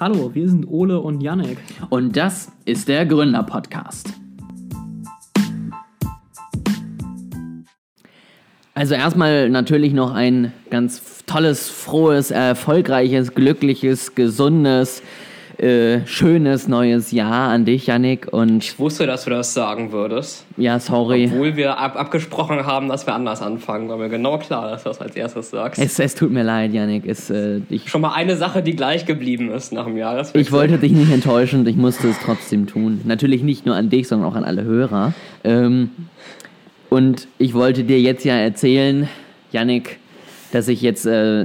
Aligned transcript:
Hallo, 0.00 0.34
wir 0.34 0.48
sind 0.48 0.66
Ole 0.66 0.98
und 0.98 1.20
Yannick. 1.20 1.56
Und 1.88 2.16
das 2.16 2.50
ist 2.64 2.88
der 2.88 3.06
Gründer-Podcast. 3.06 4.12
Also 8.74 8.96
erstmal 8.96 9.48
natürlich 9.50 9.92
noch 9.92 10.12
ein 10.12 10.52
ganz 10.68 11.24
tolles, 11.26 11.68
frohes, 11.68 12.32
erfolgreiches, 12.32 13.36
glückliches, 13.36 14.16
gesundes, 14.16 15.00
äh, 15.64 16.06
schönes 16.06 16.68
neues 16.68 17.10
Jahr 17.10 17.48
an 17.48 17.64
dich, 17.64 17.86
Yannick. 17.86 18.30
Und 18.30 18.64
ich 18.64 18.78
wusste, 18.78 19.06
dass 19.06 19.24
du 19.24 19.30
das 19.30 19.54
sagen 19.54 19.92
würdest. 19.92 20.44
Ja, 20.58 20.78
sorry. 20.78 21.30
Obwohl 21.32 21.56
wir 21.56 21.78
ab 21.78 21.96
abgesprochen 21.96 22.66
haben, 22.66 22.88
dass 22.88 23.06
wir 23.06 23.14
anders 23.14 23.40
anfangen, 23.40 23.88
war 23.88 23.96
mir 23.96 24.10
genau 24.10 24.36
klar, 24.36 24.70
dass 24.70 24.82
du 24.82 24.90
das 24.90 25.00
als 25.00 25.16
erstes 25.16 25.50
sagst. 25.50 25.80
Es, 25.80 25.98
es 25.98 26.14
tut 26.14 26.30
mir 26.30 26.42
leid, 26.42 26.74
Yannick. 26.74 27.06
Es, 27.06 27.30
äh, 27.30 27.62
ich 27.70 27.88
Schon 27.88 28.02
mal 28.02 28.12
eine 28.12 28.36
Sache, 28.36 28.62
die 28.62 28.76
gleich 28.76 29.06
geblieben 29.06 29.50
ist 29.50 29.72
nach 29.72 29.86
dem 29.86 29.96
Jahreswechsel. 29.96 30.40
Ich 30.40 30.52
wollte 30.52 30.76
dich 30.76 30.92
nicht 30.92 31.10
enttäuschen 31.10 31.60
und 31.60 31.68
ich 31.68 31.76
musste 31.76 32.08
es 32.08 32.18
trotzdem 32.22 32.66
tun. 32.66 33.00
Natürlich 33.04 33.42
nicht 33.42 33.64
nur 33.64 33.74
an 33.74 33.88
dich, 33.88 34.06
sondern 34.08 34.28
auch 34.28 34.36
an 34.36 34.44
alle 34.44 34.64
Hörer. 34.64 35.14
Ähm, 35.44 35.90
und 36.90 37.26
ich 37.38 37.54
wollte 37.54 37.84
dir 37.84 38.00
jetzt 38.00 38.24
ja 38.24 38.34
erzählen, 38.34 39.08
Yannick, 39.50 39.98
dass 40.52 40.68
ich 40.68 40.82
jetzt, 40.82 41.06
äh, 41.06 41.44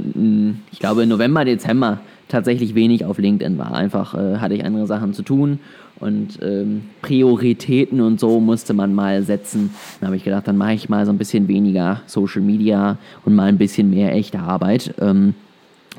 ich 0.72 0.80
glaube, 0.80 1.08
November, 1.08 1.45
Dezember 1.45 1.99
tatsächlich 2.29 2.75
wenig 2.75 3.03
auf 3.03 3.17
LinkedIn 3.17 3.57
war. 3.57 3.73
Einfach 3.73 4.15
äh, 4.15 4.38
hatte 4.38 4.53
ich 4.53 4.63
andere 4.63 4.88
Sachen 4.88 5.13
zu 5.13 5.23
tun 5.23 5.59
und 5.99 6.39
ähm, 6.41 6.83
Prioritäten 7.02 7.99
und 7.99 8.19
so 8.19 8.39
musste 8.39 8.73
man 8.73 8.95
mal 8.95 9.23
setzen. 9.23 9.71
Dann 9.99 10.07
habe 10.07 10.15
ich 10.15 10.23
gedacht, 10.23 10.47
dann 10.47 10.55
mache 10.55 10.73
ich 10.73 10.88
mal 10.88 11.05
so 11.05 11.11
ein 11.11 11.17
bisschen 11.17 11.47
weniger 11.49 12.02
Social 12.05 12.41
Media 12.41 12.97
und 13.25 13.35
mal 13.35 13.49
ein 13.49 13.57
bisschen 13.57 13.89
mehr 13.89 14.13
echte 14.13 14.39
Arbeit. 14.39 14.93
Ähm, 15.02 15.33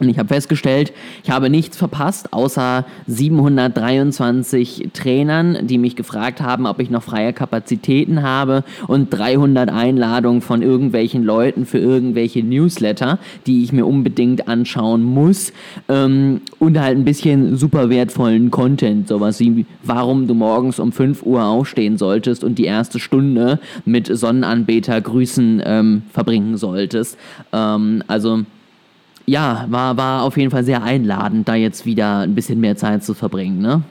und 0.01 0.09
ich 0.09 0.19
habe 0.19 0.29
festgestellt, 0.29 0.93
ich 1.23 1.31
habe 1.31 1.51
nichts 1.51 1.77
verpasst, 1.77 2.33
außer 2.33 2.87
723 3.06 4.89
Trainern, 4.95 5.67
die 5.67 5.77
mich 5.77 5.95
gefragt 5.95 6.41
haben, 6.41 6.67
ob 6.67 6.81
ich 6.81 6.89
noch 6.89 7.03
freie 7.03 7.33
Kapazitäten 7.34 8.23
habe 8.23 8.65
und 8.87 9.11
300 9.11 9.71
Einladungen 9.71 10.41
von 10.41 10.62
irgendwelchen 10.62 11.23
Leuten 11.23 11.67
für 11.67 11.78
irgendwelche 11.78 12.43
Newsletter, 12.43 13.19
die 13.47 13.62
ich 13.62 13.73
mir 13.73 13.87
unbedingt 13.87 14.48
anschauen 14.48 15.03
muss. 15.03 15.53
Ähm, 15.89 16.41
und 16.59 16.81
halt 16.81 16.97
ein 16.97 17.05
bisschen 17.05 17.56
super 17.56 17.91
wertvollen 17.91 18.51
Content, 18.51 19.09
sowas 19.09 19.39
wie, 19.41 19.67
warum 19.83 20.27
du 20.27 20.34
morgens 20.34 20.78
um 20.78 20.93
5 20.93 21.25
Uhr 21.25 21.45
aufstehen 21.45 21.98
solltest 21.98 22.43
und 22.43 22.59
die 22.59 22.65
erste 22.65 22.98
Stunde 22.98 23.59
mit 23.84 24.06
Sonnenanbeter 24.06 25.01
Grüßen 25.01 25.62
ähm, 25.65 26.03
verbringen 26.11 26.56
solltest. 26.56 27.19
Ähm, 27.53 28.03
also 28.06 28.45
ja, 29.31 29.67
war, 29.69 29.97
war 29.97 30.25
auf 30.25 30.36
jeden 30.36 30.50
Fall 30.50 30.64
sehr 30.64 30.83
einladend, 30.83 31.48
da 31.48 31.55
jetzt 31.55 31.86
wieder 31.86 32.20
ein 32.20 32.34
bisschen 32.34 32.59
mehr 32.59 32.77
Zeit 32.77 33.05
zu 33.05 33.14
verbringen, 33.14 33.61
ne? 33.61 33.83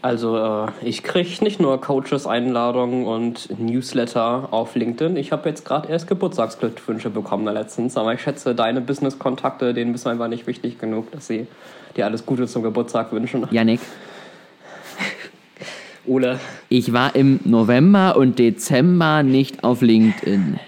Also 0.00 0.38
äh, 0.38 0.68
ich 0.82 1.02
kriege 1.02 1.44
nicht 1.44 1.60
nur 1.60 1.80
Coaches-Einladungen 1.80 3.06
und 3.06 3.58
Newsletter 3.58 4.48
auf 4.52 4.74
LinkedIn. 4.74 5.16
Ich 5.16 5.32
habe 5.32 5.48
jetzt 5.48 5.64
gerade 5.64 5.88
erst 5.88 6.06
Geburtstagsglückwünsche 6.06 7.10
bekommen 7.10 7.44
letztens. 7.52 7.96
Aber 7.96 8.14
ich 8.14 8.20
schätze, 8.22 8.54
deine 8.54 8.80
Business-Kontakte, 8.80 9.74
denen 9.74 9.92
bist 9.92 10.06
du 10.06 10.10
einfach 10.10 10.28
nicht 10.28 10.46
wichtig 10.46 10.78
genug, 10.78 11.10
dass 11.10 11.26
sie 11.26 11.48
dir 11.96 12.06
alles 12.06 12.24
Gute 12.24 12.46
zum 12.46 12.62
Geburtstag 12.62 13.10
wünschen. 13.10 13.48
Janik. 13.50 13.80
Ole. 16.06 16.38
Ich 16.68 16.92
war 16.92 17.16
im 17.16 17.40
November 17.44 18.16
und 18.16 18.38
Dezember 18.38 19.24
nicht 19.24 19.64
auf 19.64 19.82
LinkedIn. 19.82 20.60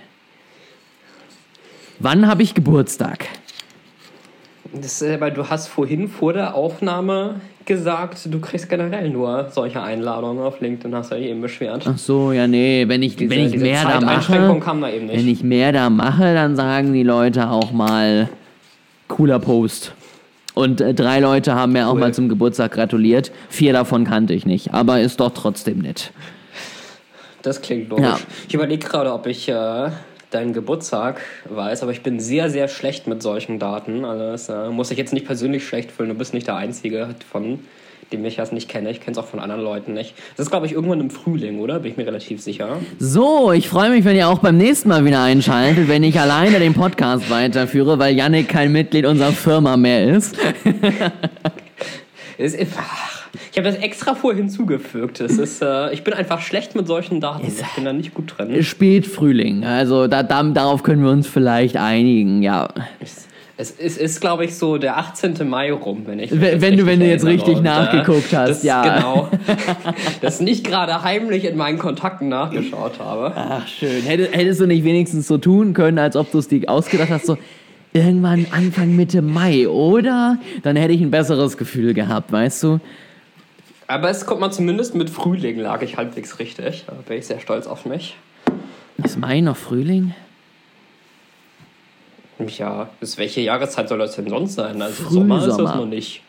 Wann 2.01 2.27
habe 2.27 2.43
ich 2.43 2.55
Geburtstag? 2.55 3.27
Das, 4.73 5.01
äh, 5.03 5.21
weil 5.21 5.33
du 5.33 5.49
hast 5.49 5.69
vorhin 5.69 6.09
vor 6.09 6.33
der 6.33 6.55
Aufnahme 6.55 7.41
gesagt, 7.65 8.29
du 8.33 8.41
kriegst 8.41 8.69
generell 8.69 9.11
nur 9.11 9.49
solche 9.51 9.83
Einladungen 9.83 10.43
auf 10.43 10.61
LinkedIn, 10.61 10.95
hast 10.95 11.13
du 11.13 11.17
ja 11.17 11.29
eben 11.29 11.41
beschwert. 11.41 11.85
Ach 11.87 11.99
so, 11.99 12.33
ja, 12.33 12.47
nee, 12.47 12.85
wenn 12.89 13.03
ich, 13.03 13.17
diese, 13.17 13.31
wenn 13.31 13.47
ich 13.47 13.57
mehr 13.57 13.83
da 13.85 14.01
mache, 14.01 14.33
da 14.33 14.83
wenn 14.83 15.29
ich 15.29 15.43
mehr 15.43 15.73
da 15.73 15.91
mache, 15.91 16.35
dann 16.35 16.57
sagen 16.57 16.93
die 16.93 17.03
Leute 17.03 17.51
auch 17.51 17.73
mal 17.73 18.29
cooler 19.07 19.39
Post. 19.39 19.93
Und 20.55 20.81
äh, 20.81 20.93
drei 20.93 21.21
Leute 21.21 21.55
haben 21.55 21.73
mir 21.73 21.85
cool. 21.85 21.89
auch 21.89 21.95
mal 21.95 22.13
zum 22.13 22.29
Geburtstag 22.29 22.73
gratuliert. 22.73 23.33
Vier 23.49 23.73
davon 23.73 24.05
kannte 24.05 24.35
ich 24.35 24.45
nicht, 24.45 24.75
aber 24.75 25.01
ist 25.01 25.21
doch 25.21 25.31
trotzdem 25.33 25.79
nett. 25.79 26.11
Das 27.43 27.63
klingt 27.63 27.89
logisch. 27.89 28.05
Ja. 28.05 28.19
Ich 28.49 28.55
überlege 28.55 28.87
gerade, 28.87 29.13
ob 29.13 29.27
ich 29.27 29.49
äh, 29.49 29.91
deinen 30.31 30.53
Geburtstag 30.53 31.21
weiß, 31.49 31.83
aber 31.83 31.93
ich 31.93 32.03
bin 32.03 32.21
sehr, 32.21 32.51
sehr 32.51 32.69
schlecht 32.69 33.07
mit 33.07 33.23
solchen 33.23 33.59
Daten. 33.59 34.05
Also 34.05 34.25
das 34.25 34.49
äh, 34.49 34.71
muss 34.71 34.91
ich 34.91 34.99
jetzt 34.99 35.13
nicht 35.13 35.27
persönlich 35.27 35.67
schlecht 35.67 35.91
fühlen. 35.91 36.11
Du 36.11 36.15
bist 36.15 36.35
nicht 36.35 36.47
der 36.47 36.57
Einzige 36.57 37.15
von 37.31 37.61
dem 38.13 38.25
ich 38.25 38.37
das 38.37 38.53
nicht 38.53 38.69
kenne. 38.69 38.91
Ich 38.91 39.01
kenne 39.01 39.13
es 39.13 39.19
auch 39.19 39.27
von 39.27 39.41
anderen 39.41 39.63
Leuten 39.63 39.93
nicht. 39.93 40.15
Das 40.37 40.47
ist, 40.47 40.51
glaube 40.51 40.67
ich, 40.67 40.73
irgendwann 40.73 41.01
im 41.01 41.11
Frühling, 41.11 41.59
oder? 41.61 41.81
Bin 41.81 41.91
ich 41.93 41.97
mir 41.97 42.07
relativ 42.07 42.41
sicher. 42.41 42.79
So, 42.99 43.53
ich 43.53 43.69
freue 43.69 43.91
mich, 43.91 44.05
wenn 44.05 44.17
ihr 44.17 44.29
auch 44.29 44.39
beim 44.39 44.57
nächsten 44.57 44.89
Mal 44.89 45.05
wieder 45.05 45.23
einschaltet, 45.23 45.89
wenn 45.89 46.03
ich 46.03 46.19
alleine 46.19 46.59
den 46.59 46.75
Podcast 46.75 47.29
weiterführe, 47.31 47.99
weil 47.99 48.17
Yannick 48.17 48.49
kein 48.49 48.73
Mitglied 48.73 49.05
unserer 49.05 49.33
Firma 49.33 49.77
mehr 49.77 50.09
ist. 50.17 50.37
ist 52.39 52.57
ach, 52.79 53.18
ich 53.53 53.59
habe 53.59 53.71
das 53.71 53.77
extra 53.77 54.15
vorher 54.15 54.41
hinzugefügt. 54.41 55.21
Es 55.21 55.39
ist, 55.39 55.63
äh, 55.63 55.93
ich 55.93 56.05
bin 56.05 56.15
einfach 56.15 56.41
schlecht 56.41 56.75
mit 56.75 56.87
solchen 56.87 57.21
Daten. 57.21 57.47
Ich 57.47 57.75
bin 57.75 57.85
da 57.85 57.93
nicht 57.93 58.15
gut 58.15 58.35
drin. 58.37 58.63
Spätfrühling. 58.63 59.65
Also 59.65 60.07
da, 60.07 60.23
da, 60.23 60.43
darauf 60.43 60.83
können 60.83 61.03
wir 61.03 61.11
uns 61.11 61.27
vielleicht 61.27 61.77
einigen, 61.77 62.43
ja. 62.43 62.69
Es 63.61 63.73
ist, 63.73 63.99
ist 63.99 64.21
glaube 64.21 64.45
ich, 64.45 64.55
so 64.55 64.79
der 64.79 64.99
18. 64.99 65.49
Mai 65.49 65.73
rum, 65.73 66.03
wenn 66.07 66.21
ich. 66.21 66.31
Wenn, 66.31 66.61
wenn 66.61 66.77
du, 66.77 66.87
wenn 66.87 67.01
du 67.01 67.07
jetzt 67.07 67.27
richtig 67.27 67.57
und, 67.57 67.67
äh, 67.67 67.69
nachgeguckt 67.69 68.33
hast, 68.33 68.51
das, 68.51 68.63
ja. 68.63 68.99
Genau. 68.99 69.29
das 70.21 70.41
nicht 70.41 70.65
gerade 70.65 71.03
heimlich 71.03 71.45
in 71.45 71.57
meinen 71.57 71.79
Kontakten 71.79 72.29
nachgeschaut 72.29 73.01
habe. 73.01 73.33
Ach, 73.35 73.67
schön. 73.67 74.03
Hättest, 74.05 74.33
hättest 74.33 74.61
du 74.61 74.67
nicht 74.67 74.85
wenigstens 74.85 75.27
so 75.27 75.39
tun 75.39 75.75
können, 75.75 75.99
als 75.99 76.15
ob 76.15 76.31
du 76.31 76.39
es 76.39 76.47
dir 76.47 76.71
ausgedacht 76.71 77.11
hast, 77.11 77.27
so 77.27 77.37
irgendwann 77.93 78.47
Anfang 78.53 78.95
Mitte 78.95 79.23
Mai, 79.23 79.67
oder? 79.69 80.39
Dann 80.63 80.77
hätte 80.77 80.93
ich 80.93 81.01
ein 81.01 81.11
besseres 81.11 81.57
Gefühl 81.57 81.95
gehabt, 81.95 82.31
weißt 82.31 82.63
du? 82.63 82.79
Aber 83.89 84.11
es 84.11 84.27
kommt 84.27 84.41
man 84.41 84.53
zumindest 84.53 84.95
mit 84.95 85.09
Frühling, 85.09 85.59
lag 85.59 85.81
ich 85.81 85.97
halbwegs 85.97 86.39
richtig. 86.39 86.85
Da 86.87 86.93
bin 86.93 87.19
ich 87.19 87.27
sehr 87.27 87.41
stolz 87.41 87.67
auf 87.67 87.87
mich. 87.87 88.17
Ist 89.03 89.19
Mai 89.19 89.41
noch 89.41 89.57
Frühling? 89.57 90.15
Ja, 92.47 92.91
bis 93.01 93.17
welche 93.17 93.41
Jahreszeit 93.41 93.89
soll 93.89 93.99
das 93.99 94.15
denn 94.15 94.29
sonst 94.29 94.55
sein? 94.55 94.81
Also 94.83 95.05
Frühsommer. 95.05 95.41
Sommer 95.41 95.49
ist 95.49 95.59
das 95.59 95.75
noch 95.75 95.87
nicht. 95.87 96.23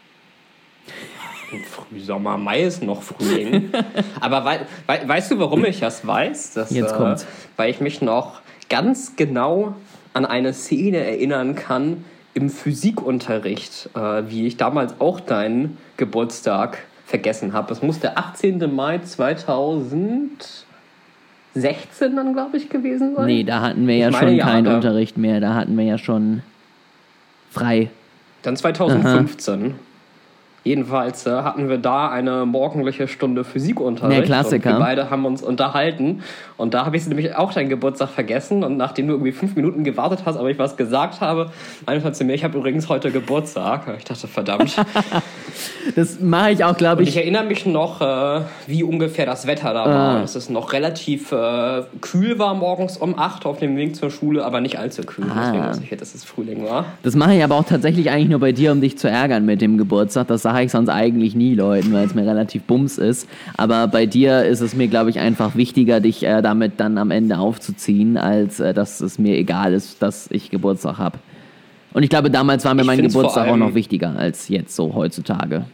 Frühsommer, 1.70 2.38
Mai 2.38 2.62
ist 2.62 2.82
noch 2.82 3.02
Frühling. 3.02 3.72
Aber 4.22 4.46
wei 4.46 4.62
wei 4.86 5.08
weißt 5.08 5.32
du, 5.32 5.40
warum 5.40 5.66
ich 5.66 5.82
das 5.82 6.08
weiß? 6.08 6.54
Das, 6.54 6.72
Jetzt 6.72 6.96
kommt's. 6.96 7.24
Äh, 7.24 7.28
weil 7.58 7.72
ich 7.72 7.82
mich 7.82 8.02
noch 8.02 8.40
ganz 8.70 9.18
genau 9.18 9.76
an 10.14 10.26
eine 10.26 10.54
Szene 10.54 11.00
erinnern 11.00 11.56
kann 11.56 12.06
im 12.34 12.50
Physikunterricht, 12.50 13.90
äh, 13.96 14.24
wie 14.30 14.48
ich 14.48 14.56
damals 14.56 15.00
auch 15.00 15.20
deinen 15.20 15.78
Geburtstag 15.98 16.78
vergessen 17.10 17.54
habe. 17.54 17.74
Es 17.74 17.82
muss 17.82 18.00
der 18.00 18.18
18. 18.18 18.74
Mai 18.74 19.00
2016 19.00 20.66
dann, 22.16 22.34
glaube 22.34 22.58
ich, 22.58 22.70
gewesen 22.70 23.16
sein. 23.16 23.26
Nee, 23.26 23.44
da 23.44 23.62
hatten 23.62 23.88
wir 23.88 23.98
ja 23.98 24.12
schon 24.12 24.38
keinen 24.38 24.66
Jahre. 24.66 24.76
Unterricht 24.76 25.18
mehr. 25.18 25.40
Da 25.40 25.56
hatten 25.56 25.76
wir 25.76 25.86
ja 25.86 25.98
schon 25.98 26.44
frei. 27.50 27.90
Dann 28.44 28.56
2015. 28.56 29.62
Aha. 29.62 29.72
Jedenfalls 30.64 31.26
äh, 31.26 31.30
hatten 31.30 31.70
wir 31.70 31.78
da 31.78 32.10
eine 32.10 32.46
morgendliche 32.46 33.08
Stunde 33.08 33.44
Physikunterricht. 33.44 34.20
Der 34.20 34.26
Klassiker. 34.26 34.72
Und 34.72 34.76
wir 34.76 34.86
beide 34.86 35.10
haben 35.10 35.26
uns 35.26 35.42
unterhalten. 35.42 36.22
Und 36.58 36.74
da 36.74 36.86
habe 36.86 36.98
ich 36.98 37.08
nämlich 37.08 37.36
auch 37.36 37.54
deinen 37.54 37.70
Geburtstag 37.70 38.10
vergessen. 38.10 38.64
Und 38.64 38.76
nachdem 38.76 39.08
du 39.08 39.14
irgendwie 39.14 39.32
fünf 39.32 39.56
Minuten 39.56 39.84
gewartet 39.84 40.22
hast, 40.26 40.36
aber 40.38 40.50
ich 40.50 40.60
was 40.60 40.76
gesagt 40.76 41.22
habe, 41.22 41.52
meinte 41.86 42.12
zu 42.12 42.24
mir, 42.26 42.34
ich 42.34 42.44
habe 42.44 42.58
übrigens 42.58 42.90
heute 42.90 43.12
Geburtstag. 43.12 43.84
Ich 43.98 44.04
dachte, 44.04 44.28
verdammt. 44.28 44.76
das 45.96 46.20
mache 46.20 46.52
ich 46.52 46.64
auch, 46.64 46.76
glaube 46.76 47.04
ich. 47.04 47.10
Und 47.10 47.16
ich 47.16 47.18
erinnere 47.18 47.46
mich 47.46 47.66
noch, 47.66 48.02
äh, 48.02 48.42
wie 48.68 48.84
ungefähr 48.84 49.26
das 49.26 49.48
Wetter 49.48 49.74
da 49.74 49.86
war. 49.86 50.18
Ah. 50.18 50.22
Dass 50.22 50.36
es 50.36 50.50
noch 50.50 50.74
relativ 50.74 51.32
äh, 51.32 51.84
kühl 52.02 52.38
war 52.38 52.54
morgens 52.54 52.98
um 52.98 53.18
acht 53.18 53.46
auf 53.46 53.60
dem 53.60 53.78
Weg 53.78 53.96
zur 53.96 54.12
Schule, 54.12 54.44
aber 54.44 54.60
nicht 54.60 54.78
allzu 54.78 55.04
kühl. 55.04 55.26
Ah. 55.30 55.46
Deswegen 55.46 55.68
wusste 55.68 55.84
ich, 55.90 55.98
dass 55.98 56.16
es 56.16 56.24
Frühling 56.26 56.66
war. 56.66 56.86
Das 57.04 57.16
mache 57.16 57.36
ich 57.36 57.44
aber 57.44 57.56
auch 57.56 57.66
tatsächlich 57.66 58.10
eigentlich 58.10 58.30
nur 58.30 58.40
bei 58.40 58.52
dir, 58.52 58.72
um 58.72 58.82
dich 58.82 58.98
zu 58.98 59.10
ärgern 59.10 59.46
mit 59.46 59.62
dem 59.62 59.78
Geburtstag. 59.78 60.28
Das 60.28 60.49
sage 60.54 60.66
ich 60.66 60.72
sonst 60.72 60.90
eigentlich 60.90 61.36
nie 61.36 61.54
Leuten, 61.54 61.94
weil 61.94 62.06
es 62.06 62.16
mir 62.16 62.26
relativ 62.26 62.64
bums 62.64 62.98
ist. 62.98 63.30
Aber 63.56 63.88
bei 63.88 64.06
dir 64.06 64.44
ist 64.44 64.62
es 64.62 64.76
mir, 64.76 64.88
glaube 64.88 65.10
ich, 65.10 65.20
einfach 65.20 65.56
wichtiger, 65.56 66.00
dich 66.00 66.24
äh, 66.24 66.42
damit 66.42 66.80
dann 66.80 66.98
am 66.98 67.12
Ende 67.12 67.38
aufzuziehen, 67.38 68.18
als 68.18 68.60
äh, 68.60 68.74
dass 68.74 69.00
es 69.02 69.20
mir 69.20 69.38
egal 69.38 69.74
ist, 69.74 70.02
dass 70.02 70.30
ich 70.32 70.50
Geburtstag 70.50 70.98
habe. 70.98 71.20
Und 71.94 72.04
ich 72.04 72.10
glaube, 72.10 72.30
damals 72.30 72.66
war 72.66 72.74
mir 72.74 72.82
ich 72.82 72.88
mein 72.88 73.02
Geburtstag 73.02 73.48
auch 73.48 73.58
noch 73.58 73.76
wichtiger 73.76 74.16
als 74.18 74.48
jetzt 74.50 74.76
so 74.76 74.94
heutzutage. 74.94 75.66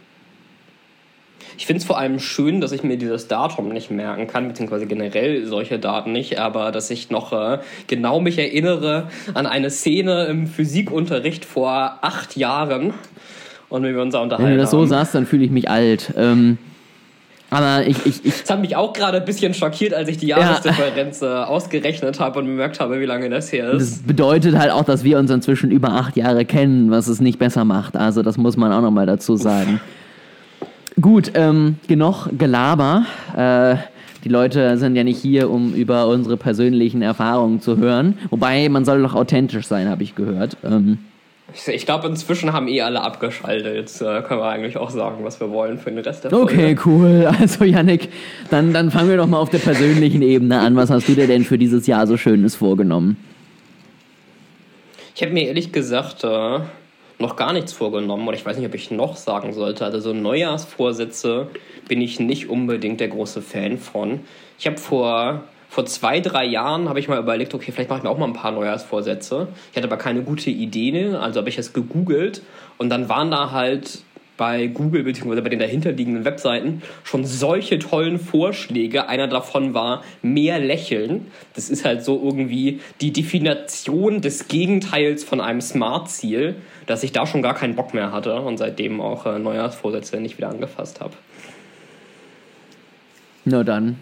Ich 1.58 1.64
finde 1.64 1.78
es 1.78 1.86
vor 1.86 1.98
allem 1.98 2.18
schön, 2.18 2.60
dass 2.60 2.72
ich 2.72 2.82
mir 2.82 2.98
dieses 2.98 3.28
Datum 3.28 3.70
nicht 3.70 3.90
merken 3.90 4.26
kann, 4.26 4.46
beziehungsweise 4.46 4.86
generell 4.86 5.46
solche 5.46 5.78
Daten 5.78 6.12
nicht, 6.12 6.38
aber 6.38 6.70
dass 6.70 6.90
ich 6.90 7.08
noch 7.08 7.32
äh, 7.32 7.58
genau 7.86 8.20
mich 8.20 8.38
erinnere 8.38 9.08
an 9.32 9.46
eine 9.46 9.70
Szene 9.70 10.26
im 10.26 10.46
Physikunterricht 10.46 11.46
vor 11.46 11.98
acht 12.02 12.36
Jahren, 12.36 12.92
und 13.76 13.82
wenn 13.82 13.94
wir 13.94 14.02
uns 14.02 14.12
da 14.12 14.22
unterhalten. 14.22 14.50
Wenn 14.50 14.56
du 14.56 14.60
das 14.60 14.70
so 14.70 14.84
sagst, 14.86 15.14
dann 15.14 15.26
fühle 15.26 15.44
ich 15.44 15.50
mich 15.50 15.70
alt. 15.70 16.12
Ähm, 16.16 16.58
aber 17.48 17.86
ich, 17.86 18.04
ich, 18.04 18.24
ich. 18.24 18.40
Das 18.40 18.50
hat 18.50 18.60
mich 18.60 18.74
auch 18.74 18.92
gerade 18.92 19.18
ein 19.18 19.24
bisschen 19.24 19.54
schockiert, 19.54 19.94
als 19.94 20.08
ich 20.08 20.16
die 20.16 20.26
Jahresdifferenz 20.26 21.20
ja. 21.20 21.42
äh, 21.42 21.46
ausgerechnet 21.46 22.18
habe 22.18 22.40
und 22.40 22.46
bemerkt 22.46 22.80
habe, 22.80 23.00
wie 23.00 23.04
lange 23.04 23.30
das 23.30 23.52
her 23.52 23.70
ist. 23.70 23.80
Das 23.80 24.02
bedeutet 24.02 24.58
halt 24.58 24.72
auch, 24.72 24.84
dass 24.84 25.04
wir 25.04 25.18
uns 25.18 25.30
inzwischen 25.30 25.70
über 25.70 25.90
acht 25.90 26.16
Jahre 26.16 26.44
kennen, 26.44 26.90
was 26.90 27.06
es 27.06 27.20
nicht 27.20 27.38
besser 27.38 27.64
macht. 27.64 27.96
Also 27.96 28.22
das 28.22 28.36
muss 28.36 28.56
man 28.56 28.72
auch 28.72 28.80
nochmal 28.80 29.06
dazu 29.06 29.36
sagen. 29.36 29.80
Gut, 31.00 31.32
ähm, 31.34 31.76
genug 31.86 32.28
Gelaber. 32.36 33.04
Äh, 33.36 33.76
die 34.24 34.28
Leute 34.28 34.76
sind 34.76 34.96
ja 34.96 35.04
nicht 35.04 35.20
hier, 35.20 35.50
um 35.50 35.72
über 35.72 36.08
unsere 36.08 36.36
persönlichen 36.36 37.00
Erfahrungen 37.00 37.60
zu 37.60 37.76
hören. 37.76 38.18
Wobei, 38.30 38.68
man 38.68 38.84
soll 38.84 39.02
doch 39.02 39.14
authentisch 39.14 39.68
sein, 39.68 39.88
habe 39.88 40.02
ich 40.02 40.16
gehört. 40.16 40.56
Ähm, 40.64 40.98
ich 41.66 41.86
glaube, 41.86 42.08
inzwischen 42.08 42.52
haben 42.52 42.66
eh 42.66 42.82
alle 42.82 43.02
abgeschaltet. 43.02 43.76
Jetzt 43.76 44.02
äh, 44.02 44.22
können 44.22 44.40
wir 44.40 44.48
eigentlich 44.48 44.76
auch 44.76 44.90
sagen, 44.90 45.24
was 45.24 45.38
wir 45.40 45.50
wollen 45.50 45.78
für 45.78 45.90
den 45.90 46.00
Rest 46.00 46.24
der 46.24 46.30
Folge. 46.30 46.52
Okay, 46.52 46.76
cool. 46.84 47.32
Also, 47.40 47.64
Yannick, 47.64 48.08
dann, 48.50 48.72
dann 48.72 48.90
fangen 48.90 49.08
wir 49.08 49.16
doch 49.16 49.28
mal 49.28 49.38
auf 49.38 49.50
der 49.50 49.58
persönlichen 49.58 50.22
Ebene 50.22 50.58
an. 50.58 50.74
Was 50.74 50.90
hast 50.90 51.08
du 51.08 51.14
dir 51.14 51.26
denn 51.26 51.44
für 51.44 51.56
dieses 51.56 51.86
Jahr 51.86 52.06
so 52.06 52.16
Schönes 52.16 52.56
vorgenommen? 52.56 53.16
Ich 55.14 55.22
habe 55.22 55.32
mir 55.32 55.46
ehrlich 55.46 55.70
gesagt 55.70 56.24
äh, 56.24 56.58
noch 57.18 57.36
gar 57.36 57.52
nichts 57.52 57.72
vorgenommen. 57.72 58.26
Oder 58.26 58.36
ich 58.36 58.44
weiß 58.44 58.56
nicht, 58.56 58.66
ob 58.66 58.74
ich 58.74 58.90
noch 58.90 59.16
sagen 59.16 59.52
sollte. 59.52 59.84
Also, 59.84 60.00
so 60.00 60.12
Neujahrsvorsätze 60.12 61.48
bin 61.86 62.00
ich 62.00 62.18
nicht 62.18 62.48
unbedingt 62.48 62.98
der 62.98 63.08
große 63.08 63.40
Fan 63.40 63.78
von. 63.78 64.20
Ich 64.58 64.66
habe 64.66 64.78
vor 64.78 65.44
vor 65.76 65.84
zwei, 65.84 66.20
drei 66.20 66.46
Jahren 66.46 66.88
habe 66.88 67.00
ich 67.00 67.06
mal 67.06 67.18
überlegt, 67.18 67.52
okay, 67.52 67.70
vielleicht 67.70 67.90
mache 67.90 67.98
ich 67.98 68.02
mir 68.02 68.08
auch 68.08 68.16
mal 68.16 68.24
ein 68.24 68.32
paar 68.32 68.50
Neujahrsvorsätze. 68.50 69.48
Ich 69.70 69.76
hatte 69.76 69.86
aber 69.86 69.98
keine 69.98 70.22
gute 70.22 70.48
Idee, 70.48 71.08
also 71.08 71.38
habe 71.38 71.50
ich 71.50 71.58
es 71.58 71.74
gegoogelt 71.74 72.40
und 72.78 72.88
dann 72.88 73.10
waren 73.10 73.30
da 73.30 73.50
halt 73.50 73.98
bei 74.38 74.68
Google 74.68 75.02
bzw. 75.02 75.42
bei 75.42 75.50
den 75.50 75.58
dahinterliegenden 75.58 76.24
Webseiten 76.24 76.80
schon 77.04 77.26
solche 77.26 77.78
tollen 77.78 78.18
Vorschläge. 78.18 79.10
Einer 79.10 79.28
davon 79.28 79.74
war 79.74 80.02
mehr 80.22 80.58
lächeln. 80.60 81.26
Das 81.52 81.68
ist 81.68 81.84
halt 81.84 82.02
so 82.02 82.22
irgendwie 82.24 82.80
die 83.02 83.12
Definition 83.12 84.22
des 84.22 84.48
Gegenteils 84.48 85.24
von 85.24 85.42
einem 85.42 85.60
Smart-Ziel, 85.60 86.54
dass 86.86 87.02
ich 87.02 87.12
da 87.12 87.26
schon 87.26 87.42
gar 87.42 87.54
keinen 87.54 87.76
Bock 87.76 87.92
mehr 87.92 88.12
hatte 88.12 88.40
und 88.40 88.56
seitdem 88.56 89.02
auch 89.02 89.26
äh, 89.26 89.38
Neujahrsvorsätze 89.38 90.22
nicht 90.22 90.38
wieder 90.38 90.48
angefasst 90.48 91.02
habe. 91.02 91.12
Na 93.44 93.62
dann, 93.62 93.98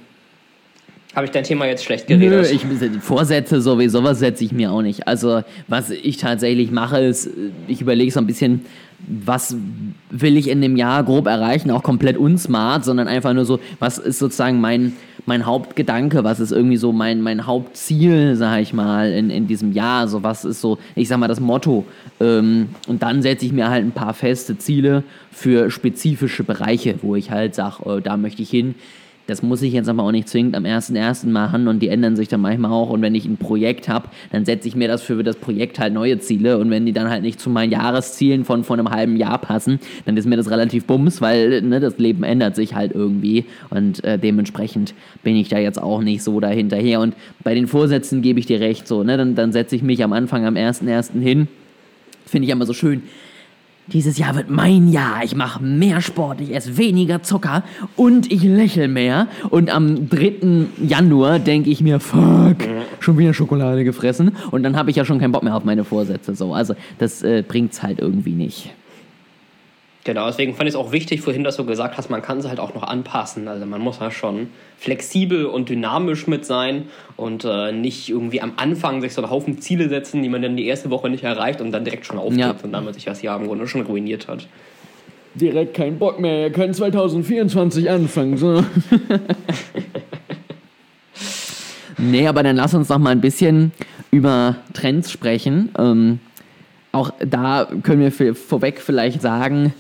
habe 1.14 1.26
ich 1.26 1.32
dein 1.32 1.44
Thema 1.44 1.66
jetzt 1.66 1.84
schlecht 1.84 2.06
geredet? 2.06 2.50
Nö, 2.50 2.87
ich, 2.90 3.02
Vorsätze 3.02 3.61
sowieso, 3.61 4.02
was 4.02 4.19
setze 4.19 4.44
ich 4.44 4.52
mir 4.52 4.72
auch 4.72 4.82
nicht. 4.82 5.06
Also, 5.06 5.43
was 5.69 5.90
ich 5.90 6.16
tatsächlich 6.16 6.70
mache, 6.70 6.99
ist, 6.99 7.31
ich 7.69 7.81
überlege 7.81 8.11
so 8.11 8.20
ein 8.20 8.26
bisschen, 8.26 8.64
was 9.06 9.56
will 10.11 10.37
ich 10.37 10.49
in 10.49 10.61
dem 10.61 10.76
Jahr 10.76 11.05
grob 11.05 11.26
erreichen, 11.26 11.70
auch 11.70 11.82
komplett 11.82 12.16
unsmart, 12.16 12.84
sondern 12.84 13.06
einfach 13.06 13.32
nur 13.32 13.44
so, 13.44 13.61
was 13.78 13.99
ist 13.99 14.19
sozusagen 14.19 14.61
mein, 14.61 14.94
mein 15.26 15.46
Hauptgedanke, 15.46 16.25
was 16.25 16.40
ist 16.40 16.52
irgendwie 16.52 16.76
so 16.76 16.93
mein, 16.93 17.20
mein 17.20 17.46
Hauptziel, 17.46 18.34
sag 18.34 18.61
ich 18.61 18.72
mal, 18.72 19.12
in, 19.12 19.31
in 19.31 19.46
diesem 19.46 19.72
Jahr, 19.72 20.00
also 20.00 20.22
was 20.22 20.44
ist 20.44 20.61
so, 20.61 20.78
ich 20.96 21.08
sag 21.08 21.19
mal, 21.19 21.28
das 21.28 21.40
Motto. 21.40 21.84
Ähm, 22.20 22.70
und 22.88 23.02
dann 23.02 23.22
setze 23.22 23.46
ich 23.46 23.52
mir 23.52 23.69
halt 23.69 23.84
ein 23.84 23.93
paar 23.93 24.14
feste 24.14 24.58
Ziele 24.58 25.05
für 25.31 25.70
spezifische 25.70 26.43
Bereiche, 26.43 26.96
wo 27.02 27.14
ich 27.14 27.31
halt 27.31 27.55
sage, 27.55 27.99
äh, 27.99 28.00
da 28.00 28.16
möchte 28.16 28.43
ich 28.43 28.50
hin 28.50 28.75
das 29.26 29.43
muss 29.43 29.62
ich 29.62 29.73
jetzt 29.73 29.88
aber 29.88 30.03
auch 30.03 30.12
nicht 30.12 30.29
zwingend 30.29 30.55
am 30.55 30.65
1.1. 30.65 31.26
machen 31.29 31.67
und 31.67 31.81
die 31.81 31.88
ändern 31.88 32.15
sich 32.15 32.29
dann 32.29 32.43
manchmal 32.43 32.71
auch. 32.71 32.91
Und 32.91 33.00
wenn 33.00 33.15
ich 33.15 33.25
ein 33.25 33.38
Projekt 33.38 33.88
habe, 33.88 34.09
dann 34.32 34.44
setze 34.44 34.69
ich 34.69 34.76
mir 34.76 34.87
das 34.87 35.03
für 35.03 35.23
das 35.23 35.37
Projekt 35.37 35.79
halt 35.79 35.94
neue 35.94 36.19
Ziele. 36.19 36.59
Und 36.59 36.71
wenn 36.71 36.85
die 36.85 36.93
dann 36.93 37.09
halt 37.09 37.23
nicht 37.23 37.41
zu 37.41 37.49
meinen 37.49 37.73
Jahreszielen 37.73 38.44
von 38.44 38.65
vor 38.65 38.76
einem 38.76 38.91
halben 38.91 39.17
Jahr 39.17 39.38
passen, 39.38 39.81
dann 40.05 40.17
ist 40.17 40.26
mir 40.26 40.37
das 40.37 40.50
relativ 40.50 40.85
bums, 40.85 41.23
weil 41.23 41.62
ne, 41.62 41.81
das 41.81 41.99
Leben 41.99 42.23
ändert 42.23 42.55
sich 42.55 42.75
halt 42.75 42.93
irgendwie. 42.94 43.47
Und 43.71 44.05
äh, 44.05 44.19
dementsprechend 44.19 44.94
bin 45.23 45.37
ich 45.37 45.49
da 45.49 45.59
jetzt 45.59 45.82
auch 45.82 46.03
nicht 46.03 46.23
so 46.23 46.38
dahinterher. 46.41 47.00
Und 47.00 47.15
bei 47.43 47.55
den 47.55 47.67
Vorsätzen 47.67 48.21
gebe 48.21 48.38
ich 48.41 48.47
dir 48.47 48.61
recht 48.61 48.87
so. 48.87 49.05
Ne? 49.05 49.17
Dann, 49.17 49.35
dann 49.35 49.53
setze 49.53 49.75
ich 49.75 49.82
mich 49.82 50.05
am 50.05 50.12
Anfang 50.12 50.44
am 50.44 50.55
1.1. 50.55 51.21
hin. 51.21 51.49
Finde 52.26 52.47
ich 52.47 52.53
immer 52.53 52.67
so 52.67 52.75
schön 52.75 53.03
dieses 53.88 54.19
Jahr 54.19 54.34
wird 54.34 54.50
mein 54.50 54.88
Jahr. 54.88 55.22
Ich 55.25 55.34
mache 55.34 55.62
mehr 55.62 56.00
Sport, 56.00 56.40
ich 56.40 56.54
esse 56.54 56.76
weniger 56.76 57.22
Zucker 57.22 57.62
und 57.96 58.31
ich 58.32 58.42
lächle 58.42 58.88
mehr. 58.88 59.28
Und 59.50 59.70
am 59.70 60.08
3. 60.08 60.66
Januar 60.86 61.38
denke 61.38 61.70
ich 61.70 61.81
mir, 61.81 62.00
fuck, 62.00 62.56
schon 63.00 63.19
wieder 63.19 63.34
Schokolade 63.34 63.84
gefressen. 63.84 64.32
Und 64.50 64.62
dann 64.62 64.76
habe 64.76 64.90
ich 64.90 64.96
ja 64.96 65.04
schon 65.04 65.19
keinen 65.19 65.32
Bock 65.32 65.42
mehr 65.42 65.54
auf 65.54 65.64
meine 65.64 65.84
Vorsätze. 65.84 66.34
So. 66.34 66.54
Also 66.54 66.75
das 66.98 67.22
äh, 67.22 67.42
bringt 67.46 67.72
es 67.72 67.82
halt 67.82 68.00
irgendwie 68.00 68.32
nicht. 68.32 68.70
Genau, 70.04 70.26
deswegen 70.26 70.54
fand 70.54 70.68
ich 70.68 70.74
es 70.74 70.78
auch 70.78 70.92
wichtig, 70.92 71.22
vorhin, 71.22 71.44
dass 71.44 71.56
du 71.56 71.64
gesagt 71.64 71.96
hast, 71.96 72.10
man 72.10 72.20
kann 72.20 72.36
es 72.36 72.46
halt 72.46 72.60
auch 72.60 72.74
noch 72.74 72.82
anpassen. 72.82 73.48
Also 73.48 73.64
man 73.64 73.80
muss 73.80 74.00
ja 74.00 74.10
schon 74.10 74.48
flexibel 74.76 75.46
und 75.46 75.70
dynamisch 75.70 76.26
mit 76.26 76.44
sein 76.44 76.88
und 77.16 77.46
äh, 77.46 77.72
nicht 77.72 78.10
irgendwie 78.10 78.42
am 78.42 78.52
Anfang 78.56 79.00
sich 79.00 79.14
so 79.14 79.22
einen 79.22 79.30
Haufen 79.30 79.62
Ziele 79.62 79.88
setzen, 79.88 80.22
die 80.22 80.28
man 80.28 80.42
dann 80.42 80.58
die 80.58 80.66
erste 80.66 80.90
Woche 80.90 81.08
nicht 81.08 81.24
erreicht 81.24 81.62
und 81.62 81.72
dann 81.72 81.84
direkt 81.84 82.04
schon 82.04 82.18
aufgibt 82.18 82.38
ja. 82.38 82.54
und 82.62 82.72
damit 82.72 82.94
sich 82.94 83.06
das 83.06 83.22
Jahr 83.22 83.40
im 83.40 83.46
Grunde 83.46 83.66
schon 83.66 83.80
ruiniert 83.80 84.28
hat. 84.28 84.46
Direkt 85.36 85.72
keinen 85.72 85.98
Bock 85.98 86.20
mehr, 86.20 86.42
ihr 86.42 86.52
könnt 86.52 86.76
2024 86.76 87.88
anfangen. 87.88 88.36
So. 88.36 88.58
nee, 91.96 92.28
aber 92.28 92.42
dann 92.42 92.56
lass 92.56 92.74
uns 92.74 92.88
doch 92.88 92.98
mal 92.98 93.10
ein 93.10 93.22
bisschen 93.22 93.72
über 94.10 94.56
Trends 94.74 95.10
sprechen. 95.10 95.70
Ähm, 95.78 96.20
auch 96.92 97.10
da 97.18 97.68
können 97.82 98.00
wir 98.00 98.34
vorweg 98.34 98.80
vielleicht 98.80 99.20
sagen, 99.20 99.72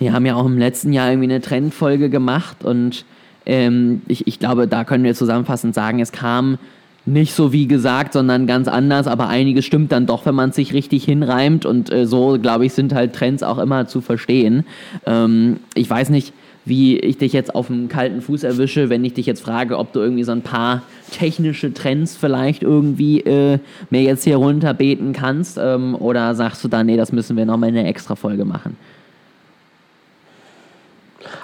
wir 0.00 0.12
haben 0.12 0.26
ja 0.26 0.34
auch 0.34 0.46
im 0.46 0.58
letzten 0.58 0.92
Jahr 0.92 1.10
irgendwie 1.10 1.30
eine 1.30 1.40
Trendfolge 1.40 2.10
gemacht 2.10 2.64
und 2.64 3.04
ähm, 3.46 4.02
ich, 4.08 4.26
ich 4.26 4.38
glaube, 4.38 4.66
da 4.66 4.84
können 4.84 5.04
wir 5.04 5.14
zusammenfassend 5.14 5.74
sagen, 5.74 6.00
es 6.00 6.10
kam 6.10 6.58
nicht 7.06 7.34
so 7.34 7.52
wie 7.52 7.66
gesagt, 7.66 8.14
sondern 8.14 8.46
ganz 8.46 8.66
anders, 8.66 9.06
aber 9.06 9.28
einiges 9.28 9.64
stimmt 9.64 9.92
dann 9.92 10.06
doch, 10.06 10.26
wenn 10.26 10.34
man 10.34 10.52
sich 10.52 10.72
richtig 10.72 11.04
hinreimt 11.04 11.66
und 11.66 11.92
äh, 11.92 12.06
so, 12.06 12.38
glaube 12.40 12.66
ich, 12.66 12.72
sind 12.72 12.94
halt 12.94 13.14
Trends 13.14 13.42
auch 13.42 13.58
immer 13.58 13.86
zu 13.86 14.00
verstehen. 14.00 14.64
Ähm, 15.06 15.60
ich 15.74 15.88
weiß 15.88 16.10
nicht, 16.10 16.32
wie 16.64 16.98
ich 16.98 17.18
dich 17.18 17.32
jetzt 17.32 17.54
auf 17.54 17.68
dem 17.68 17.88
kalten 17.88 18.20
Fuß 18.20 18.44
erwische, 18.44 18.90
wenn 18.90 19.04
ich 19.04 19.14
dich 19.14 19.26
jetzt 19.26 19.42
frage, 19.42 19.78
ob 19.78 19.92
du 19.92 20.00
irgendwie 20.00 20.24
so 20.24 20.32
ein 20.32 20.42
paar 20.42 20.82
technische 21.10 21.72
Trends 21.72 22.16
vielleicht 22.16 22.62
irgendwie 22.62 23.20
äh, 23.20 23.58
mir 23.88 24.02
jetzt 24.02 24.24
hier 24.24 24.36
runterbeten 24.36 25.12
kannst 25.12 25.58
ähm, 25.60 25.94
oder 25.94 26.34
sagst 26.34 26.62
du 26.62 26.68
da, 26.68 26.84
nee, 26.84 26.96
das 26.96 27.12
müssen 27.12 27.36
wir 27.36 27.46
nochmal 27.46 27.70
in 27.70 27.76
eine 27.76 27.88
extra 27.88 28.14
Folge 28.14 28.44
machen? 28.44 28.76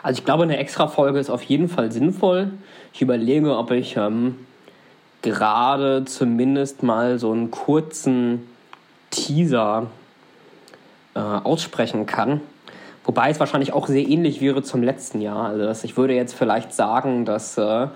Also 0.07 0.21
ich 0.21 0.25
glaube, 0.25 0.45
eine 0.45 0.59
extra 0.59 0.87
Folge 0.87 1.19
ist 1.19 1.31
auf 1.31 1.43
jeden 1.43 1.69
Fall 1.69 1.91
sinnvoll. 1.91 2.53
Ich 2.93 3.03
überlege, 3.03 3.57
ob 3.57 3.73
ich 3.73 3.97
ähm, 3.97 4.37
gerade 5.23 6.05
zumindest 6.05 6.85
mal 6.85 7.19
so 7.19 7.33
einen 7.33 7.51
kurzen 7.51 8.47
Teaser 9.11 9.89
äh, 11.15 11.19
aussprechen 11.19 12.07
kann 12.07 12.41
Wobei 13.07 13.31
es 13.31 13.39
wahrscheinlich 13.39 13.73
auch 13.73 13.87
sehr 13.87 14.07
ähnlich 14.07 14.41
wäre 14.41 14.65
zum 14.65 14.83
letzten 14.83 15.21
Jahr. 15.21 15.51
Also 15.51 15.85
ich 15.85 15.97
würde 15.97 16.15
jetzt 16.15 16.35
vielleicht 16.35 16.75
sagen, 16.75 17.25
dass 17.25 17.57
äh, 17.57 17.87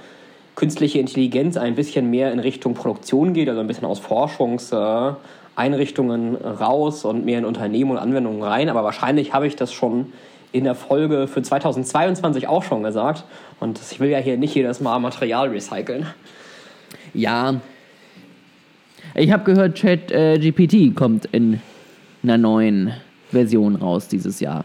künstliche 0.55 1.01
Intelligenz 1.01 1.57
ein 1.57 1.75
bisschen 1.75 2.09
mehr 2.11 2.33
in 2.33 2.39
Richtung 2.39 2.75
Produktion 2.75 3.35
geht, 3.35 3.49
also 3.49 3.61
ein 3.61 3.67
bisschen 3.67 3.87
aus 3.87 3.99
Forschungseinrichtungen 3.99 6.41
äh, 6.41 6.47
raus 6.47 7.05
und 7.05 7.25
mehr 7.25 7.39
in 7.39 7.45
Unternehmen 7.45 7.91
und 7.91 7.99
Anwendungen 7.99 8.41
rein. 8.41 8.69
Aber 8.69 8.85
wahrscheinlich 8.85 9.35
habe 9.35 9.49
ich 9.49 9.57
das 9.57 9.73
schon 9.73 10.13
in 10.53 10.65
der 10.65 10.75
Folge 10.75 11.29
für 11.29 11.43
2022 11.43 12.49
auch 12.49 12.63
schon 12.63 12.83
gesagt. 12.83 13.25
Und 13.61 13.81
ich 13.91 14.01
will 14.01 14.11
ja 14.11 14.19
hier 14.19 14.37
nicht 14.37 14.55
jedes 14.55 14.81
Mal 14.81 14.99
Material 14.99 15.49
recyceln. 15.49 16.07
Ja. 17.15 17.61
Ich 19.15 19.33
habe 19.33 19.45
gehört, 19.45 19.79
ChatGPT 19.79 20.75
äh, 20.75 20.91
kommt 20.91 21.27
in 21.27 21.61
einer 22.23 22.39
neuen 22.39 22.93
Version 23.31 23.77
raus 23.77 24.09
dieses 24.09 24.41
Jahr. 24.41 24.65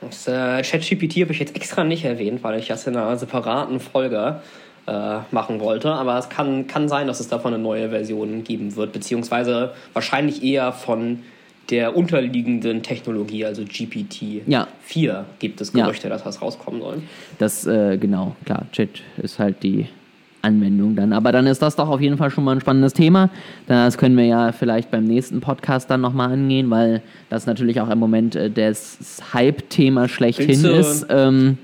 Das 0.00 0.28
äh, 0.28 0.62
ChatGPT 0.62 1.22
habe 1.22 1.32
ich 1.32 1.40
jetzt 1.40 1.56
extra 1.56 1.84
nicht 1.84 2.04
erwähnt, 2.04 2.42
weil 2.44 2.58
ich 2.58 2.68
das 2.68 2.86
in 2.86 2.96
einer 2.96 3.16
separaten 3.16 3.80
Folge 3.80 4.40
äh, 4.86 5.18
machen 5.32 5.60
wollte. 5.60 5.92
Aber 5.92 6.18
es 6.18 6.28
kann, 6.28 6.66
kann 6.66 6.88
sein, 6.88 7.06
dass 7.06 7.20
es 7.20 7.28
davon 7.28 7.54
eine 7.54 7.62
neue 7.62 7.90
Version 7.90 8.44
geben 8.44 8.76
wird, 8.76 8.92
beziehungsweise 8.92 9.72
wahrscheinlich 9.92 10.42
eher 10.42 10.72
von 10.72 11.24
der 11.70 11.96
unterliegenden 11.96 12.82
Technologie, 12.82 13.44
also 13.44 13.62
GPT 13.62 14.42
ja. 14.46 14.68
4, 14.82 15.24
gibt 15.38 15.60
es 15.60 15.72
Gerüchte, 15.72 16.08
ja. 16.08 16.14
dass 16.14 16.24
das 16.24 16.40
rauskommen 16.40 16.80
soll. 16.80 17.02
Das, 17.38 17.66
äh, 17.66 17.98
genau, 17.98 18.36
klar, 18.44 18.66
Chat 18.72 19.02
ist 19.18 19.38
halt 19.38 19.62
die 19.62 19.86
Anwendung 20.42 20.96
dann. 20.96 21.12
Aber 21.12 21.32
dann 21.32 21.46
ist 21.46 21.60
das 21.60 21.76
doch 21.76 21.88
auf 21.88 22.00
jeden 22.00 22.16
Fall 22.16 22.30
schon 22.30 22.44
mal 22.44 22.52
ein 22.52 22.60
spannendes 22.60 22.92
Thema. 22.92 23.30
Das 23.66 23.98
können 23.98 24.16
wir 24.16 24.24
ja 24.24 24.52
vielleicht 24.52 24.90
beim 24.90 25.04
nächsten 25.04 25.40
Podcast 25.40 25.90
dann 25.90 26.00
nochmal 26.00 26.32
angehen, 26.32 26.70
weil 26.70 27.02
das 27.28 27.46
natürlich 27.46 27.80
auch 27.80 27.90
im 27.90 27.98
Moment 27.98 28.36
äh, 28.36 28.50
das 28.50 29.20
Hype-Thema 29.32 30.08
schlechthin 30.08 30.62
du, 30.62 30.70
ist. 30.70 31.06
Ähm, 31.10 31.58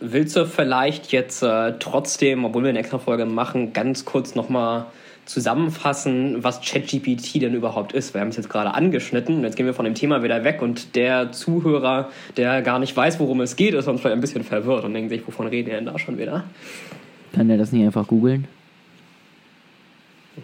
willst 0.00 0.36
du 0.36 0.46
vielleicht 0.46 1.12
jetzt 1.12 1.42
äh, 1.42 1.74
trotzdem, 1.78 2.44
obwohl 2.44 2.64
wir 2.64 2.70
eine 2.70 2.80
extra 2.80 2.98
Folge 2.98 3.26
machen, 3.26 3.72
ganz 3.72 4.04
kurz 4.04 4.34
nochmal 4.34 4.86
zusammenfassen, 5.26 6.42
was 6.42 6.60
ChatGPT 6.60 7.42
denn 7.42 7.54
überhaupt 7.54 7.92
ist. 7.92 8.14
Wir 8.14 8.20
haben 8.20 8.28
es 8.28 8.36
jetzt 8.36 8.48
gerade 8.48 8.72
angeschnitten. 8.72 9.42
Jetzt 9.42 9.56
gehen 9.56 9.66
wir 9.66 9.74
von 9.74 9.84
dem 9.84 9.94
Thema 9.94 10.22
wieder 10.22 10.44
weg 10.44 10.62
und 10.62 10.94
der 10.94 11.32
Zuhörer, 11.32 12.08
der 12.36 12.62
gar 12.62 12.78
nicht 12.78 12.96
weiß, 12.96 13.20
worum 13.20 13.40
es 13.40 13.56
geht, 13.56 13.74
ist 13.74 13.88
uns 13.88 14.00
vielleicht 14.00 14.14
ein 14.14 14.20
bisschen 14.20 14.44
verwirrt 14.44 14.84
und 14.84 14.94
denkt 14.94 15.10
sich, 15.10 15.26
wovon 15.26 15.48
reden 15.48 15.68
wir 15.68 15.74
denn 15.74 15.86
da 15.86 15.98
schon 15.98 16.16
wieder? 16.16 16.44
Kann 17.32 17.48
der 17.48 17.58
das 17.58 17.72
nicht 17.72 17.84
einfach 17.84 18.06
googeln? 18.06 18.46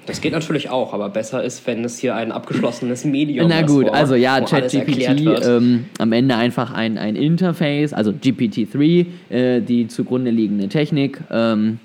Das 0.06 0.20
geht 0.22 0.32
natürlich 0.32 0.70
auch, 0.70 0.94
aber 0.94 1.10
besser 1.10 1.44
ist, 1.44 1.66
wenn 1.66 1.84
es 1.84 1.98
hier 1.98 2.14
ein 2.14 2.32
abgeschlossenes 2.32 3.04
Medium 3.04 3.50
ist. 3.50 3.54
Na 3.54 3.62
gut, 3.62 3.88
vor, 3.88 3.94
also 3.94 4.14
ja, 4.14 4.40
ChatGPT 4.40 5.46
ähm, 5.46 5.84
am 5.98 6.12
Ende 6.12 6.34
einfach 6.34 6.72
ein, 6.72 6.96
ein 6.96 7.14
Interface, 7.14 7.92
also 7.92 8.10
GPT-3, 8.10 9.06
äh, 9.28 9.60
die 9.60 9.88
zugrunde 9.88 10.30
liegende 10.30 10.68
Technik. 10.68 11.20
Ähm, 11.30 11.78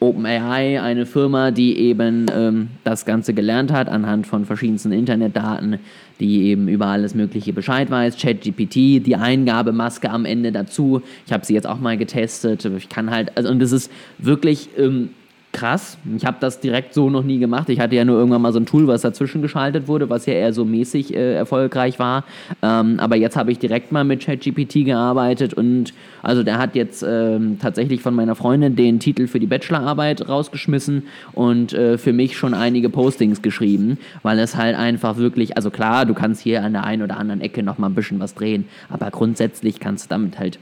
OpenAI, 0.00 0.80
eine 0.80 1.04
Firma, 1.04 1.50
die 1.50 1.78
eben 1.78 2.26
ähm, 2.34 2.68
das 2.84 3.04
Ganze 3.04 3.34
gelernt 3.34 3.70
hat 3.70 3.88
anhand 3.88 4.26
von 4.26 4.46
verschiedensten 4.46 4.92
Internetdaten, 4.92 5.78
die 6.20 6.44
eben 6.44 6.68
über 6.68 6.86
alles 6.86 7.14
Mögliche 7.14 7.52
Bescheid 7.52 7.90
weiß. 7.90 8.16
ChatGPT, 8.16 8.74
die 9.06 9.16
Eingabemaske 9.16 10.10
am 10.10 10.24
Ende 10.24 10.52
dazu. 10.52 11.02
Ich 11.26 11.32
habe 11.32 11.44
sie 11.44 11.54
jetzt 11.54 11.66
auch 11.66 11.80
mal 11.80 11.98
getestet. 11.98 12.64
Ich 12.64 12.88
kann 12.88 13.10
halt, 13.10 13.36
also 13.36 13.50
und 13.50 13.60
das 13.60 13.72
ist 13.72 13.92
wirklich 14.18 14.70
ähm, 14.78 15.10
krass. 15.52 15.98
Ich 16.16 16.24
habe 16.24 16.36
das 16.40 16.60
direkt 16.60 16.94
so 16.94 17.10
noch 17.10 17.24
nie 17.24 17.38
gemacht. 17.38 17.68
Ich 17.68 17.80
hatte 17.80 17.96
ja 17.96 18.04
nur 18.04 18.16
irgendwann 18.16 18.42
mal 18.42 18.52
so 18.52 18.60
ein 18.60 18.66
Tool, 18.66 18.86
was 18.86 19.02
dazwischen 19.02 19.42
geschaltet 19.42 19.88
wurde, 19.88 20.08
was 20.08 20.26
ja 20.26 20.34
eher 20.34 20.52
so 20.52 20.64
mäßig 20.64 21.14
äh, 21.14 21.34
erfolgreich 21.34 21.98
war. 21.98 22.24
Ähm, 22.62 23.00
aber 23.00 23.16
jetzt 23.16 23.36
habe 23.36 23.50
ich 23.50 23.58
direkt 23.58 23.90
mal 23.90 24.04
mit 24.04 24.24
ChatGPT 24.24 24.84
gearbeitet 24.84 25.54
und 25.54 25.92
also 26.22 26.42
der 26.42 26.58
hat 26.58 26.74
jetzt 26.74 27.04
ähm, 27.06 27.58
tatsächlich 27.60 28.00
von 28.00 28.14
meiner 28.14 28.34
Freundin 28.34 28.76
den 28.76 29.00
Titel 29.00 29.26
für 29.26 29.40
die 29.40 29.46
Bachelorarbeit 29.46 30.28
rausgeschmissen 30.28 31.04
und 31.32 31.72
äh, 31.72 31.98
für 31.98 32.12
mich 32.12 32.36
schon 32.36 32.54
einige 32.54 32.88
Postings 32.88 33.42
geschrieben, 33.42 33.98
weil 34.22 34.38
es 34.38 34.56
halt 34.56 34.76
einfach 34.76 35.16
wirklich, 35.16 35.56
also 35.56 35.70
klar, 35.70 36.06
du 36.06 36.14
kannst 36.14 36.42
hier 36.42 36.62
an 36.62 36.72
der 36.72 36.84
einen 36.84 37.02
oder 37.02 37.16
anderen 37.16 37.40
Ecke 37.40 37.62
noch 37.62 37.78
mal 37.78 37.88
ein 37.88 37.94
bisschen 37.94 38.20
was 38.20 38.34
drehen, 38.34 38.66
aber 38.88 39.10
grundsätzlich 39.10 39.80
kannst 39.80 40.06
du 40.06 40.08
damit 40.10 40.38
halt 40.38 40.58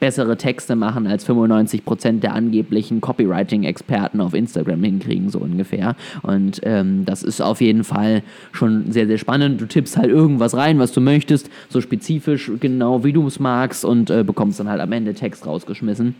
bessere 0.00 0.36
Texte 0.36 0.74
machen 0.74 1.06
als 1.06 1.28
95% 1.28 2.20
der 2.20 2.34
angeblichen 2.34 3.00
Copywriting-Experten 3.00 4.20
auf 4.20 4.34
Instagram 4.34 4.82
hinkriegen, 4.82 5.28
so 5.28 5.38
ungefähr. 5.38 5.94
Und 6.22 6.60
ähm, 6.64 7.04
das 7.04 7.22
ist 7.22 7.40
auf 7.40 7.60
jeden 7.60 7.84
Fall 7.84 8.22
schon 8.52 8.90
sehr, 8.90 9.06
sehr 9.06 9.18
spannend. 9.18 9.60
Du 9.60 9.66
tippst 9.66 9.96
halt 9.96 10.10
irgendwas 10.10 10.56
rein, 10.56 10.78
was 10.78 10.92
du 10.92 11.00
möchtest, 11.00 11.50
so 11.68 11.80
spezifisch, 11.80 12.50
genau 12.58 13.04
wie 13.04 13.12
du 13.12 13.26
es 13.26 13.38
magst 13.38 13.84
und 13.84 14.10
äh, 14.10 14.24
bekommst 14.24 14.58
dann 14.58 14.68
halt 14.68 14.80
am 14.80 14.90
Ende 14.92 15.14
Text 15.14 15.46
rausgeschmissen 15.46 16.14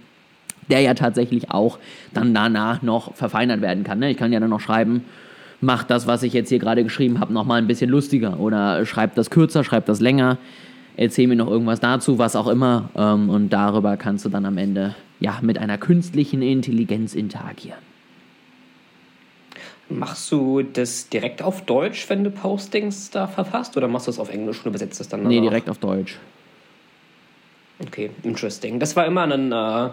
der 0.68 0.80
ja 0.82 0.94
tatsächlich 0.94 1.50
auch 1.50 1.78
dann 2.14 2.32
danach 2.32 2.80
noch 2.80 3.14
verfeinert 3.16 3.60
werden 3.60 3.82
kann. 3.82 3.99
Ne? 3.99 4.10
Ich 4.10 4.16
kann 4.16 4.32
ja 4.32 4.38
dann 4.38 4.50
noch 4.50 4.60
schreiben, 4.60 5.04
mach 5.60 5.82
das, 5.84 6.06
was 6.06 6.22
ich 6.22 6.32
jetzt 6.32 6.49
hier 6.49 6.58
gerade 6.58 6.84
geschrieben 6.84 7.20
habe, 7.20 7.32
nochmal 7.32 7.58
ein 7.58 7.66
bisschen 7.66 7.90
lustiger 7.90 8.38
oder 8.40 8.84
schreib 8.87 9.14
das 9.14 9.30
kürzer, 9.30 9.64
schreib 9.64 9.87
das 9.87 10.00
länger 10.00 10.38
erzähl 11.00 11.26
mir 11.26 11.37
noch 11.37 11.49
irgendwas 11.49 11.80
dazu, 11.80 12.19
was 12.19 12.37
auch 12.37 12.47
immer. 12.47 12.90
Ähm, 12.95 13.30
und 13.30 13.49
darüber 13.49 13.97
kannst 13.97 14.25
du 14.25 14.28
dann 14.28 14.45
am 14.45 14.59
Ende 14.59 14.95
ja, 15.19 15.38
mit 15.40 15.59
einer 15.59 15.78
künstlichen 15.78 16.42
Intelligenz 16.42 17.14
interagieren. 17.14 17.78
Machst 19.88 20.30
du 20.30 20.62
das 20.62 21.09
direkt 21.09 21.42
auf 21.42 21.62
Deutsch, 21.62 22.09
wenn 22.09 22.23
du 22.23 22.30
Postings 22.30 23.11
da 23.11 23.26
verfasst, 23.26 23.76
oder 23.76 23.88
machst 23.88 24.07
du 24.07 24.12
es 24.12 24.21
auf 24.21 24.30
Englisch 24.30 24.59
und 24.59 24.66
übersetzt 24.66 25.00
es 25.00 25.09
dann? 25.09 25.25
Nee, 25.25 25.40
direkt 25.40 25.69
auf 25.69 25.78
Deutsch. 25.78 26.19
Okay, 27.85 28.11
interesting. 28.23 28.78
Das 28.78 28.95
war 28.95 29.07
immer 29.07 29.23
ein 29.23 29.50
äh, 29.50 29.90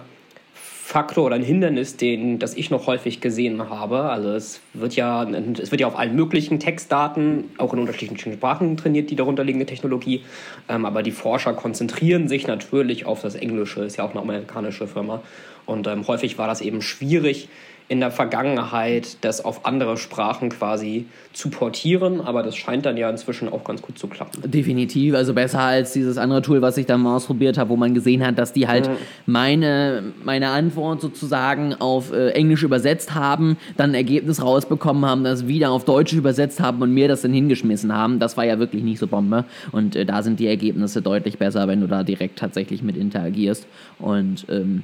Faktor 0.87 1.25
oder 1.25 1.35
ein 1.35 1.43
Hindernis, 1.43 1.97
den, 1.97 2.39
das 2.39 2.55
ich 2.55 2.69
noch 2.69 2.87
häufig 2.87 3.19
gesehen 3.19 3.69
habe. 3.69 4.03
Also 4.03 4.29
es 4.29 4.61
wird 4.73 4.95
ja, 4.95 5.23
es 5.23 5.69
wird 5.69 5.81
ja 5.81 5.87
auf 5.87 5.99
allen 5.99 6.15
möglichen 6.15 6.61
Textdaten, 6.61 7.51
auch 7.57 7.73
in 7.73 7.79
unterschiedlichen 7.79 8.31
Sprachen 8.31 8.77
trainiert, 8.77 9.09
die 9.09 9.17
darunterliegende 9.17 9.65
Technologie. 9.65 10.23
Ähm, 10.69 10.85
aber 10.85 11.03
die 11.03 11.11
Forscher 11.11 11.51
konzentrieren 11.51 12.29
sich 12.29 12.47
natürlich 12.47 13.05
auf 13.05 13.21
das 13.21 13.35
Englische, 13.35 13.81
ist 13.81 13.97
ja 13.97 14.05
auch 14.05 14.11
eine 14.11 14.21
amerikanische 14.21 14.87
Firma. 14.87 15.21
Und 15.65 15.87
ähm, 15.87 16.07
häufig 16.07 16.37
war 16.37 16.47
das 16.47 16.61
eben 16.61 16.81
schwierig, 16.81 17.49
in 17.89 18.01
der 18.01 18.11
Vergangenheit 18.11 19.17
das 19.21 19.43
auf 19.43 19.65
andere 19.65 19.95
Sprachen 19.97 20.49
quasi 20.49 21.05
zu 21.31 21.49
portieren, 21.49 22.19
aber 22.19 22.43
das 22.43 22.57
scheint 22.57 22.85
dann 22.85 22.97
ja 22.97 23.09
inzwischen 23.09 23.47
auch 23.47 23.63
ganz 23.63 23.81
gut 23.81 23.97
zu 23.97 24.07
klappen. 24.07 24.49
Definitiv, 24.49 25.15
also 25.15 25.33
besser 25.33 25.61
als 25.61 25.93
dieses 25.93 26.17
andere 26.17 26.41
Tool, 26.41 26.61
was 26.61 26.77
ich 26.77 26.85
dann 26.85 27.01
mal 27.01 27.15
ausprobiert 27.15 27.57
habe, 27.57 27.69
wo 27.69 27.77
man 27.77 27.93
gesehen 27.93 28.25
hat, 28.25 28.37
dass 28.37 28.51
die 28.51 28.67
halt 28.67 28.89
mhm. 28.89 28.95
meine, 29.25 30.03
meine 30.23 30.49
Antwort 30.49 30.99
sozusagen 30.99 31.75
auf 31.75 32.11
äh, 32.11 32.31
Englisch 32.31 32.63
übersetzt 32.63 33.15
haben, 33.15 33.57
dann 33.77 33.91
ein 33.91 33.95
Ergebnis 33.95 34.43
rausbekommen 34.43 35.05
haben, 35.05 35.23
das 35.23 35.47
wieder 35.47 35.71
auf 35.71 35.85
Deutsch 35.85 36.11
übersetzt 36.11 36.59
haben 36.59 36.81
und 36.81 36.93
mir 36.93 37.07
das 37.07 37.21
dann 37.21 37.31
hingeschmissen 37.31 37.93
haben. 37.93 38.19
Das 38.19 38.35
war 38.35 38.43
ja 38.43 38.59
wirklich 38.59 38.83
nicht 38.83 38.99
so 38.99 39.07
Bombe 39.07 39.45
und 39.71 39.95
äh, 39.95 40.05
da 40.05 40.23
sind 40.23 40.41
die 40.41 40.47
Ergebnisse 40.47 41.01
deutlich 41.01 41.37
besser, 41.37 41.67
wenn 41.69 41.79
du 41.79 41.87
da 41.87 42.03
direkt 42.03 42.39
tatsächlich 42.39 42.83
mit 42.83 42.97
interagierst 42.97 43.65
und 43.99 44.45
ähm, 44.49 44.83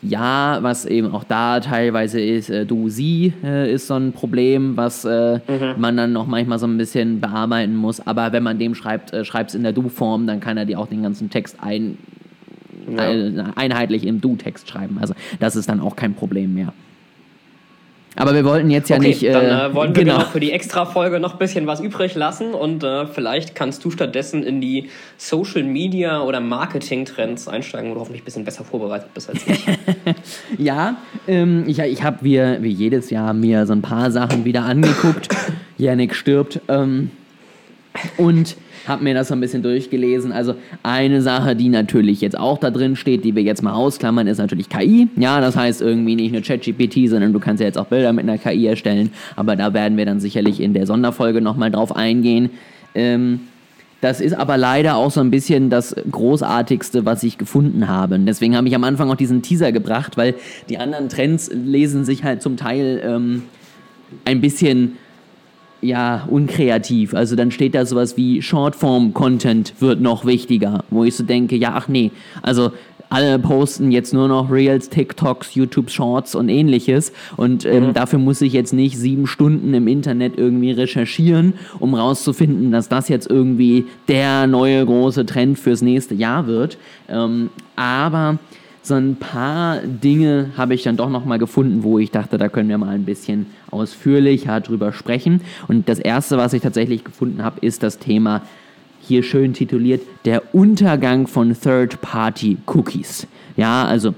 ja, 0.00 0.58
was 0.62 0.86
eben 0.86 1.12
auch 1.12 1.24
da 1.24 1.60
teilweise 1.60 2.20
ist, 2.20 2.50
äh, 2.50 2.64
du, 2.64 2.88
sie 2.88 3.32
äh, 3.42 3.72
ist 3.72 3.88
so 3.88 3.94
ein 3.94 4.12
Problem, 4.12 4.76
was 4.76 5.04
äh, 5.04 5.40
mhm. 5.48 5.74
man 5.80 5.96
dann 5.96 6.12
noch 6.12 6.26
manchmal 6.26 6.58
so 6.58 6.66
ein 6.66 6.78
bisschen 6.78 7.20
bearbeiten 7.20 7.74
muss. 7.74 8.06
Aber 8.06 8.32
wenn 8.32 8.42
man 8.42 8.58
dem 8.58 8.74
schreibt, 8.74 9.12
äh, 9.12 9.24
schreibt 9.24 9.50
es 9.50 9.56
in 9.56 9.64
der 9.64 9.72
Du-Form, 9.72 10.26
dann 10.26 10.40
kann 10.40 10.56
er 10.56 10.66
dir 10.66 10.78
auch 10.78 10.86
den 10.86 11.02
ganzen 11.02 11.30
Text 11.30 11.56
ein, 11.60 11.98
ja. 12.88 13.10
Äh, 13.10 13.44
einheitlich 13.56 14.06
im 14.06 14.20
Du-Text 14.20 14.68
schreiben. 14.68 14.98
Also 15.00 15.14
das 15.40 15.56
ist 15.56 15.68
dann 15.68 15.80
auch 15.80 15.96
kein 15.96 16.14
Problem 16.14 16.54
mehr. 16.54 16.72
Aber 18.18 18.34
wir 18.34 18.44
wollten 18.44 18.68
jetzt 18.70 18.90
ja 18.90 18.96
okay, 18.96 19.08
nicht. 19.08 19.22
Äh, 19.22 19.32
dann 19.32 19.44
äh, 19.44 19.74
wollen 19.74 19.94
wir 19.94 20.04
genau. 20.04 20.18
genau 20.18 20.28
für 20.28 20.40
die 20.40 20.50
Extra-Folge 20.50 21.20
noch 21.20 21.34
ein 21.34 21.38
bisschen 21.38 21.66
was 21.68 21.80
übrig 21.80 22.16
lassen 22.16 22.52
und 22.52 22.82
äh, 22.82 23.06
vielleicht 23.06 23.54
kannst 23.54 23.84
du 23.84 23.90
stattdessen 23.90 24.42
in 24.42 24.60
die 24.60 24.90
Social 25.16 25.62
Media 25.62 26.20
oder 26.22 26.40
Marketing-Trends 26.40 27.46
einsteigen, 27.46 27.90
wo 27.90 27.94
du 27.94 28.00
hoffentlich 28.00 28.22
ein 28.22 28.24
bisschen 28.24 28.44
besser 28.44 28.64
vorbereitet 28.64 29.14
bist 29.14 29.30
als 29.30 29.46
ich. 29.46 29.64
ja, 30.58 30.96
ähm, 31.28 31.64
ich, 31.68 31.78
ich 31.78 32.02
habe 32.02 32.18
wie, 32.22 32.38
wie 32.60 32.72
jedes 32.72 33.10
Jahr 33.10 33.32
mir 33.34 33.66
so 33.66 33.72
ein 33.72 33.82
paar 33.82 34.10
Sachen 34.10 34.44
wieder 34.44 34.64
angeguckt. 34.64 35.28
Yannick 35.78 36.14
stirbt. 36.14 36.60
Ähm, 36.66 37.12
und 38.16 38.56
habe 38.86 39.04
mir 39.04 39.14
das 39.14 39.28
so 39.28 39.34
ein 39.34 39.40
bisschen 39.40 39.62
durchgelesen. 39.62 40.32
Also 40.32 40.54
eine 40.82 41.20
Sache, 41.22 41.54
die 41.54 41.68
natürlich 41.68 42.20
jetzt 42.20 42.38
auch 42.38 42.58
da 42.58 42.70
drin 42.70 42.96
steht, 42.96 43.24
die 43.24 43.34
wir 43.34 43.42
jetzt 43.42 43.62
mal 43.62 43.72
ausklammern, 43.72 44.26
ist 44.26 44.38
natürlich 44.38 44.68
KI. 44.68 45.08
Ja, 45.16 45.40
das 45.40 45.56
heißt 45.56 45.82
irgendwie 45.82 46.16
nicht 46.16 46.32
nur 46.32 46.42
ChatGPT, 46.42 47.08
sondern 47.08 47.32
du 47.32 47.40
kannst 47.40 47.60
ja 47.60 47.66
jetzt 47.66 47.78
auch 47.78 47.86
Bilder 47.86 48.12
mit 48.12 48.28
einer 48.28 48.38
KI 48.38 48.66
erstellen. 48.66 49.10
Aber 49.36 49.56
da 49.56 49.74
werden 49.74 49.98
wir 49.98 50.06
dann 50.06 50.20
sicherlich 50.20 50.60
in 50.60 50.74
der 50.74 50.86
Sonderfolge 50.86 51.40
nochmal 51.40 51.70
drauf 51.70 51.94
eingehen. 51.94 52.50
Ähm, 52.94 53.40
das 54.00 54.20
ist 54.20 54.34
aber 54.34 54.56
leider 54.56 54.96
auch 54.96 55.10
so 55.10 55.20
ein 55.20 55.30
bisschen 55.30 55.70
das 55.70 55.94
Großartigste, 56.10 57.04
was 57.04 57.24
ich 57.24 57.36
gefunden 57.36 57.88
habe. 57.88 58.14
Und 58.14 58.26
deswegen 58.26 58.56
habe 58.56 58.68
ich 58.68 58.74
am 58.74 58.84
Anfang 58.84 59.10
auch 59.10 59.16
diesen 59.16 59.42
Teaser 59.42 59.72
gebracht, 59.72 60.16
weil 60.16 60.34
die 60.68 60.78
anderen 60.78 61.08
Trends 61.08 61.50
lesen 61.52 62.04
sich 62.04 62.22
halt 62.22 62.40
zum 62.40 62.56
Teil 62.56 63.02
ähm, 63.04 63.42
ein 64.24 64.40
bisschen 64.40 64.96
ja, 65.80 66.26
unkreativ. 66.28 67.14
Also 67.14 67.36
dann 67.36 67.50
steht 67.50 67.74
da 67.74 67.86
sowas 67.86 68.16
wie 68.16 68.42
Shortform-Content 68.42 69.74
wird 69.80 70.00
noch 70.00 70.24
wichtiger, 70.24 70.84
wo 70.90 71.04
ich 71.04 71.16
so 71.16 71.24
denke, 71.24 71.56
ja, 71.56 71.72
ach 71.74 71.88
nee, 71.88 72.10
also 72.42 72.72
alle 73.10 73.38
posten 73.38 73.90
jetzt 73.90 74.12
nur 74.12 74.28
noch 74.28 74.50
Reels, 74.50 74.90
TikToks, 74.90 75.54
YouTube 75.54 75.90
Shorts 75.90 76.34
und 76.34 76.48
ähnliches. 76.48 77.12
Und 77.36 77.64
ähm, 77.64 77.88
mhm. 77.88 77.94
dafür 77.94 78.18
muss 78.18 78.40
ich 78.40 78.52
jetzt 78.52 78.72
nicht 78.72 78.98
sieben 78.98 79.26
Stunden 79.26 79.72
im 79.72 79.88
Internet 79.88 80.36
irgendwie 80.36 80.72
recherchieren, 80.72 81.54
um 81.78 81.94
rauszufinden, 81.94 82.70
dass 82.70 82.88
das 82.88 83.08
jetzt 83.08 83.30
irgendwie 83.30 83.86
der 84.08 84.46
neue 84.46 84.84
große 84.84 85.24
Trend 85.24 85.58
fürs 85.58 85.82
nächste 85.82 86.14
Jahr 86.14 86.46
wird. 86.46 86.76
Ähm, 87.08 87.50
aber 87.76 88.38
so 88.88 88.94
ein 88.94 89.16
paar 89.16 89.78
Dinge 89.82 90.50
habe 90.56 90.74
ich 90.74 90.82
dann 90.82 90.96
doch 90.96 91.10
nochmal 91.10 91.38
gefunden, 91.38 91.82
wo 91.82 91.98
ich 91.98 92.10
dachte, 92.10 92.38
da 92.38 92.48
können 92.48 92.68
wir 92.68 92.78
mal 92.78 92.94
ein 92.94 93.04
bisschen 93.04 93.46
ausführlicher 93.70 94.60
drüber 94.60 94.92
sprechen. 94.92 95.42
Und 95.68 95.88
das 95.88 95.98
erste, 95.98 96.36
was 96.38 96.52
ich 96.52 96.62
tatsächlich 96.62 97.04
gefunden 97.04 97.44
habe, 97.44 97.60
ist 97.60 97.82
das 97.82 97.98
Thema 97.98 98.42
hier 99.00 99.22
schön 99.22 99.54
tituliert, 99.54 100.02
der 100.24 100.54
Untergang 100.54 101.26
von 101.26 101.54
Third-Party-Cookies. 101.58 103.26
Ja, 103.56 103.84
also 103.84 104.14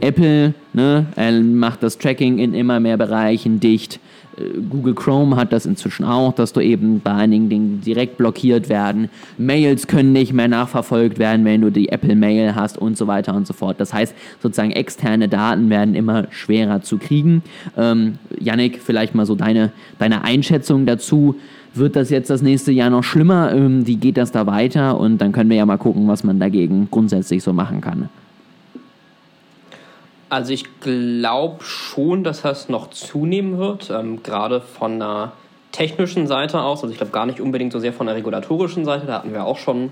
Apple 0.00 0.54
ne, 0.72 1.06
macht 1.42 1.82
das 1.82 1.98
Tracking 1.98 2.38
in 2.38 2.54
immer 2.54 2.80
mehr 2.80 2.96
Bereichen 2.96 3.60
dicht. 3.60 3.98
Äh, 4.36 4.60
Google 4.68 4.94
Chrome 4.94 5.36
hat 5.36 5.52
das 5.52 5.66
inzwischen 5.66 6.04
auch, 6.04 6.32
dass 6.32 6.52
du 6.52 6.60
eben 6.60 7.00
bei 7.00 7.12
einigen 7.12 7.48
Dingen 7.48 7.80
direkt 7.80 8.16
blockiert 8.16 8.68
werden. 8.68 9.08
Mails 9.38 9.86
können 9.86 10.12
nicht 10.12 10.32
mehr 10.32 10.48
nachverfolgt 10.48 11.18
werden, 11.18 11.44
wenn 11.44 11.60
du 11.60 11.70
die 11.70 11.88
Apple 11.88 12.16
Mail 12.16 12.54
hast 12.54 12.78
und 12.78 12.96
so 12.96 13.06
weiter 13.06 13.34
und 13.34 13.46
so 13.46 13.52
fort. 13.52 13.80
Das 13.80 13.92
heißt, 13.92 14.14
sozusagen 14.42 14.70
externe 14.72 15.28
Daten 15.28 15.70
werden 15.70 15.94
immer 15.94 16.26
schwerer 16.30 16.82
zu 16.82 16.98
kriegen. 16.98 17.42
Ähm, 17.76 18.18
Yannick, 18.38 18.80
vielleicht 18.80 19.14
mal 19.14 19.26
so 19.26 19.34
deine, 19.34 19.72
deine 19.98 20.24
Einschätzung 20.24 20.86
dazu. 20.86 21.36
Wird 21.74 21.94
das 21.94 22.08
jetzt 22.08 22.30
das 22.30 22.40
nächste 22.40 22.72
Jahr 22.72 22.88
noch 22.88 23.04
schlimmer? 23.04 23.52
Ähm, 23.52 23.86
wie 23.86 23.96
geht 23.96 24.16
das 24.16 24.32
da 24.32 24.46
weiter? 24.46 24.98
Und 24.98 25.18
dann 25.18 25.32
können 25.32 25.50
wir 25.50 25.58
ja 25.58 25.66
mal 25.66 25.76
gucken, 25.76 26.08
was 26.08 26.24
man 26.24 26.40
dagegen 26.40 26.88
grundsätzlich 26.90 27.42
so 27.42 27.52
machen 27.52 27.82
kann. 27.82 28.08
Also 30.28 30.52
ich 30.52 30.80
glaube 30.80 31.62
schon, 31.62 32.24
dass 32.24 32.42
das 32.42 32.68
noch 32.68 32.90
zunehmen 32.90 33.58
wird, 33.58 33.90
ähm, 33.90 34.22
gerade 34.22 34.60
von 34.60 34.98
der 34.98 35.32
technischen 35.70 36.26
Seite 36.26 36.60
aus. 36.62 36.82
Also 36.82 36.90
ich 36.90 36.98
glaube 36.98 37.12
gar 37.12 37.26
nicht 37.26 37.40
unbedingt 37.40 37.72
so 37.72 37.78
sehr 37.78 37.92
von 37.92 38.06
der 38.06 38.16
regulatorischen 38.16 38.84
Seite. 38.84 39.06
Da 39.06 39.14
hatten 39.14 39.32
wir 39.32 39.44
auch 39.44 39.58
schon 39.58 39.90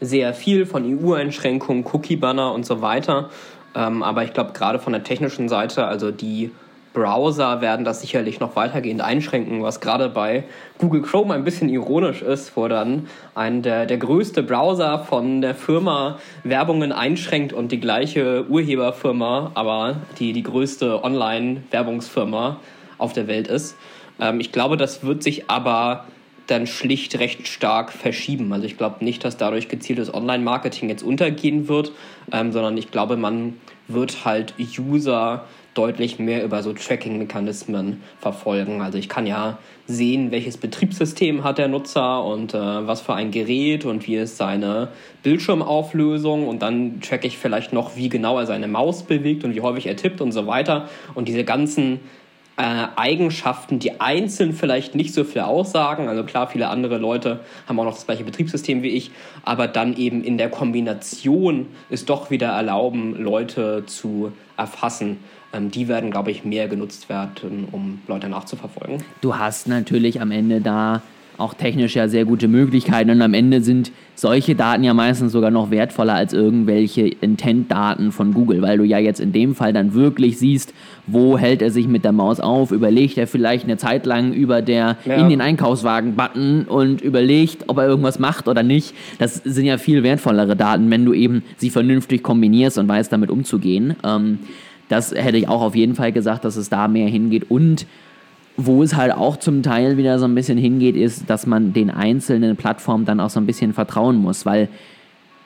sehr 0.00 0.34
viel 0.34 0.66
von 0.66 0.84
EU-Einschränkungen, 0.84 1.86
Cookie-Banner 1.90 2.52
und 2.52 2.66
so 2.66 2.82
weiter. 2.82 3.30
Ähm, 3.74 4.02
aber 4.02 4.24
ich 4.24 4.34
glaube 4.34 4.52
gerade 4.52 4.78
von 4.78 4.92
der 4.92 5.04
technischen 5.04 5.48
Seite, 5.48 5.86
also 5.86 6.10
die 6.10 6.50
Browser 6.92 7.60
werden 7.60 7.84
das 7.84 8.00
sicherlich 8.00 8.40
noch 8.40 8.56
weitergehend 8.56 9.00
einschränken, 9.00 9.62
was 9.62 9.80
gerade 9.80 10.08
bei 10.08 10.44
Google 10.78 11.02
Chrome 11.02 11.34
ein 11.34 11.44
bisschen 11.44 11.68
ironisch 11.68 12.22
ist, 12.22 12.56
wo 12.56 12.68
dann 12.68 13.08
ein, 13.34 13.62
der, 13.62 13.86
der 13.86 13.98
größte 13.98 14.42
Browser 14.42 14.98
von 14.98 15.40
der 15.40 15.54
Firma 15.54 16.18
Werbungen 16.44 16.92
einschränkt 16.92 17.52
und 17.52 17.72
die 17.72 17.80
gleiche 17.80 18.46
Urheberfirma, 18.48 19.52
aber 19.54 19.96
die, 20.18 20.32
die 20.32 20.42
größte 20.42 21.02
Online-Werbungsfirma 21.02 22.58
auf 22.98 23.12
der 23.12 23.26
Welt 23.26 23.48
ist. 23.48 23.76
Ähm, 24.20 24.40
ich 24.40 24.52
glaube, 24.52 24.76
das 24.76 25.04
wird 25.04 25.22
sich 25.22 25.50
aber 25.50 26.04
dann 26.46 26.66
schlicht 26.66 27.18
recht 27.18 27.46
stark 27.46 27.92
verschieben. 27.92 28.52
Also 28.52 28.66
ich 28.66 28.76
glaube 28.76 29.04
nicht, 29.04 29.24
dass 29.24 29.36
dadurch 29.36 29.68
gezieltes 29.68 30.12
Online-Marketing 30.12 30.88
jetzt 30.88 31.02
untergehen 31.02 31.68
wird, 31.68 31.92
ähm, 32.30 32.52
sondern 32.52 32.76
ich 32.76 32.90
glaube, 32.90 33.16
man 33.16 33.54
wird 33.88 34.24
halt 34.24 34.54
User 34.58 35.44
deutlich 35.74 36.18
mehr 36.18 36.44
über 36.44 36.62
so 36.62 36.72
Tracking-Mechanismen 36.72 38.02
verfolgen. 38.20 38.82
Also 38.82 38.98
ich 38.98 39.08
kann 39.08 39.26
ja 39.26 39.58
sehen, 39.86 40.30
welches 40.30 40.56
Betriebssystem 40.56 41.44
hat 41.44 41.58
der 41.58 41.68
Nutzer 41.68 42.24
und 42.24 42.54
äh, 42.54 42.58
was 42.58 43.00
für 43.00 43.14
ein 43.14 43.30
Gerät 43.30 43.84
und 43.84 44.06
wie 44.06 44.16
ist 44.16 44.36
seine 44.36 44.88
Bildschirmauflösung 45.22 46.46
und 46.46 46.62
dann 46.62 47.00
tracke 47.00 47.26
ich 47.26 47.38
vielleicht 47.38 47.72
noch, 47.72 47.96
wie 47.96 48.08
genau 48.08 48.38
er 48.38 48.46
seine 48.46 48.68
Maus 48.68 49.02
bewegt 49.04 49.44
und 49.44 49.54
wie 49.54 49.60
häufig 49.60 49.86
er 49.86 49.96
tippt 49.96 50.20
und 50.20 50.32
so 50.32 50.46
weiter. 50.46 50.88
Und 51.14 51.28
diese 51.28 51.44
ganzen 51.44 52.00
äh, 52.56 52.86
Eigenschaften, 52.96 53.78
die 53.78 54.00
einzeln 54.00 54.52
vielleicht 54.52 54.94
nicht 54.94 55.14
so 55.14 55.24
viel 55.24 55.42
aussagen. 55.42 56.08
Also 56.08 56.22
klar, 56.24 56.48
viele 56.48 56.68
andere 56.68 56.98
Leute 56.98 57.40
haben 57.66 57.80
auch 57.80 57.84
noch 57.84 57.94
das 57.94 58.06
gleiche 58.06 58.24
Betriebssystem 58.24 58.82
wie 58.82 58.90
ich, 58.90 59.10
aber 59.42 59.68
dann 59.68 59.96
eben 59.96 60.22
in 60.22 60.36
der 60.36 60.50
Kombination 60.50 61.66
es 61.88 62.04
doch 62.04 62.30
wieder 62.30 62.48
erlauben, 62.48 63.16
Leute 63.16 63.84
zu 63.86 64.32
erfassen. 64.56 65.18
Ähm, 65.52 65.70
die 65.70 65.88
werden, 65.88 66.10
glaube 66.10 66.30
ich, 66.30 66.44
mehr 66.44 66.68
genutzt 66.68 67.08
werden, 67.08 67.68
um 67.70 68.00
Leute 68.06 68.28
nachzuverfolgen. 68.28 69.02
Du 69.20 69.36
hast 69.36 69.68
natürlich 69.68 70.20
am 70.20 70.30
Ende 70.30 70.60
da 70.60 71.02
auch 71.38 71.54
technisch 71.54 71.96
ja 71.96 72.08
sehr 72.08 72.24
gute 72.24 72.46
Möglichkeiten 72.46 73.10
und 73.10 73.22
am 73.22 73.34
Ende 73.34 73.62
sind 73.62 73.90
solche 74.14 74.54
Daten 74.54 74.84
ja 74.84 74.94
meistens 74.94 75.32
sogar 75.32 75.50
noch 75.50 75.70
wertvoller 75.70 76.14
als 76.14 76.32
irgendwelche 76.32 77.08
Intent-Daten 77.08 78.12
von 78.12 78.34
Google, 78.34 78.62
weil 78.62 78.78
du 78.78 78.84
ja 78.84 78.98
jetzt 78.98 79.18
in 79.20 79.32
dem 79.32 79.54
Fall 79.54 79.72
dann 79.72 79.94
wirklich 79.94 80.38
siehst, 80.38 80.74
wo 81.06 81.38
hält 81.38 81.62
er 81.62 81.70
sich 81.70 81.88
mit 81.88 82.04
der 82.04 82.12
Maus 82.12 82.38
auf, 82.38 82.70
überlegt 82.70 83.18
er 83.18 83.26
vielleicht 83.26 83.64
eine 83.64 83.76
Zeit 83.76 84.06
lang 84.06 84.32
über 84.32 84.62
der 84.62 84.98
ja. 85.04 85.14
in 85.14 85.30
den 85.30 85.40
Einkaufswagen-Button 85.40 86.64
und 86.64 87.00
überlegt, 87.00 87.64
ob 87.68 87.78
er 87.78 87.86
irgendwas 87.86 88.18
macht 88.18 88.46
oder 88.46 88.62
nicht. 88.62 88.94
Das 89.18 89.36
sind 89.36 89.64
ja 89.64 89.78
viel 89.78 90.02
wertvollere 90.02 90.54
Daten, 90.54 90.90
wenn 90.90 91.04
du 91.04 91.14
eben 91.14 91.42
sie 91.56 91.70
vernünftig 91.70 92.22
kombinierst 92.22 92.78
und 92.78 92.88
weißt, 92.88 93.10
damit 93.12 93.30
umzugehen. 93.30 93.96
Ähm, 94.04 94.38
das 94.92 95.12
hätte 95.12 95.38
ich 95.38 95.48
auch 95.48 95.62
auf 95.62 95.74
jeden 95.74 95.94
Fall 95.94 96.12
gesagt, 96.12 96.44
dass 96.44 96.56
es 96.56 96.68
da 96.68 96.86
mehr 96.86 97.08
hingeht 97.08 97.50
und 97.50 97.86
wo 98.58 98.82
es 98.82 98.94
halt 98.94 99.12
auch 99.12 99.38
zum 99.38 99.62
Teil 99.62 99.96
wieder 99.96 100.18
so 100.18 100.26
ein 100.26 100.34
bisschen 100.34 100.58
hingeht, 100.58 100.94
ist, 100.94 101.30
dass 101.30 101.46
man 101.46 101.72
den 101.72 101.90
einzelnen 101.90 102.56
Plattformen 102.56 103.06
dann 103.06 103.18
auch 103.18 103.30
so 103.30 103.40
ein 103.40 103.46
bisschen 103.46 103.72
vertrauen 103.72 104.16
muss, 104.16 104.44
weil 104.44 104.68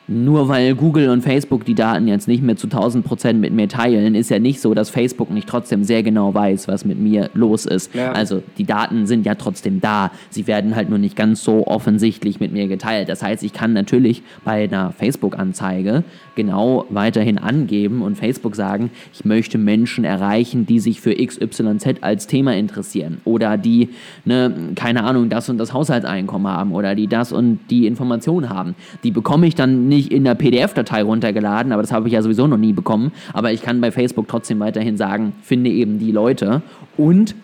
nur 0.08 0.48
weil 0.48 0.74
Google 0.74 1.08
und 1.10 1.22
Facebook 1.22 1.64
die 1.64 1.74
Daten 1.74 2.06
jetzt 2.06 2.28
nicht 2.28 2.42
mehr 2.42 2.56
zu 2.56 2.68
1000 2.68 3.04
Prozent 3.04 3.40
mit 3.40 3.52
mir 3.52 3.68
teilen, 3.68 4.14
ist 4.14 4.30
ja 4.30 4.38
nicht 4.38 4.60
so, 4.60 4.72
dass 4.72 4.88
Facebook 4.88 5.30
nicht 5.30 5.48
trotzdem 5.48 5.82
sehr 5.82 6.04
genau 6.04 6.32
weiß, 6.32 6.68
was 6.68 6.84
mit 6.84 6.98
mir 6.98 7.30
los 7.34 7.66
ist. 7.66 7.92
Ja. 7.92 8.12
Also 8.12 8.42
die 8.56 8.64
Daten 8.64 9.06
sind 9.06 9.26
ja 9.26 9.34
trotzdem 9.34 9.80
da. 9.80 10.12
Sie 10.30 10.46
werden 10.46 10.76
halt 10.76 10.90
nur 10.90 10.98
nicht 10.98 11.16
ganz 11.16 11.42
so 11.42 11.66
offensichtlich 11.66 12.38
mit 12.38 12.52
mir 12.52 12.68
geteilt. 12.68 13.08
Das 13.08 13.23
heißt, 13.23 13.42
ich 13.42 13.52
kann 13.52 13.73
natürlich 13.73 14.23
bei 14.44 14.64
einer 14.64 14.92
Facebook-Anzeige 14.92 16.04
genau 16.36 16.86
weiterhin 16.90 17.38
angeben 17.38 18.02
und 18.02 18.16
Facebook 18.16 18.54
sagen, 18.54 18.90
ich 19.12 19.25
möchte 19.25 19.58
Menschen 19.58 20.04
erreichen, 20.04 20.66
die 20.66 20.78
sich 20.78 21.00
für 21.00 21.14
XYZ 21.14 22.02
als 22.02 22.28
Thema 22.28 22.54
interessieren 22.54 23.20
oder 23.25 23.56
die, 23.56 23.88
ne, 24.25 24.54
keine 24.76 25.02
Ahnung, 25.02 25.28
das 25.28 25.49
und 25.49 25.58
das 25.58 25.72
Haushaltseinkommen 25.72 26.52
haben 26.52 26.72
oder 26.72 26.94
die 26.94 27.08
das 27.08 27.32
und 27.32 27.58
die 27.70 27.86
Informationen 27.86 28.50
haben. 28.50 28.76
Die 29.02 29.10
bekomme 29.10 29.49
ich 29.49 29.56
dann 29.56 29.88
nicht 29.88 30.12
in 30.12 30.22
der 30.22 30.36
PDF-Datei 30.36 31.02
runtergeladen, 31.02 31.72
aber 31.72 31.82
das 31.82 31.90
habe 31.90 32.06
ich 32.06 32.14
ja 32.14 32.22
sowieso 32.22 32.46
noch 32.46 32.58
nie 32.58 32.72
bekommen. 32.72 33.12
Aber 33.32 33.50
ich 33.52 33.62
kann 33.62 33.80
bei 33.80 33.90
Facebook 33.90 34.28
trotzdem 34.28 34.60
weiterhin 34.60 34.96
sagen, 34.96 35.32
finde 35.42 35.70
eben 35.70 35.99
die 35.99 36.12
Leute. 36.12 36.62
Und 36.96 37.34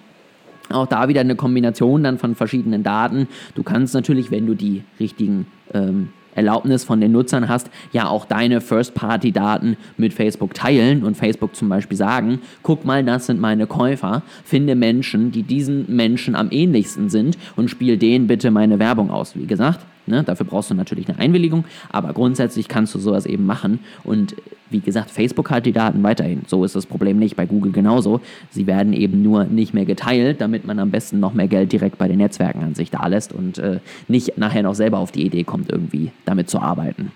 auch 0.70 0.86
da 0.86 1.08
wieder 1.08 1.20
eine 1.20 1.36
Kombination 1.36 2.04
dann 2.04 2.18
von 2.18 2.34
verschiedenen 2.34 2.82
Daten. 2.82 3.28
Du 3.54 3.62
kannst 3.62 3.94
natürlich, 3.94 4.30
wenn 4.30 4.46
du 4.46 4.54
die 4.54 4.82
richtigen 5.00 5.46
ähm, 5.74 6.10
Erlaubnis 6.34 6.84
von 6.84 7.00
den 7.00 7.12
Nutzern 7.12 7.48
hast, 7.48 7.70
ja 7.92 8.08
auch 8.08 8.24
deine 8.24 8.60
First-Party-Daten 8.60 9.76
mit 9.96 10.14
Facebook 10.14 10.54
teilen 10.54 11.04
und 11.04 11.16
Facebook 11.16 11.54
zum 11.56 11.68
Beispiel 11.68 11.96
sagen, 11.96 12.40
guck 12.62 12.84
mal, 12.84 13.04
das 13.04 13.26
sind 13.26 13.40
meine 13.40 13.66
Käufer, 13.66 14.22
finde 14.44 14.74
Menschen, 14.74 15.32
die 15.32 15.42
diesen 15.42 15.94
Menschen 15.94 16.34
am 16.34 16.48
ähnlichsten 16.50 17.10
sind 17.10 17.38
und 17.56 17.68
spiel 17.68 17.96
denen 17.96 18.26
bitte 18.26 18.50
meine 18.50 18.78
Werbung 18.78 19.10
aus. 19.10 19.36
Wie 19.36 19.46
gesagt, 19.46 19.80
Ne? 20.06 20.22
Dafür 20.24 20.46
brauchst 20.46 20.70
du 20.70 20.74
natürlich 20.74 21.08
eine 21.08 21.18
Einwilligung, 21.18 21.64
aber 21.90 22.12
grundsätzlich 22.12 22.68
kannst 22.68 22.94
du 22.94 22.98
sowas 22.98 23.26
eben 23.26 23.46
machen. 23.46 23.80
Und 24.04 24.34
wie 24.70 24.80
gesagt, 24.80 25.10
Facebook 25.10 25.50
hat 25.50 25.66
die 25.66 25.72
Daten 25.72 26.02
weiterhin. 26.02 26.42
So 26.46 26.64
ist 26.64 26.74
das 26.74 26.86
Problem 26.86 27.18
nicht. 27.18 27.36
Bei 27.36 27.46
Google 27.46 27.72
genauso. 27.72 28.20
Sie 28.50 28.66
werden 28.66 28.92
eben 28.92 29.22
nur 29.22 29.44
nicht 29.44 29.74
mehr 29.74 29.84
geteilt, 29.84 30.40
damit 30.40 30.66
man 30.66 30.78
am 30.78 30.90
besten 30.90 31.20
noch 31.20 31.34
mehr 31.34 31.48
Geld 31.48 31.72
direkt 31.72 31.98
bei 31.98 32.08
den 32.08 32.18
Netzwerken 32.18 32.62
an 32.62 32.74
sich 32.74 32.90
da 32.90 33.06
lässt 33.06 33.32
und 33.32 33.58
äh, 33.58 33.80
nicht 34.08 34.38
nachher 34.38 34.62
noch 34.62 34.74
selber 34.74 34.98
auf 34.98 35.12
die 35.12 35.24
Idee 35.24 35.44
kommt, 35.44 35.70
irgendwie 35.70 36.10
damit 36.24 36.48
zu 36.48 36.58
arbeiten. 36.58 37.12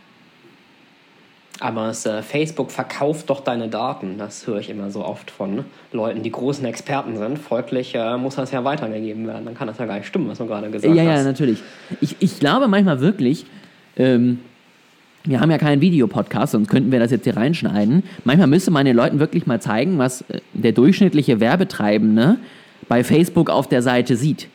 Aber 1.60 1.88
es, 1.88 2.04
äh, 2.04 2.22
Facebook 2.22 2.70
verkauft 2.70 3.30
doch 3.30 3.40
deine 3.40 3.68
Daten. 3.68 4.18
Das 4.18 4.46
höre 4.46 4.58
ich 4.58 4.68
immer 4.68 4.90
so 4.90 5.04
oft 5.04 5.30
von 5.30 5.64
Leuten, 5.92 6.22
die 6.22 6.30
großen 6.30 6.64
Experten 6.66 7.16
sind. 7.16 7.38
Folglich 7.38 7.94
äh, 7.94 8.16
muss 8.18 8.36
das 8.36 8.52
ja 8.52 8.62
weitergegeben 8.64 9.26
werden. 9.26 9.46
Dann 9.46 9.54
kann 9.54 9.66
das 9.66 9.78
ja 9.78 9.86
gar 9.86 9.96
nicht 9.96 10.06
stimmen, 10.06 10.28
was 10.28 10.38
du 10.38 10.46
gerade 10.46 10.70
gesagt 10.70 10.94
ja, 10.94 11.02
hast. 11.02 11.08
Ja, 11.08 11.16
ja, 11.16 11.24
natürlich. 11.24 11.62
Ich, 12.00 12.16
ich 12.18 12.38
glaube 12.38 12.68
manchmal 12.68 13.00
wirklich, 13.00 13.46
ähm, 13.96 14.40
wir 15.24 15.40
haben 15.40 15.50
ja 15.50 15.58
keinen 15.58 15.80
Videopodcast, 15.80 16.52
sonst 16.52 16.68
könnten 16.68 16.92
wir 16.92 16.98
das 16.98 17.10
jetzt 17.10 17.24
hier 17.24 17.36
reinschneiden. 17.36 18.02
Manchmal 18.24 18.48
müsste 18.48 18.70
man 18.70 18.84
den 18.84 18.96
Leuten 18.96 19.18
wirklich 19.18 19.46
mal 19.46 19.60
zeigen, 19.60 19.98
was 19.98 20.22
äh, 20.22 20.40
der 20.52 20.72
durchschnittliche 20.72 21.40
Werbetreibende 21.40 22.36
bei 22.86 23.02
Facebook 23.02 23.48
auf 23.48 23.66
der 23.66 23.80
Seite 23.80 24.16
sieht. 24.16 24.48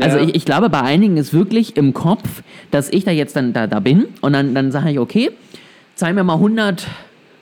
Also 0.00 0.18
ja. 0.18 0.24
ich, 0.24 0.36
ich, 0.36 0.44
glaube, 0.44 0.70
bei 0.70 0.82
einigen 0.82 1.16
ist 1.16 1.34
wirklich 1.34 1.76
im 1.76 1.92
Kopf, 1.92 2.42
dass 2.70 2.88
ich 2.88 3.04
da 3.04 3.10
jetzt 3.10 3.34
dann 3.34 3.52
da, 3.52 3.66
da 3.66 3.80
bin 3.80 4.06
und 4.20 4.32
dann, 4.32 4.54
dann 4.54 4.70
sage 4.70 4.92
ich, 4.92 4.98
okay, 5.00 5.30
zeig 5.98 6.14
mir 6.14 6.22
mal 6.22 6.34
100 6.34 6.86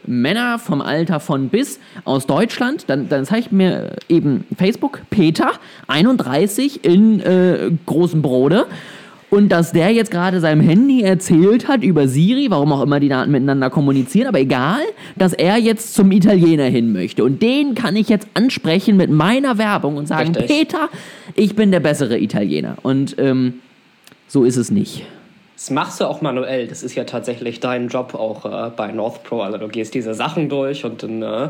Männer 0.06 0.58
vom 0.58 0.80
Alter 0.80 1.20
von 1.20 1.50
bis 1.50 1.78
aus 2.04 2.26
Deutschland, 2.26 2.84
dann, 2.86 3.08
dann 3.08 3.24
zeigt 3.26 3.52
mir 3.52 3.96
eben 4.08 4.44
Facebook, 4.56 5.02
Peter, 5.10 5.52
31 5.88 6.84
in 6.84 7.20
äh, 7.20 7.70
großem 7.84 8.22
Brode. 8.22 8.66
Und 9.28 9.50
dass 9.50 9.72
der 9.72 9.90
jetzt 9.90 10.12
gerade 10.12 10.40
seinem 10.40 10.60
Handy 10.60 11.02
erzählt 11.02 11.66
hat 11.66 11.82
über 11.82 12.06
Siri, 12.06 12.46
warum 12.48 12.72
auch 12.72 12.80
immer 12.80 13.00
die 13.00 13.08
Daten 13.08 13.32
miteinander 13.32 13.70
kommunizieren, 13.70 14.28
aber 14.28 14.38
egal, 14.38 14.80
dass 15.16 15.32
er 15.32 15.58
jetzt 15.58 15.94
zum 15.94 16.12
Italiener 16.12 16.66
hin 16.66 16.92
möchte. 16.92 17.24
Und 17.24 17.42
den 17.42 17.74
kann 17.74 17.96
ich 17.96 18.08
jetzt 18.08 18.28
ansprechen 18.34 18.96
mit 18.96 19.10
meiner 19.10 19.58
Werbung 19.58 19.96
und 19.96 20.06
sagen, 20.06 20.34
Richtig. 20.34 20.46
Peter, 20.46 20.88
ich 21.34 21.56
bin 21.56 21.72
der 21.72 21.80
bessere 21.80 22.18
Italiener. 22.18 22.76
Und 22.82 23.16
ähm, 23.18 23.54
so 24.28 24.44
ist 24.44 24.56
es 24.56 24.70
nicht. 24.70 25.04
Das 25.56 25.70
machst 25.70 26.00
du 26.00 26.04
auch 26.04 26.20
manuell. 26.20 26.66
Das 26.66 26.82
ist 26.82 26.94
ja 26.96 27.04
tatsächlich 27.04 27.60
dein 27.60 27.88
Job 27.88 28.14
auch 28.14 28.44
äh, 28.44 28.70
bei 28.76 28.92
North 28.92 29.24
Pro. 29.24 29.40
Also 29.40 29.56
du 29.56 29.68
gehst 29.68 29.94
diese 29.94 30.12
Sachen 30.12 30.50
durch 30.50 30.84
und 30.84 31.02
dann 31.02 31.22
äh, 31.22 31.48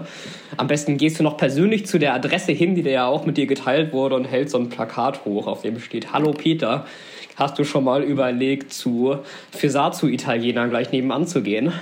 am 0.56 0.68
besten 0.68 0.96
gehst 0.96 1.18
du 1.18 1.24
noch 1.24 1.36
persönlich 1.36 1.86
zu 1.86 1.98
der 1.98 2.14
Adresse 2.14 2.52
hin, 2.52 2.76
die 2.76 2.84
dir 2.84 2.92
ja 2.92 3.06
auch 3.06 3.26
mit 3.26 3.36
dir 3.36 3.48
geteilt 3.48 3.92
wurde 3.92 4.14
und 4.14 4.24
hältst 4.24 4.52
so 4.52 4.58
ein 4.58 4.68
Plakat 4.68 5.24
hoch, 5.24 5.48
auf 5.48 5.62
dem 5.62 5.80
steht 5.80 6.12
Hallo 6.12 6.30
Peter. 6.30 6.86
Hast 7.34 7.58
du 7.58 7.64
schon 7.64 7.82
mal 7.82 8.04
überlegt, 8.04 8.72
zu 8.72 9.18
Fisatsu-Italienern 9.50 10.70
gleich 10.70 10.92
nebenan 10.92 11.26
zu 11.26 11.42
gehen? 11.42 11.72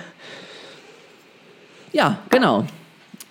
Ja, 1.92 2.20
genau. 2.30 2.64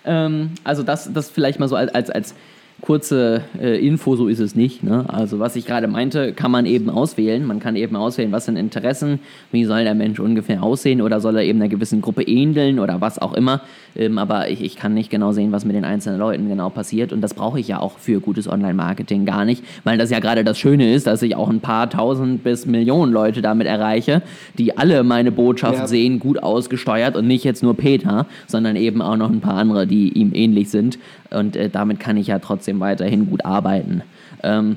Ähm, 0.04 0.52
also 0.62 0.84
das, 0.84 1.12
das 1.12 1.30
vielleicht 1.30 1.58
mal 1.58 1.68
so 1.68 1.74
als, 1.74 1.92
als, 1.92 2.10
als 2.10 2.34
kurze 2.84 3.40
äh, 3.58 3.78
Info, 3.86 4.14
so 4.14 4.28
ist 4.28 4.40
es 4.40 4.54
nicht. 4.54 4.82
Ne? 4.82 5.06
Also 5.08 5.38
was 5.38 5.56
ich 5.56 5.64
gerade 5.64 5.88
meinte, 5.88 6.34
kann 6.34 6.50
man 6.50 6.66
eben 6.66 6.90
auswählen. 6.90 7.42
Man 7.46 7.58
kann 7.58 7.76
eben 7.76 7.96
auswählen, 7.96 8.30
was 8.30 8.44
sind 8.44 8.58
Interessen, 8.58 9.20
wie 9.52 9.64
soll 9.64 9.84
der 9.84 9.94
Mensch 9.94 10.20
ungefähr 10.20 10.62
aussehen 10.62 11.00
oder 11.00 11.20
soll 11.20 11.36
er 11.36 11.44
eben 11.44 11.60
einer 11.60 11.70
gewissen 11.70 12.02
Gruppe 12.02 12.24
ähneln 12.24 12.78
oder 12.78 13.00
was 13.00 13.18
auch 13.18 13.32
immer. 13.32 13.62
Ähm, 13.96 14.18
aber 14.18 14.48
ich, 14.48 14.62
ich 14.62 14.76
kann 14.76 14.94
nicht 14.94 15.10
genau 15.10 15.32
sehen, 15.32 15.52
was 15.52 15.64
mit 15.64 15.76
den 15.76 15.84
einzelnen 15.84 16.18
Leuten 16.18 16.48
genau 16.48 16.70
passiert 16.70 17.12
und 17.12 17.20
das 17.20 17.34
brauche 17.34 17.60
ich 17.60 17.68
ja 17.68 17.80
auch 17.80 17.98
für 17.98 18.20
gutes 18.20 18.48
Online-Marketing 18.48 19.24
gar 19.24 19.44
nicht, 19.44 19.64
weil 19.84 19.98
das 19.98 20.10
ja 20.10 20.20
gerade 20.20 20.44
das 20.44 20.58
Schöne 20.58 20.92
ist, 20.92 21.06
dass 21.06 21.22
ich 21.22 21.36
auch 21.36 21.48
ein 21.48 21.60
paar 21.60 21.88
tausend 21.90 22.44
bis 22.44 22.66
Millionen 22.66 23.12
Leute 23.12 23.42
damit 23.42 23.66
erreiche, 23.66 24.22
die 24.58 24.76
alle 24.76 25.04
meine 25.04 25.32
Botschaft 25.32 25.78
ja. 25.78 25.86
sehen, 25.86 26.18
gut 26.18 26.42
ausgesteuert 26.42 27.16
und 27.16 27.26
nicht 27.26 27.44
jetzt 27.44 27.62
nur 27.62 27.76
Peter, 27.76 28.26
sondern 28.46 28.76
eben 28.76 29.02
auch 29.02 29.16
noch 29.16 29.30
ein 29.30 29.40
paar 29.40 29.56
andere, 29.56 29.86
die 29.86 30.08
ihm 30.10 30.32
ähnlich 30.34 30.70
sind 30.70 30.98
und 31.30 31.56
äh, 31.56 31.68
damit 31.70 32.00
kann 32.00 32.16
ich 32.16 32.28
ja 32.28 32.38
trotzdem 32.38 32.80
weiterhin 32.80 33.28
gut 33.28 33.44
arbeiten. 33.44 34.02
Ähm, 34.42 34.76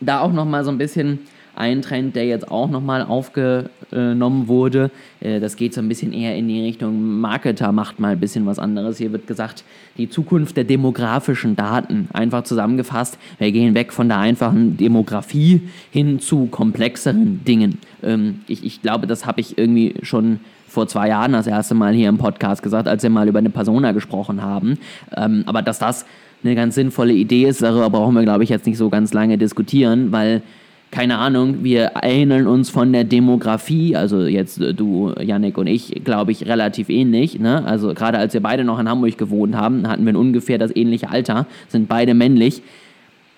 da 0.00 0.20
auch 0.20 0.32
nochmal 0.32 0.64
so 0.64 0.70
ein 0.70 0.78
bisschen 0.78 1.20
ein 1.60 1.82
Trend, 1.82 2.16
der 2.16 2.26
jetzt 2.26 2.50
auch 2.50 2.68
nochmal 2.68 3.02
aufgenommen 3.02 4.48
wurde. 4.48 4.90
Äh, 5.20 5.38
das 5.38 5.56
geht 5.56 5.74
so 5.74 5.80
ein 5.80 5.88
bisschen 5.88 6.12
eher 6.12 6.34
in 6.34 6.48
die 6.48 6.62
Richtung 6.62 7.20
Marketer 7.20 7.70
macht 7.70 8.00
mal 8.00 8.12
ein 8.12 8.20
bisschen 8.20 8.46
was 8.46 8.58
anderes. 8.58 8.98
Hier 8.98 9.12
wird 9.12 9.26
gesagt, 9.26 9.62
die 9.96 10.08
Zukunft 10.08 10.56
der 10.56 10.64
demografischen 10.64 11.54
Daten. 11.54 12.08
Einfach 12.12 12.42
zusammengefasst, 12.44 13.18
wir 13.38 13.52
gehen 13.52 13.74
weg 13.74 13.92
von 13.92 14.08
der 14.08 14.18
einfachen 14.18 14.76
Demografie 14.76 15.60
hin 15.90 16.18
zu 16.18 16.46
komplexeren 16.46 17.44
Dingen. 17.44 17.78
Ähm, 18.02 18.40
ich, 18.48 18.64
ich 18.64 18.82
glaube, 18.82 19.06
das 19.06 19.26
habe 19.26 19.40
ich 19.40 19.58
irgendwie 19.58 19.94
schon 20.02 20.40
vor 20.66 20.86
zwei 20.86 21.08
Jahren 21.08 21.32
das 21.32 21.46
erste 21.46 21.74
Mal 21.74 21.92
hier 21.92 22.08
im 22.08 22.18
Podcast 22.18 22.62
gesagt, 22.62 22.88
als 22.88 23.02
wir 23.02 23.10
mal 23.10 23.28
über 23.28 23.40
eine 23.40 23.50
Persona 23.50 23.92
gesprochen 23.92 24.42
haben. 24.42 24.78
Ähm, 25.14 25.42
aber 25.46 25.62
dass 25.62 25.78
das 25.78 26.06
eine 26.42 26.54
ganz 26.54 26.74
sinnvolle 26.74 27.12
Idee 27.12 27.44
ist, 27.44 27.60
darüber 27.60 27.90
brauchen 27.90 28.14
wir, 28.14 28.22
glaube 28.22 28.44
ich, 28.44 28.50
jetzt 28.50 28.66
nicht 28.66 28.78
so 28.78 28.88
ganz 28.88 29.12
lange 29.12 29.36
diskutieren, 29.36 30.12
weil 30.12 30.42
keine 30.90 31.18
Ahnung, 31.18 31.62
wir 31.62 31.82
erinnern 31.82 32.46
uns 32.48 32.68
von 32.68 32.92
der 32.92 33.04
Demografie, 33.04 33.94
also 33.94 34.24
jetzt 34.24 34.60
äh, 34.60 34.74
du, 34.74 35.12
Yannick 35.20 35.56
und 35.56 35.68
ich, 35.68 36.02
glaube 36.04 36.32
ich, 36.32 36.46
relativ 36.46 36.88
ähnlich. 36.88 37.38
Ne? 37.38 37.64
Also 37.64 37.94
gerade 37.94 38.18
als 38.18 38.34
wir 38.34 38.40
beide 38.40 38.64
noch 38.64 38.78
in 38.78 38.88
Hamburg 38.88 39.16
gewohnt 39.16 39.54
haben, 39.54 39.86
hatten 39.86 40.04
wir 40.04 40.18
ungefähr 40.18 40.58
das 40.58 40.74
ähnliche 40.74 41.10
Alter, 41.10 41.46
sind 41.68 41.88
beide 41.88 42.14
männlich. 42.14 42.62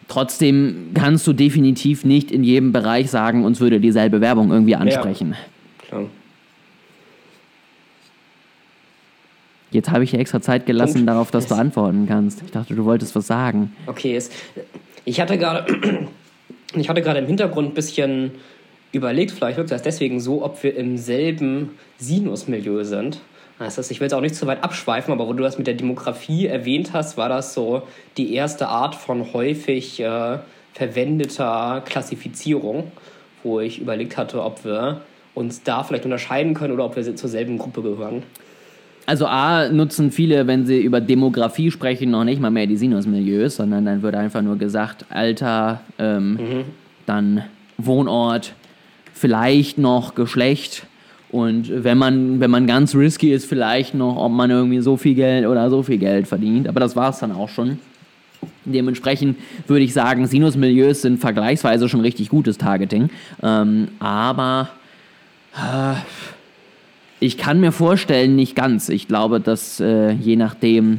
Trotzdem 0.08 0.90
kannst 0.94 1.26
du 1.26 1.32
definitiv 1.32 2.04
nicht 2.04 2.30
in 2.30 2.42
jedem 2.42 2.72
Bereich 2.72 3.10
sagen, 3.10 3.44
uns 3.44 3.60
würde 3.60 3.80
dieselbe 3.80 4.20
Werbung 4.20 4.50
irgendwie 4.50 4.74
ansprechen. 4.74 5.32
Ja, 5.32 5.88
klar. 5.88 6.04
Jetzt 9.70 9.90
habe 9.90 10.04
ich 10.04 10.10
dir 10.10 10.18
extra 10.18 10.42
Zeit 10.42 10.66
gelassen, 10.66 10.94
Punkt. 10.94 11.08
darauf, 11.08 11.30
dass 11.30 11.46
du 11.46 11.54
antworten 11.54 12.06
kannst. 12.06 12.42
Ich 12.42 12.50
dachte, 12.50 12.74
du 12.74 12.84
wolltest 12.84 13.16
was 13.16 13.26
sagen. 13.26 13.72
Okay, 13.86 14.16
es, 14.16 14.30
ich 15.06 15.18
hatte 15.18 15.38
gerade 15.38 15.64
ich 16.80 16.88
hatte 16.88 17.02
gerade 17.02 17.18
im 17.18 17.26
Hintergrund 17.26 17.70
ein 17.70 17.74
bisschen 17.74 18.32
überlegt, 18.92 19.30
vielleicht 19.30 19.56
wirkt 19.56 19.70
das 19.70 19.82
deswegen 19.82 20.20
so, 20.20 20.44
ob 20.44 20.62
wir 20.62 20.76
im 20.76 20.98
selben 20.98 21.70
Sinusmilieu 21.98 22.84
sind. 22.84 23.20
Das 23.58 23.78
heißt, 23.78 23.90
ich 23.90 24.00
will 24.00 24.06
jetzt 24.06 24.14
auch 24.14 24.20
nicht 24.20 24.34
zu 24.34 24.46
weit 24.46 24.64
abschweifen, 24.64 25.12
aber 25.12 25.26
wo 25.28 25.32
du 25.32 25.42
das 25.42 25.56
mit 25.56 25.66
der 25.66 25.74
Demografie 25.74 26.46
erwähnt 26.46 26.92
hast, 26.92 27.16
war 27.16 27.28
das 27.28 27.54
so 27.54 27.82
die 28.16 28.34
erste 28.34 28.68
Art 28.68 28.94
von 28.94 29.32
häufig 29.32 30.00
äh, 30.00 30.38
verwendeter 30.72 31.82
Klassifizierung, 31.84 32.90
wo 33.42 33.60
ich 33.60 33.80
überlegt 33.80 34.16
hatte, 34.16 34.42
ob 34.42 34.64
wir 34.64 35.02
uns 35.34 35.62
da 35.62 35.84
vielleicht 35.84 36.04
unterscheiden 36.04 36.54
können 36.54 36.74
oder 36.74 36.84
ob 36.84 36.96
wir 36.96 37.16
zur 37.16 37.28
selben 37.28 37.58
Gruppe 37.58 37.82
gehören. 37.82 38.22
Also 39.06 39.26
A 39.26 39.68
nutzen 39.68 40.12
viele, 40.12 40.46
wenn 40.46 40.64
sie 40.64 40.80
über 40.80 41.00
Demografie 41.00 41.70
sprechen, 41.70 42.10
noch 42.10 42.24
nicht 42.24 42.40
mal 42.40 42.50
mehr 42.50 42.66
die 42.66 42.76
Sinusmilieus, 42.76 43.56
sondern 43.56 43.84
dann 43.84 44.02
wird 44.02 44.14
einfach 44.14 44.42
nur 44.42 44.56
gesagt, 44.56 45.06
Alter, 45.10 45.80
ähm, 45.98 46.34
mhm. 46.34 46.64
dann 47.06 47.44
Wohnort, 47.78 48.54
vielleicht 49.12 49.78
noch 49.78 50.14
Geschlecht 50.14 50.86
und 51.32 51.82
wenn 51.82 51.96
man, 51.96 52.40
wenn 52.40 52.50
man 52.50 52.66
ganz 52.66 52.94
risky 52.94 53.32
ist, 53.32 53.46
vielleicht 53.46 53.94
noch, 53.94 54.16
ob 54.16 54.30
man 54.30 54.50
irgendwie 54.50 54.80
so 54.80 54.98
viel 54.98 55.14
Geld 55.14 55.46
oder 55.46 55.70
so 55.70 55.82
viel 55.82 55.96
Geld 55.96 56.28
verdient. 56.28 56.68
Aber 56.68 56.78
das 56.78 56.94
war 56.94 57.08
es 57.08 57.20
dann 57.20 57.32
auch 57.32 57.48
schon. 57.48 57.78
Dementsprechend 58.66 59.38
würde 59.66 59.82
ich 59.82 59.94
sagen, 59.94 60.26
Sinusmilieus 60.26 61.00
sind 61.00 61.18
vergleichsweise 61.18 61.88
schon 61.88 62.00
richtig 62.02 62.28
gutes 62.28 62.58
Targeting. 62.58 63.08
Ähm, 63.42 63.88
aber 63.98 64.68
äh, 65.54 65.94
ich 67.22 67.38
kann 67.38 67.60
mir 67.60 67.70
vorstellen, 67.70 68.34
nicht 68.34 68.56
ganz. 68.56 68.88
Ich 68.88 69.06
glaube, 69.06 69.38
dass 69.38 69.78
äh, 69.78 70.10
je 70.10 70.34
nachdem, 70.34 70.98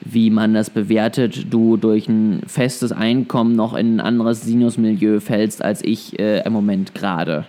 wie 0.00 0.30
man 0.30 0.54
das 0.54 0.70
bewertet, 0.70 1.52
du 1.52 1.76
durch 1.76 2.08
ein 2.08 2.40
festes 2.46 2.90
Einkommen 2.90 3.54
noch 3.54 3.74
in 3.74 3.96
ein 3.96 4.00
anderes 4.00 4.40
Sinusmilieu 4.42 5.20
fällst, 5.20 5.62
als 5.62 5.84
ich 5.84 6.18
äh, 6.18 6.40
im 6.46 6.54
Moment 6.54 6.94
gerade. 6.94 7.44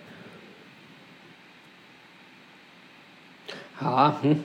Ja, 3.80 4.20
hm. 4.22 4.44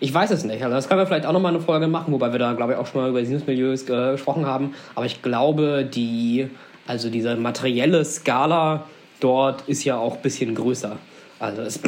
Ich 0.00 0.14
weiß 0.14 0.30
es 0.30 0.44
nicht. 0.44 0.62
Also 0.62 0.74
das 0.74 0.88
können 0.88 1.00
wir 1.00 1.06
vielleicht 1.06 1.26
auch 1.26 1.32
nochmal 1.32 1.52
eine 1.52 1.62
Folge 1.62 1.86
machen, 1.86 2.14
wobei 2.14 2.32
wir 2.32 2.38
da, 2.38 2.54
glaube 2.54 2.72
ich, 2.72 2.78
auch 2.78 2.86
schon 2.86 3.02
mal 3.02 3.10
über 3.10 3.22
Sinusmilieus 3.22 3.82
äh, 3.90 4.12
gesprochen 4.12 4.46
haben. 4.46 4.72
Aber 4.94 5.04
ich 5.04 5.20
glaube, 5.20 5.84
die, 5.84 6.48
also 6.86 7.10
diese 7.10 7.36
materielle 7.36 8.02
Skala 8.06 8.86
dort 9.20 9.68
ist 9.68 9.84
ja 9.84 9.98
auch 9.98 10.16
ein 10.16 10.22
bisschen 10.22 10.54
größer. 10.54 10.96
Also 11.38 11.62
es, 11.62 11.80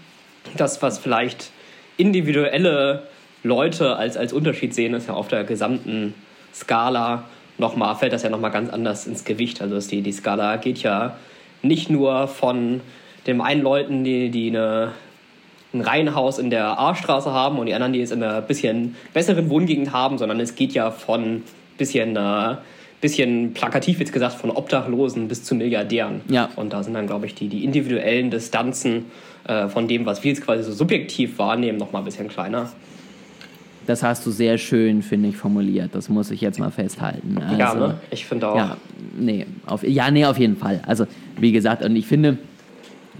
das, 0.56 0.82
was 0.82 0.98
vielleicht 0.98 1.50
individuelle 1.96 3.04
Leute 3.42 3.96
als, 3.96 4.16
als 4.16 4.32
Unterschied 4.32 4.74
sehen, 4.74 4.94
ist 4.94 5.08
ja 5.08 5.14
auf 5.14 5.28
der 5.28 5.44
gesamten 5.44 6.14
Skala 6.54 7.24
nochmal, 7.58 7.96
fällt 7.96 8.12
das 8.12 8.22
ja 8.22 8.30
nochmal 8.30 8.50
ganz 8.50 8.70
anders 8.70 9.06
ins 9.06 9.24
Gewicht. 9.24 9.60
Also 9.62 9.78
die, 9.88 10.02
die 10.02 10.12
Skala 10.12 10.56
geht 10.56 10.78
ja 10.82 11.16
nicht 11.62 11.90
nur 11.90 12.28
von 12.28 12.80
den 13.26 13.40
einen 13.40 13.62
Leuten, 13.62 14.04
die, 14.04 14.30
die 14.30 14.48
eine, 14.48 14.92
ein 15.72 15.80
Reihenhaus 15.80 16.38
in 16.38 16.50
der 16.50 16.78
A-Straße 16.78 17.32
haben 17.32 17.58
und 17.58 17.66
die 17.66 17.74
anderen, 17.74 17.92
die 17.92 18.00
es 18.00 18.10
in 18.10 18.22
einer 18.22 18.40
bisschen 18.40 18.96
besseren 19.12 19.50
Wohngegend 19.50 19.92
haben, 19.92 20.18
sondern 20.18 20.40
es 20.40 20.54
geht 20.54 20.72
ja 20.72 20.90
von 20.90 21.42
bisschen 21.76 22.16
äh, 22.16 22.56
bisschen 23.00 23.54
plakativ 23.54 24.00
jetzt 24.00 24.12
gesagt, 24.12 24.34
von 24.34 24.50
Obdachlosen 24.50 25.28
bis 25.28 25.44
zu 25.44 25.54
Milliardären. 25.54 26.20
Ja. 26.28 26.50
Und 26.56 26.72
da 26.72 26.82
sind 26.82 26.94
dann, 26.94 27.06
glaube 27.06 27.26
ich, 27.26 27.34
die, 27.34 27.48
die 27.48 27.64
individuellen 27.64 28.30
Distanzen 28.30 29.06
äh, 29.46 29.68
von 29.68 29.86
dem, 29.88 30.04
was 30.06 30.24
wir 30.24 30.32
jetzt 30.32 30.44
quasi 30.44 30.62
so 30.64 30.72
subjektiv 30.72 31.38
wahrnehmen, 31.38 31.78
noch 31.78 31.92
mal 31.92 32.00
ein 32.00 32.04
bisschen 32.04 32.28
kleiner. 32.28 32.70
Das 33.86 34.02
hast 34.02 34.26
du 34.26 34.30
sehr 34.30 34.58
schön, 34.58 35.02
finde 35.02 35.30
ich, 35.30 35.36
formuliert. 35.36 35.94
Das 35.94 36.10
muss 36.10 36.30
ich 36.30 36.42
jetzt 36.42 36.58
mal 36.58 36.70
festhalten. 36.70 37.38
Also, 37.38 37.56
ja, 37.56 37.74
ne? 37.74 37.94
Ich 38.10 38.26
finde 38.26 38.48
auch. 38.48 38.56
Ja, 38.56 38.76
nee, 39.18 39.46
auf, 39.64 39.82
ja, 39.82 40.10
nee, 40.10 40.26
auf 40.26 40.38
jeden 40.38 40.56
Fall. 40.56 40.82
Also, 40.86 41.06
wie 41.40 41.52
gesagt, 41.52 41.82
und 41.82 41.96
ich 41.96 42.06
finde, 42.06 42.36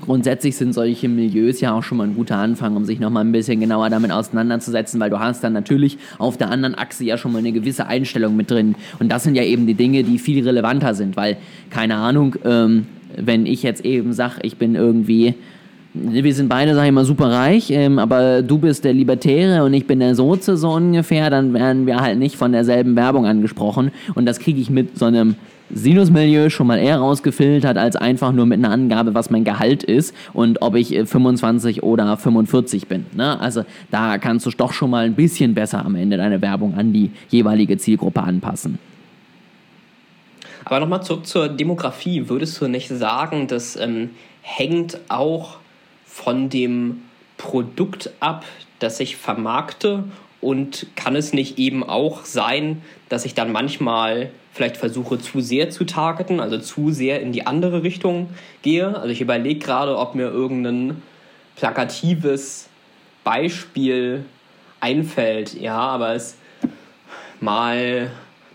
Grundsätzlich 0.01 0.57
sind 0.57 0.73
solche 0.73 1.09
Milieus 1.09 1.61
ja 1.61 1.75
auch 1.75 1.83
schon 1.83 1.99
mal 1.99 2.07
ein 2.07 2.15
guter 2.15 2.37
Anfang, 2.37 2.77
um 2.77 2.85
sich 2.85 3.01
nochmal 3.01 3.25
ein 3.25 3.33
bisschen 3.33 3.61
genauer 3.61 3.91
damit 3.91 4.11
auseinanderzusetzen, 4.11 5.01
weil 5.01 5.11
du 5.11 5.19
hast 5.19 5.43
dann 5.43 5.53
natürlich 5.53 5.99
auf 6.19 6.37
der 6.37 6.51
anderen 6.51 6.77
Achse 6.77 7.05
ja 7.05 7.19
schon 7.19 7.33
mal 7.33 7.39
eine 7.39 7.53
gewisse 7.53 7.87
Einstellung 7.87 8.37
mit 8.37 8.51
drin. 8.51 8.75
Und 8.99 9.11
das 9.11 9.25
sind 9.25 9.35
ja 9.35 9.43
eben 9.43 9.67
die 9.67 9.75
Dinge, 9.75 10.05
die 10.05 10.19
viel 10.19 10.45
relevanter 10.45 10.95
sind, 10.95 11.17
weil, 11.17 11.37
keine 11.71 11.97
Ahnung, 11.97 12.37
ähm, 12.45 12.87
wenn 13.17 13.47
ich 13.47 13.63
jetzt 13.63 13.85
eben 13.85 14.13
sage, 14.13 14.37
ich 14.43 14.57
bin 14.57 14.75
irgendwie 14.75 15.35
wir 15.95 16.35
sind 16.35 16.49
beide, 16.49 16.75
sag 16.75 16.87
ich 16.87 16.93
mal, 16.93 17.05
super 17.05 17.31
reich, 17.31 17.71
ähm, 17.71 17.99
aber 17.99 18.43
du 18.43 18.59
bist 18.59 18.85
der 18.85 18.93
Libertäre 18.93 19.65
und 19.65 19.73
ich 19.75 19.87
bin 19.87 20.01
der 20.01 20.15
Soze 20.15 20.57
so 20.57 20.71
ungefähr, 20.73 21.31
dann 21.31 21.55
werden 21.55 21.87
wir 21.87 22.01
halt 22.01 22.19
nicht 22.19 22.37
von 22.37 22.53
derselben 22.53 22.95
Werbung 22.97 23.27
angesprochen. 23.27 23.91
Und 24.15 24.27
das 24.27 24.39
kriege 24.39 24.61
ich 24.61 24.71
mit 24.71 24.99
so 24.99 25.07
einem 25.07 25.37
Sinusmilieu 25.71 26.51
schon 26.51 26.67
mal 26.67 26.79
eher 26.79 26.99
rausgefiltert 26.99 27.77
als 27.77 27.97
einfach 27.97 28.33
nur 28.33 28.47
mit 28.47 28.59
einer 28.59 28.71
Angabe, 28.71 29.15
was 29.15 29.31
mein 29.31 29.45
Gehalt 29.45 29.83
ist 29.83 30.15
und 30.33 30.63
ob 30.63 30.75
ich 30.75 30.89
25 30.89 31.79
äh, 31.79 31.81
oder 31.81 32.17
45 32.17 32.89
bin. 32.89 33.07
Ne? 33.13 33.39
Also 33.41 33.65
da 33.91 34.19
kannst 34.19 34.47
du 34.47 34.51
doch 34.51 34.73
schon 34.73 34.91
mal 34.91 35.05
ein 35.05 35.15
bisschen 35.15 35.55
besser 35.55 35.85
am 35.85 35.95
Ende 35.95 36.17
deine 36.17 36.41
Werbung 36.41 36.75
an 36.75 36.93
die 36.93 37.11
jeweilige 37.29 37.77
Zielgruppe 37.77 38.23
anpassen. 38.23 38.79
Aber 40.65 40.81
nochmal 40.81 41.03
zurück 41.03 41.27
zur 41.27 41.49
Demografie. 41.49 42.29
Würdest 42.29 42.61
du 42.61 42.69
nicht 42.69 42.89
sagen, 42.89 43.47
das 43.47 43.77
ähm, 43.77 44.11
hängt 44.43 44.99
auch 45.09 45.57
von 46.05 46.51
dem 46.51 47.03
Produkt 47.39 48.11
ab, 48.21 48.45
das 48.79 49.01
ich 49.01 49.17
vermarkte? 49.17 50.05
Und 50.41 50.87
kann 50.95 51.17
es 51.17 51.33
nicht 51.33 51.59
eben 51.59 51.83
auch 51.83 52.25
sein, 52.25 52.83
dass 53.09 53.25
ich 53.25 53.35
dann 53.35 53.51
manchmal 53.51 54.31
vielleicht 54.59 54.77
versuche 54.77 55.21
zu 55.21 55.41
sehr 55.41 55.71
zu 55.71 55.85
targeten, 55.85 56.41
also 56.41 56.59
zu 56.59 56.91
sehr 56.91 57.23
in 57.23 57.31
die 57.31 57.47
andere 57.47 57.85
Richtung 57.85 58.29
gehe. 58.63 58.89
Also 58.97 59.09
ich 59.11 59.21
überlege 59.21 59.61
gerade, 59.61 59.97
ob 59.97 60.17
mir 60.17 60.27
irgendein 60.27 61.01
plakatives 61.55 62.69
Beispiel 63.23 64.25
einfällt. 64.81 65.55
Ja, 65.55 65.79
aber 65.79 66.17
es 66.17 66.37
mal 67.41 68.11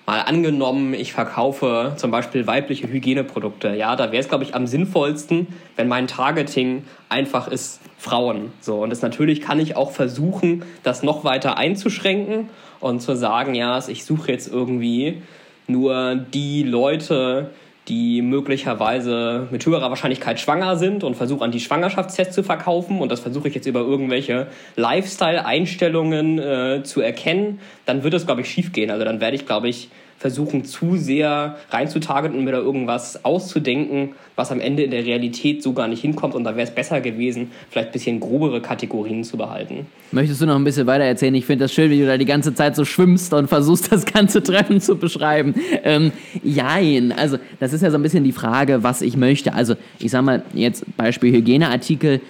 mal 0.06 0.20
angenommen, 0.20 0.94
ich 0.94 1.14
verkaufe 1.14 1.94
zum 1.96 2.12
Beispiel 2.12 2.46
weibliche 2.46 2.90
Hygieneprodukte. 2.90 3.70
Ja, 3.70 3.96
da 3.96 4.12
wäre 4.12 4.22
es, 4.22 4.28
glaube 4.28 4.44
ich, 4.44 4.54
am 4.54 4.68
sinnvollsten, 4.68 5.48
wenn 5.78 5.88
mein 5.88 6.08
Targeting 6.08 6.84
einfach 7.08 7.48
ist 7.48 7.80
Frauen. 7.98 8.52
So, 8.60 8.84
und 8.84 8.90
das 8.90 9.02
natürlich 9.02 9.40
kann 9.40 9.62
ich 9.62 9.78
auch 9.78 9.92
versuchen, 9.92 10.64
das 10.84 11.02
noch 11.04 11.24
weiter 11.24 11.58
einzuschränken 11.58 12.50
und 12.82 13.00
zu 13.00 13.16
sagen, 13.16 13.56
ja, 13.56 13.82
ich 13.88 14.04
suche 14.04 14.30
jetzt 14.30 14.52
irgendwie 14.52 15.22
nur 15.68 16.16
die 16.16 16.64
Leute, 16.64 17.50
die 17.88 18.22
möglicherweise 18.22 19.48
mit 19.52 19.66
höherer 19.66 19.90
Wahrscheinlichkeit 19.90 20.40
schwanger 20.40 20.78
sind 20.78 21.04
und 21.04 21.16
versuche 21.16 21.44
an 21.44 21.52
die 21.52 21.60
Schwangerschaftstests 21.60 22.34
zu 22.34 22.44
verkaufen 22.44 23.02
und 23.02 23.12
das 23.12 23.20
versuche 23.20 23.50
ich 23.50 23.56
jetzt 23.56 23.68
über 23.68 23.82
irgendwelche 23.82 24.48
Lifestyle-Einstellungen 24.78 26.40
äh, 26.40 26.84
zu 26.84 27.02
erkennen, 27.02 27.60
dann 27.86 28.04
wird 28.04 28.14
es, 28.14 28.26
glaube 28.26 28.42
ich, 28.42 28.50
schiefgehen. 28.50 28.90
Also 28.90 29.04
dann 29.04 29.20
werde 29.20 29.36
ich, 29.36 29.46
glaube 29.46 29.68
ich, 29.68 29.90
versuchen, 30.24 30.64
zu 30.64 30.96
sehr 30.96 31.58
reinzutargeten 31.70 32.38
und 32.38 32.46
mir 32.46 32.54
da 32.54 32.60
irgendwas 32.60 33.26
auszudenken, 33.26 34.12
was 34.38 34.54
am 34.54 34.62
Ende 34.62 34.84
in 34.84 34.92
der 34.92 35.04
Realität 35.06 35.62
so 35.62 35.74
gar 35.74 35.90
nicht 35.90 36.00
hinkommt. 36.00 36.34
Und 36.34 36.46
da 36.46 36.56
wäre 36.56 36.66
es 36.66 36.74
besser 36.74 37.02
gewesen, 37.02 37.52
vielleicht 37.70 37.90
ein 37.90 37.92
bisschen 37.92 38.20
grobere 38.22 38.62
Kategorien 38.62 39.26
zu 39.26 39.36
behalten. 39.36 39.86
Möchtest 40.14 40.40
du 40.40 40.46
noch 40.46 40.56
ein 40.56 40.64
bisschen 40.64 40.88
weiter 40.88 41.04
erzählen? 41.04 41.36
Ich 41.36 41.46
finde 41.46 41.66
das 41.66 41.74
schön, 41.74 41.92
wie 41.92 42.00
du 42.00 42.06
da 42.06 42.18
die 42.18 42.24
ganze 42.24 42.56
Zeit 42.56 42.78
so 42.78 42.86
schwimmst 42.86 43.34
und 43.34 43.50
versuchst, 43.50 43.92
das 43.92 44.06
ganze 44.06 44.42
Treffen 44.42 44.80
zu 44.80 44.96
beschreiben. 44.96 45.56
Ähm, 45.84 46.14
jein, 46.42 47.12
also 47.12 47.38
das 47.60 47.74
ist 47.74 47.82
ja 47.82 47.92
so 47.92 47.98
ein 47.98 48.02
bisschen 48.02 48.24
die 48.24 48.32
Frage, 48.32 48.82
was 48.82 49.02
ich 49.02 49.18
möchte. 49.18 49.54
Also 49.54 49.76
ich 50.00 50.10
sag 50.10 50.22
mal, 50.22 50.44
jetzt 50.54 50.86
Beispiel 50.96 51.34
Hygieneartikel. 51.34 52.22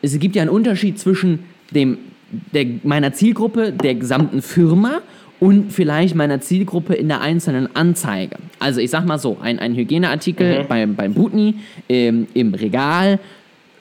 Es 0.00 0.18
gibt 0.18 0.36
ja 0.36 0.40
einen 0.40 0.50
Unterschied 0.50 0.98
zwischen 0.98 1.40
dem, 1.70 1.98
der, 2.54 2.64
meiner 2.82 3.12
Zielgruppe, 3.12 3.72
der 3.72 3.94
gesamten 3.94 4.40
Firma 4.40 5.02
und 5.40 5.72
vielleicht 5.72 6.14
meiner 6.14 6.40
Zielgruppe 6.40 6.94
in 6.94 7.08
der 7.08 7.20
einzelnen 7.20 7.74
Anzeige. 7.74 8.36
Also 8.58 8.80
ich 8.80 8.90
sag 8.90 9.04
mal 9.04 9.18
so, 9.18 9.38
ein, 9.40 9.58
ein 9.58 9.74
Hygieneartikel 9.74 10.62
mhm. 10.62 10.68
beim, 10.68 10.94
beim 10.94 11.14
Butni 11.14 11.56
ähm, 11.88 12.26
im 12.34 12.54
Regal 12.54 13.18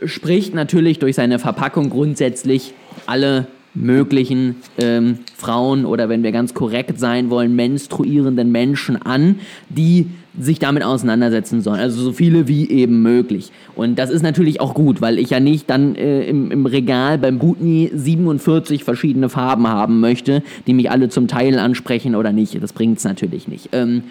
spricht 0.06 0.54
natürlich 0.54 1.00
durch 1.00 1.16
seine 1.16 1.40
Verpackung 1.40 1.90
grundsätzlich 1.90 2.74
alle 3.06 3.48
möglichen 3.74 4.58
ähm, 4.78 5.20
Frauen 5.36 5.86
oder 5.86 6.10
wenn 6.10 6.24
wir 6.24 6.32
ganz 6.32 6.54
korrekt 6.54 7.00
sein 7.00 7.30
wollen, 7.30 7.56
menstruierenden 7.56 8.52
Menschen 8.52 9.02
an, 9.02 9.40
die 9.70 10.08
sich 10.40 10.60
damit 10.60 10.84
auseinandersetzen 10.84 11.62
sollen. 11.62 11.80
Also 11.80 12.02
so 12.02 12.12
viele 12.12 12.48
wie 12.48 12.70
eben 12.70 13.02
möglich. 13.02 13.52
Und 13.76 14.00
das 14.00 14.10
ist 14.10 14.24
natürlich 14.24 14.62
auch 14.62 14.74
gut, 14.74 15.02
weil 15.02 15.20
ich 15.20 15.30
ja 15.30 15.40
nicht 15.40 15.70
dann 15.70 15.96
äh, 15.96 16.26
im, 16.26 16.50
im 16.52 16.66
Regal 16.66 17.18
beim 17.18 17.38
Butni 17.40 17.92
47 17.94 18.84
verschiedene 18.84 19.30
Farben 19.30 19.68
haben 19.68 20.00
möchte, 20.00 20.42
die 20.66 20.74
mich 20.74 20.90
alle 20.90 21.10
zum 21.10 21.28
Teil 21.28 21.60
ansprechen 21.60 22.16
oder 22.16 22.32
nicht. 22.32 22.62
Das 22.62 22.74
bringt 22.74 22.98
es 22.98 23.04
natürlich 23.04 23.48
nicht. 23.48 23.70
Ähm, 23.74 24.04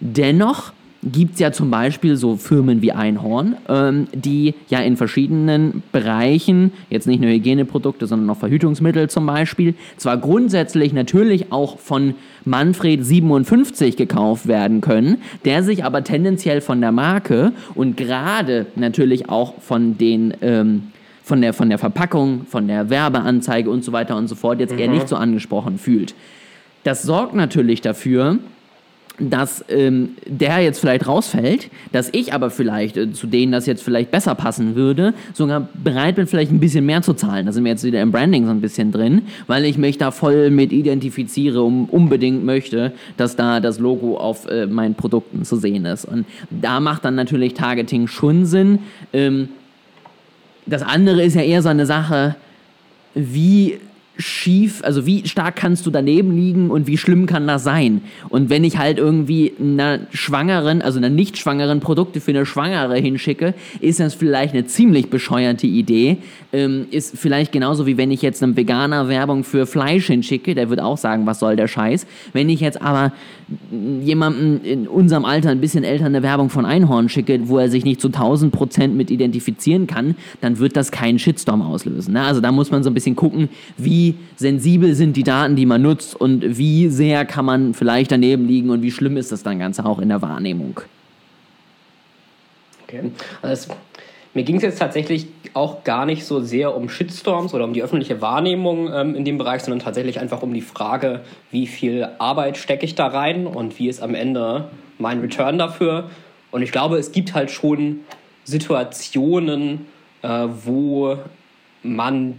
dennoch 0.00 0.72
gibt 1.02 1.34
es 1.34 1.40
ja 1.40 1.50
zum 1.50 1.70
Beispiel 1.70 2.16
so 2.16 2.36
Firmen 2.36 2.82
wie 2.82 2.92
Einhorn, 2.92 3.56
ähm, 3.68 4.06
die 4.12 4.54
ja 4.68 4.80
in 4.80 4.96
verschiedenen 4.96 5.82
Bereichen, 5.92 6.72
jetzt 6.90 7.06
nicht 7.06 7.20
nur 7.20 7.30
Hygieneprodukte, 7.30 8.06
sondern 8.06 8.28
auch 8.30 8.38
Verhütungsmittel 8.38 9.08
zum 9.08 9.24
Beispiel, 9.24 9.74
zwar 9.96 10.18
grundsätzlich 10.18 10.92
natürlich 10.92 11.52
auch 11.52 11.78
von 11.78 12.14
Manfred 12.44 13.04
57 13.04 13.96
gekauft 13.96 14.46
werden 14.46 14.80
können, 14.80 15.18
der 15.44 15.62
sich 15.62 15.84
aber 15.84 16.04
tendenziell 16.04 16.60
von 16.60 16.80
der 16.80 16.92
Marke 16.92 17.52
und 17.74 17.96
gerade 17.96 18.66
natürlich 18.76 19.28
auch 19.28 19.60
von 19.60 19.96
den 19.96 20.34
ähm, 20.42 20.82
von 21.22 21.40
der, 21.42 21.52
von 21.52 21.68
der 21.68 21.78
Verpackung, 21.78 22.44
von 22.46 22.66
der 22.66 22.90
Werbeanzeige 22.90 23.70
und 23.70 23.84
so 23.84 23.92
weiter 23.92 24.16
und 24.16 24.26
so 24.26 24.34
fort 24.34 24.58
jetzt 24.58 24.72
mhm. 24.72 24.80
eher 24.80 24.88
nicht 24.88 25.08
so 25.08 25.14
angesprochen 25.14 25.78
fühlt. 25.78 26.14
Das 26.82 27.02
sorgt 27.04 27.34
natürlich 27.34 27.80
dafür, 27.82 28.38
dass 29.18 29.64
ähm, 29.68 30.10
der 30.26 30.60
jetzt 30.60 30.80
vielleicht 30.80 31.06
rausfällt, 31.06 31.68
dass 31.92 32.08
ich 32.12 32.32
aber 32.32 32.50
vielleicht, 32.50 32.96
äh, 32.96 33.12
zu 33.12 33.26
denen 33.26 33.52
das 33.52 33.66
jetzt 33.66 33.82
vielleicht 33.82 34.10
besser 34.10 34.34
passen 34.34 34.76
würde, 34.76 35.14
sogar 35.34 35.68
bereit 35.74 36.16
bin, 36.16 36.26
vielleicht 36.26 36.50
ein 36.50 36.60
bisschen 36.60 36.86
mehr 36.86 37.02
zu 37.02 37.14
zahlen. 37.14 37.46
Da 37.46 37.52
sind 37.52 37.64
wir 37.64 37.72
jetzt 37.72 37.84
wieder 37.84 38.00
im 38.00 38.12
Branding 38.12 38.46
so 38.46 38.50
ein 38.50 38.60
bisschen 38.60 38.92
drin, 38.92 39.22
weil 39.46 39.64
ich 39.64 39.76
mich 39.76 39.98
da 39.98 40.10
voll 40.10 40.50
mit 40.50 40.72
identifiziere 40.72 41.62
und 41.62 41.86
unbedingt 41.86 42.44
möchte, 42.44 42.92
dass 43.16 43.36
da 43.36 43.60
das 43.60 43.78
Logo 43.78 44.16
auf 44.16 44.46
äh, 44.46 44.66
meinen 44.66 44.94
Produkten 44.94 45.44
zu 45.44 45.56
sehen 45.56 45.84
ist. 45.84 46.04
Und 46.04 46.24
da 46.50 46.80
macht 46.80 47.04
dann 47.04 47.14
natürlich 47.14 47.54
Targeting 47.54 48.06
schon 48.06 48.46
Sinn. 48.46 48.78
Ähm, 49.12 49.48
das 50.66 50.82
andere 50.82 51.22
ist 51.22 51.34
ja 51.34 51.42
eher 51.42 51.62
so 51.62 51.68
eine 51.68 51.84
Sache, 51.84 52.36
wie 53.14 53.78
schief, 54.20 54.82
also 54.84 55.06
wie 55.06 55.26
stark 55.26 55.56
kannst 55.56 55.86
du 55.86 55.90
daneben 55.90 56.36
liegen 56.36 56.70
und 56.70 56.86
wie 56.86 56.96
schlimm 56.96 57.26
kann 57.26 57.46
das 57.46 57.64
sein? 57.64 58.02
Und 58.28 58.50
wenn 58.50 58.64
ich 58.64 58.78
halt 58.78 58.98
irgendwie 58.98 59.52
einer 59.60 60.00
Schwangeren, 60.12 60.82
also 60.82 60.98
einer 60.98 61.10
nicht 61.10 61.38
schwangeren 61.38 61.80
Produkte 61.80 62.20
für 62.20 62.30
eine 62.30 62.46
Schwangere 62.46 62.96
hinschicke, 62.96 63.54
ist 63.80 64.00
das 64.00 64.14
vielleicht 64.14 64.54
eine 64.54 64.66
ziemlich 64.66 65.10
bescheuerte 65.10 65.66
Idee. 65.66 66.18
Ähm, 66.52 66.86
ist 66.90 67.16
vielleicht 67.16 67.52
genauso 67.52 67.86
wie 67.86 67.96
wenn 67.96 68.10
ich 68.10 68.22
jetzt 68.22 68.42
einem 68.42 68.56
Veganer 68.56 69.08
Werbung 69.08 69.44
für 69.44 69.66
Fleisch 69.66 70.06
hinschicke, 70.06 70.54
der 70.54 70.70
wird 70.70 70.80
auch 70.80 70.98
sagen, 70.98 71.26
was 71.26 71.38
soll 71.38 71.56
der 71.56 71.68
Scheiß. 71.68 72.06
Wenn 72.32 72.48
ich 72.48 72.60
jetzt 72.60 72.80
aber 72.80 73.12
jemandem 74.02 74.60
in 74.62 74.88
unserem 74.88 75.24
Alter, 75.24 75.50
ein 75.50 75.60
bisschen 75.60 75.84
älter, 75.84 76.06
eine 76.06 76.22
Werbung 76.22 76.50
von 76.50 76.64
Einhorn 76.64 77.08
schicke, 77.08 77.48
wo 77.48 77.58
er 77.58 77.68
sich 77.68 77.84
nicht 77.84 78.00
zu 78.00 78.08
1000 78.08 78.52
Prozent 78.52 78.96
mit 78.96 79.10
identifizieren 79.10 79.86
kann, 79.86 80.14
dann 80.40 80.58
wird 80.58 80.76
das 80.76 80.92
keinen 80.92 81.18
Shitstorm 81.18 81.62
auslösen. 81.62 82.14
Ne? 82.14 82.22
Also 82.22 82.40
da 82.40 82.52
muss 82.52 82.70
man 82.70 82.82
so 82.82 82.90
ein 82.90 82.94
bisschen 82.94 83.16
gucken, 83.16 83.48
wie 83.76 84.09
sensibel 84.36 84.94
sind 84.94 85.16
die 85.16 85.22
Daten, 85.22 85.56
die 85.56 85.66
man 85.66 85.82
nutzt 85.82 86.14
und 86.14 86.58
wie 86.58 86.88
sehr 86.88 87.24
kann 87.24 87.44
man 87.44 87.74
vielleicht 87.74 88.12
daneben 88.12 88.46
liegen 88.46 88.70
und 88.70 88.82
wie 88.82 88.90
schlimm 88.90 89.16
ist 89.16 89.32
das 89.32 89.42
dann 89.42 89.58
Ganze 89.58 89.84
auch 89.84 89.98
in 89.98 90.08
der 90.08 90.22
Wahrnehmung. 90.22 90.80
Okay. 92.84 93.10
Also 93.42 93.74
mir 94.32 94.44
ging 94.44 94.56
es 94.56 94.62
jetzt 94.62 94.78
tatsächlich 94.78 95.26
auch 95.54 95.82
gar 95.82 96.06
nicht 96.06 96.24
so 96.24 96.40
sehr 96.40 96.76
um 96.76 96.88
Shitstorms 96.88 97.52
oder 97.52 97.64
um 97.64 97.72
die 97.72 97.82
öffentliche 97.82 98.20
Wahrnehmung 98.20 98.92
ähm, 98.92 99.14
in 99.16 99.24
dem 99.24 99.38
Bereich, 99.38 99.62
sondern 99.62 99.80
tatsächlich 99.80 100.20
einfach 100.20 100.42
um 100.42 100.54
die 100.54 100.60
Frage, 100.60 101.22
wie 101.50 101.66
viel 101.66 102.08
Arbeit 102.18 102.56
stecke 102.56 102.84
ich 102.84 102.94
da 102.94 103.08
rein 103.08 103.46
und 103.46 103.78
wie 103.78 103.88
ist 103.88 104.00
am 104.00 104.14
Ende 104.14 104.70
mein 104.98 105.20
Return 105.20 105.58
dafür. 105.58 106.10
Und 106.52 106.62
ich 106.62 106.70
glaube, 106.70 106.98
es 106.98 107.10
gibt 107.10 107.34
halt 107.34 107.50
schon 107.50 108.00
Situationen, 108.44 109.86
äh, 110.22 110.46
wo 110.64 111.16
man 111.82 112.38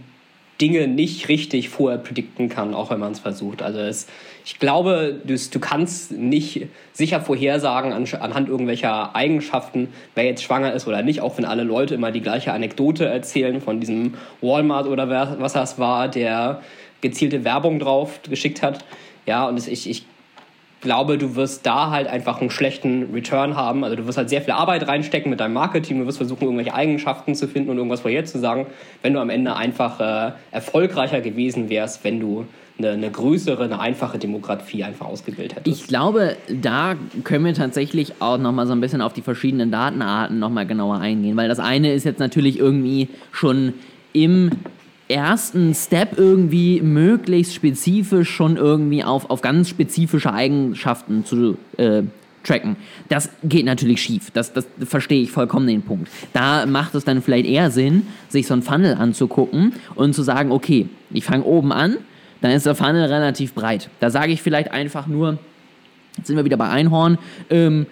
Dinge 0.62 0.86
nicht 0.86 1.28
richtig 1.28 1.70
vorher 1.70 1.98
predikten 1.98 2.48
kann, 2.48 2.72
auch 2.72 2.90
wenn 2.90 3.00
man 3.00 3.10
es 3.10 3.18
versucht. 3.18 3.62
Also 3.62 3.80
es, 3.80 4.06
ich 4.44 4.60
glaube, 4.60 5.20
du, 5.24 5.34
du 5.36 5.58
kannst 5.58 6.12
nicht 6.12 6.68
sicher 6.92 7.20
vorhersagen 7.20 7.92
an, 7.92 8.06
anhand 8.20 8.48
irgendwelcher 8.48 9.16
Eigenschaften, 9.16 9.88
wer 10.14 10.24
jetzt 10.24 10.44
schwanger 10.44 10.72
ist 10.72 10.86
oder 10.86 11.02
nicht, 11.02 11.20
auch 11.20 11.36
wenn 11.36 11.44
alle 11.44 11.64
Leute 11.64 11.96
immer 11.96 12.12
die 12.12 12.20
gleiche 12.20 12.52
Anekdote 12.52 13.06
erzählen 13.06 13.60
von 13.60 13.80
diesem 13.80 14.14
Walmart 14.40 14.86
oder 14.86 15.10
wer, 15.10 15.36
was 15.40 15.54
das 15.54 15.80
war, 15.80 16.06
der 16.06 16.62
gezielte 17.00 17.42
Werbung 17.42 17.80
drauf 17.80 18.20
geschickt 18.22 18.62
hat. 18.62 18.84
Ja, 19.26 19.48
und 19.48 19.66
ich, 19.66 19.90
ich 19.90 20.04
glaube, 20.82 21.16
du 21.16 21.34
wirst 21.34 21.64
da 21.64 21.90
halt 21.90 22.06
einfach 22.06 22.40
einen 22.40 22.50
schlechten 22.50 23.14
Return 23.14 23.56
haben. 23.56 23.84
Also 23.84 23.96
du 23.96 24.06
wirst 24.06 24.18
halt 24.18 24.28
sehr 24.28 24.42
viel 24.42 24.52
Arbeit 24.52 24.86
reinstecken 24.86 25.30
mit 25.30 25.40
deinem 25.40 25.54
Marketing, 25.54 26.00
du 26.00 26.06
wirst 26.06 26.18
versuchen, 26.18 26.42
irgendwelche 26.42 26.74
Eigenschaften 26.74 27.34
zu 27.34 27.48
finden 27.48 27.70
und 27.70 27.78
irgendwas 27.78 28.00
vorher 28.00 28.24
zu 28.26 28.38
sagen, 28.38 28.66
wenn 29.00 29.14
du 29.14 29.20
am 29.20 29.30
Ende 29.30 29.56
einfach 29.56 30.00
äh, 30.00 30.32
erfolgreicher 30.50 31.20
gewesen 31.22 31.70
wärst, 31.70 32.04
wenn 32.04 32.20
du 32.20 32.46
eine, 32.78 32.90
eine, 32.90 33.10
größere, 33.10 33.64
eine 33.64 33.80
einfache 33.80 34.18
Demografie 34.18 34.84
einfach 34.84 35.06
ausgebildet 35.06 35.56
hättest. 35.56 35.82
Ich 35.82 35.86
glaube, 35.86 36.36
da 36.48 36.96
können 37.24 37.44
wir 37.44 37.54
tatsächlich 37.54 38.14
auch 38.20 38.38
nochmal 38.38 38.66
so 38.66 38.72
ein 38.72 38.80
bisschen 38.80 39.00
auf 39.00 39.12
die 39.12 39.22
verschiedenen 39.22 39.70
Datenarten 39.70 40.38
nochmal 40.38 40.66
genauer 40.66 40.98
eingehen, 40.98 41.36
weil 41.36 41.48
das 41.48 41.60
eine 41.60 41.92
ist 41.92 42.04
jetzt 42.04 42.18
natürlich 42.18 42.58
irgendwie 42.58 43.08
schon 43.30 43.74
im 44.12 44.50
ersten 45.08 45.74
Step 45.74 46.18
irgendwie 46.18 46.80
möglichst 46.80 47.54
spezifisch 47.54 48.30
schon 48.30 48.56
irgendwie 48.56 49.04
auf, 49.04 49.30
auf 49.30 49.40
ganz 49.40 49.68
spezifische 49.68 50.32
Eigenschaften 50.32 51.24
zu 51.24 51.58
äh, 51.76 52.02
tracken. 52.44 52.76
Das 53.08 53.30
geht 53.44 53.64
natürlich 53.64 54.02
schief. 54.02 54.30
Das, 54.32 54.52
das 54.52 54.66
verstehe 54.84 55.22
ich 55.22 55.30
vollkommen 55.30 55.66
den 55.66 55.82
Punkt. 55.82 56.08
Da 56.32 56.66
macht 56.66 56.94
es 56.94 57.04
dann 57.04 57.22
vielleicht 57.22 57.46
eher 57.46 57.70
Sinn, 57.70 58.06
sich 58.28 58.46
so 58.46 58.54
ein 58.54 58.62
Funnel 58.62 58.94
anzugucken 58.94 59.74
und 59.94 60.14
zu 60.14 60.22
sagen, 60.22 60.50
okay, 60.50 60.88
ich 61.10 61.24
fange 61.24 61.44
oben 61.44 61.72
an, 61.72 61.96
dann 62.40 62.50
ist 62.52 62.66
der 62.66 62.74
Funnel 62.74 63.04
relativ 63.04 63.54
breit. 63.54 63.88
Da 64.00 64.10
sage 64.10 64.32
ich 64.32 64.42
vielleicht 64.42 64.72
einfach 64.72 65.06
nur, 65.06 65.38
jetzt 66.16 66.26
sind 66.26 66.36
wir 66.36 66.44
wieder 66.44 66.56
bei 66.56 66.68
Einhorn, 66.68 67.18
ähm, 67.50 67.86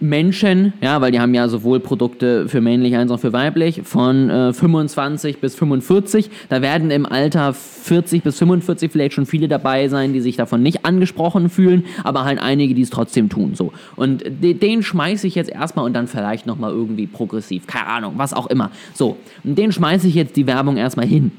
Menschen, 0.00 0.72
ja, 0.80 1.00
weil 1.00 1.12
die 1.12 1.20
haben 1.20 1.34
ja 1.34 1.48
sowohl 1.48 1.80
Produkte 1.80 2.48
für 2.48 2.60
männlich 2.60 2.96
als 2.96 3.10
auch 3.10 3.20
für 3.20 3.32
weiblich, 3.32 3.82
von 3.84 4.30
äh, 4.30 4.52
25 4.52 5.38
bis 5.38 5.54
45. 5.54 6.30
Da 6.48 6.62
werden 6.62 6.90
im 6.90 7.06
Alter 7.06 7.54
40 7.54 8.22
bis 8.22 8.38
45 8.38 8.92
vielleicht 8.92 9.14
schon 9.14 9.26
viele 9.26 9.48
dabei 9.48 9.88
sein, 9.88 10.12
die 10.12 10.20
sich 10.20 10.36
davon 10.36 10.62
nicht 10.62 10.84
angesprochen 10.84 11.48
fühlen, 11.48 11.84
aber 12.04 12.24
halt 12.24 12.40
einige, 12.40 12.74
die 12.74 12.82
es 12.82 12.90
trotzdem 12.90 13.28
tun. 13.28 13.54
So. 13.54 13.72
Und 13.96 14.24
de 14.24 14.54
den 14.54 14.82
schmeiße 14.82 15.26
ich 15.26 15.34
jetzt 15.34 15.50
erstmal 15.50 15.84
und 15.84 15.94
dann 15.94 16.08
vielleicht 16.08 16.46
nochmal 16.46 16.72
irgendwie 16.72 17.06
progressiv. 17.06 17.66
Keine 17.66 17.86
Ahnung, 17.86 18.14
was 18.16 18.32
auch 18.32 18.46
immer. 18.46 18.70
So. 18.94 19.16
Und 19.44 19.56
den 19.56 19.72
schmeiße 19.72 20.08
ich 20.08 20.14
jetzt 20.14 20.36
die 20.36 20.46
Werbung 20.46 20.76
erstmal 20.76 21.06
hin. 21.06 21.32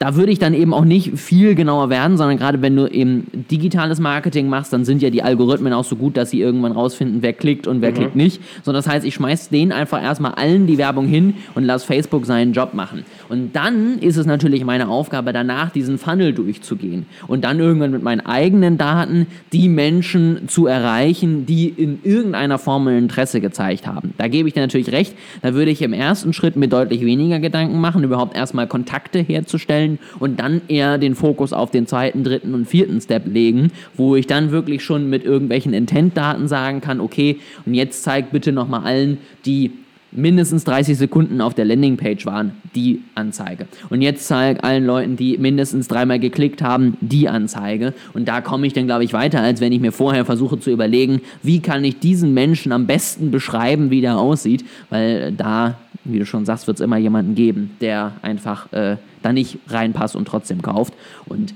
Da 0.00 0.16
würde 0.16 0.32
ich 0.32 0.38
dann 0.38 0.54
eben 0.54 0.72
auch 0.72 0.86
nicht 0.86 1.18
viel 1.18 1.54
genauer 1.54 1.90
werden, 1.90 2.16
sondern 2.16 2.38
gerade 2.38 2.62
wenn 2.62 2.74
du 2.74 2.86
eben 2.86 3.26
digitales 3.50 4.00
Marketing 4.00 4.48
machst, 4.48 4.72
dann 4.72 4.86
sind 4.86 5.02
ja 5.02 5.10
die 5.10 5.22
Algorithmen 5.22 5.74
auch 5.74 5.84
so 5.84 5.94
gut, 5.94 6.16
dass 6.16 6.30
sie 6.30 6.40
irgendwann 6.40 6.72
rausfinden, 6.72 7.20
wer 7.20 7.34
klickt 7.34 7.66
und 7.66 7.82
wer 7.82 7.90
mhm. 7.90 7.94
klickt 7.96 8.16
nicht. 8.16 8.40
So, 8.62 8.72
das 8.72 8.88
heißt, 8.88 9.04
ich 9.04 9.12
schmeiß 9.12 9.50
denen 9.50 9.72
einfach 9.72 10.02
erstmal 10.02 10.32
allen 10.32 10.66
die 10.66 10.78
Werbung 10.78 11.06
hin 11.06 11.34
und 11.54 11.64
lass 11.64 11.84
Facebook 11.84 12.24
seinen 12.24 12.54
Job 12.54 12.72
machen. 12.72 13.04
Und 13.28 13.54
dann 13.54 13.98
ist 13.98 14.16
es 14.16 14.24
natürlich 14.24 14.64
meine 14.64 14.88
Aufgabe, 14.88 15.34
danach 15.34 15.68
diesen 15.68 15.98
Funnel 15.98 16.32
durchzugehen 16.32 17.04
und 17.28 17.44
dann 17.44 17.58
irgendwann 17.60 17.90
mit 17.90 18.02
meinen 18.02 18.20
eigenen 18.20 18.78
Daten 18.78 19.26
die 19.52 19.68
Menschen 19.68 20.48
zu 20.48 20.66
erreichen, 20.66 21.44
die 21.44 21.68
in 21.68 22.00
irgendeiner 22.04 22.58
Form 22.58 22.88
ein 22.88 22.96
Interesse 22.96 23.42
gezeigt 23.42 23.86
haben. 23.86 24.14
Da 24.16 24.28
gebe 24.28 24.48
ich 24.48 24.54
dir 24.54 24.60
natürlich 24.60 24.92
recht, 24.92 25.14
da 25.42 25.52
würde 25.52 25.70
ich 25.70 25.82
im 25.82 25.92
ersten 25.92 26.32
Schritt 26.32 26.56
mir 26.56 26.68
deutlich 26.68 27.04
weniger 27.04 27.38
Gedanken 27.38 27.78
machen, 27.82 28.02
überhaupt 28.02 28.34
erstmal 28.34 28.66
Kontakte 28.66 29.18
herzustellen 29.18 29.89
stellen 29.90 29.98
und 30.18 30.40
dann 30.40 30.62
eher 30.68 30.98
den 30.98 31.14
Fokus 31.14 31.52
auf 31.52 31.70
den 31.70 31.86
zweiten, 31.86 32.24
dritten 32.24 32.54
und 32.54 32.66
vierten 32.66 33.00
Step 33.00 33.26
legen, 33.26 33.72
wo 33.96 34.16
ich 34.16 34.26
dann 34.26 34.50
wirklich 34.50 34.84
schon 34.84 35.08
mit 35.08 35.24
irgendwelchen 35.24 35.72
Intent-Daten 35.72 36.48
sagen 36.48 36.80
kann, 36.80 37.00
okay, 37.00 37.38
und 37.66 37.74
jetzt 37.74 38.02
zeigt 38.02 38.32
bitte 38.32 38.52
nochmal 38.52 38.84
allen, 38.84 39.18
die 39.44 39.72
mindestens 40.12 40.64
30 40.64 40.98
Sekunden 40.98 41.40
auf 41.40 41.54
der 41.54 41.64
Landingpage 41.64 42.26
waren, 42.26 42.50
die 42.74 43.00
Anzeige. 43.14 43.66
Und 43.90 44.02
jetzt 44.02 44.26
zeige 44.26 44.64
allen 44.64 44.84
Leuten, 44.84 45.14
die 45.14 45.38
mindestens 45.38 45.86
dreimal 45.86 46.18
geklickt 46.18 46.62
haben, 46.62 46.96
die 47.00 47.28
Anzeige. 47.28 47.94
Und 48.12 48.26
da 48.26 48.40
komme 48.40 48.66
ich 48.66 48.72
dann, 48.72 48.86
glaube 48.86 49.04
ich, 49.04 49.12
weiter, 49.12 49.40
als 49.40 49.60
wenn 49.60 49.72
ich 49.72 49.80
mir 49.80 49.92
vorher 49.92 50.24
versuche 50.24 50.58
zu 50.58 50.72
überlegen, 50.72 51.20
wie 51.44 51.60
kann 51.60 51.84
ich 51.84 52.00
diesen 52.00 52.34
Menschen 52.34 52.72
am 52.72 52.88
besten 52.88 53.30
beschreiben, 53.30 53.90
wie 53.90 54.00
der 54.00 54.18
aussieht, 54.18 54.64
weil 54.88 55.30
da, 55.30 55.78
wie 56.12 56.18
du 56.18 56.26
schon 56.26 56.44
sagst, 56.44 56.66
wird 56.66 56.78
es 56.78 56.84
immer 56.84 56.96
jemanden 56.96 57.34
geben, 57.34 57.76
der 57.80 58.12
einfach 58.22 58.72
äh, 58.72 58.96
da 59.22 59.32
nicht 59.32 59.58
reinpasst 59.68 60.16
und 60.16 60.26
trotzdem 60.26 60.62
kauft. 60.62 60.94
Und 61.26 61.54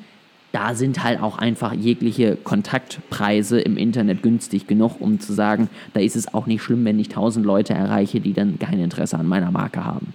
da 0.52 0.74
sind 0.74 1.02
halt 1.02 1.20
auch 1.20 1.38
einfach 1.38 1.72
jegliche 1.72 2.36
Kontaktpreise 2.36 3.60
im 3.60 3.76
Internet 3.76 4.22
günstig 4.22 4.68
genug, 4.68 5.00
um 5.00 5.18
zu 5.18 5.32
sagen, 5.32 5.68
da 5.94 6.00
ist 6.00 6.14
es 6.14 6.32
auch 6.32 6.46
nicht 6.46 6.62
schlimm, 6.62 6.84
wenn 6.84 6.98
ich 7.00 7.08
tausend 7.08 7.44
Leute 7.44 7.74
erreiche, 7.74 8.20
die 8.20 8.34
dann 8.34 8.58
kein 8.60 8.78
Interesse 8.78 9.18
an 9.18 9.26
meiner 9.26 9.50
Marke 9.50 9.84
haben. 9.84 10.14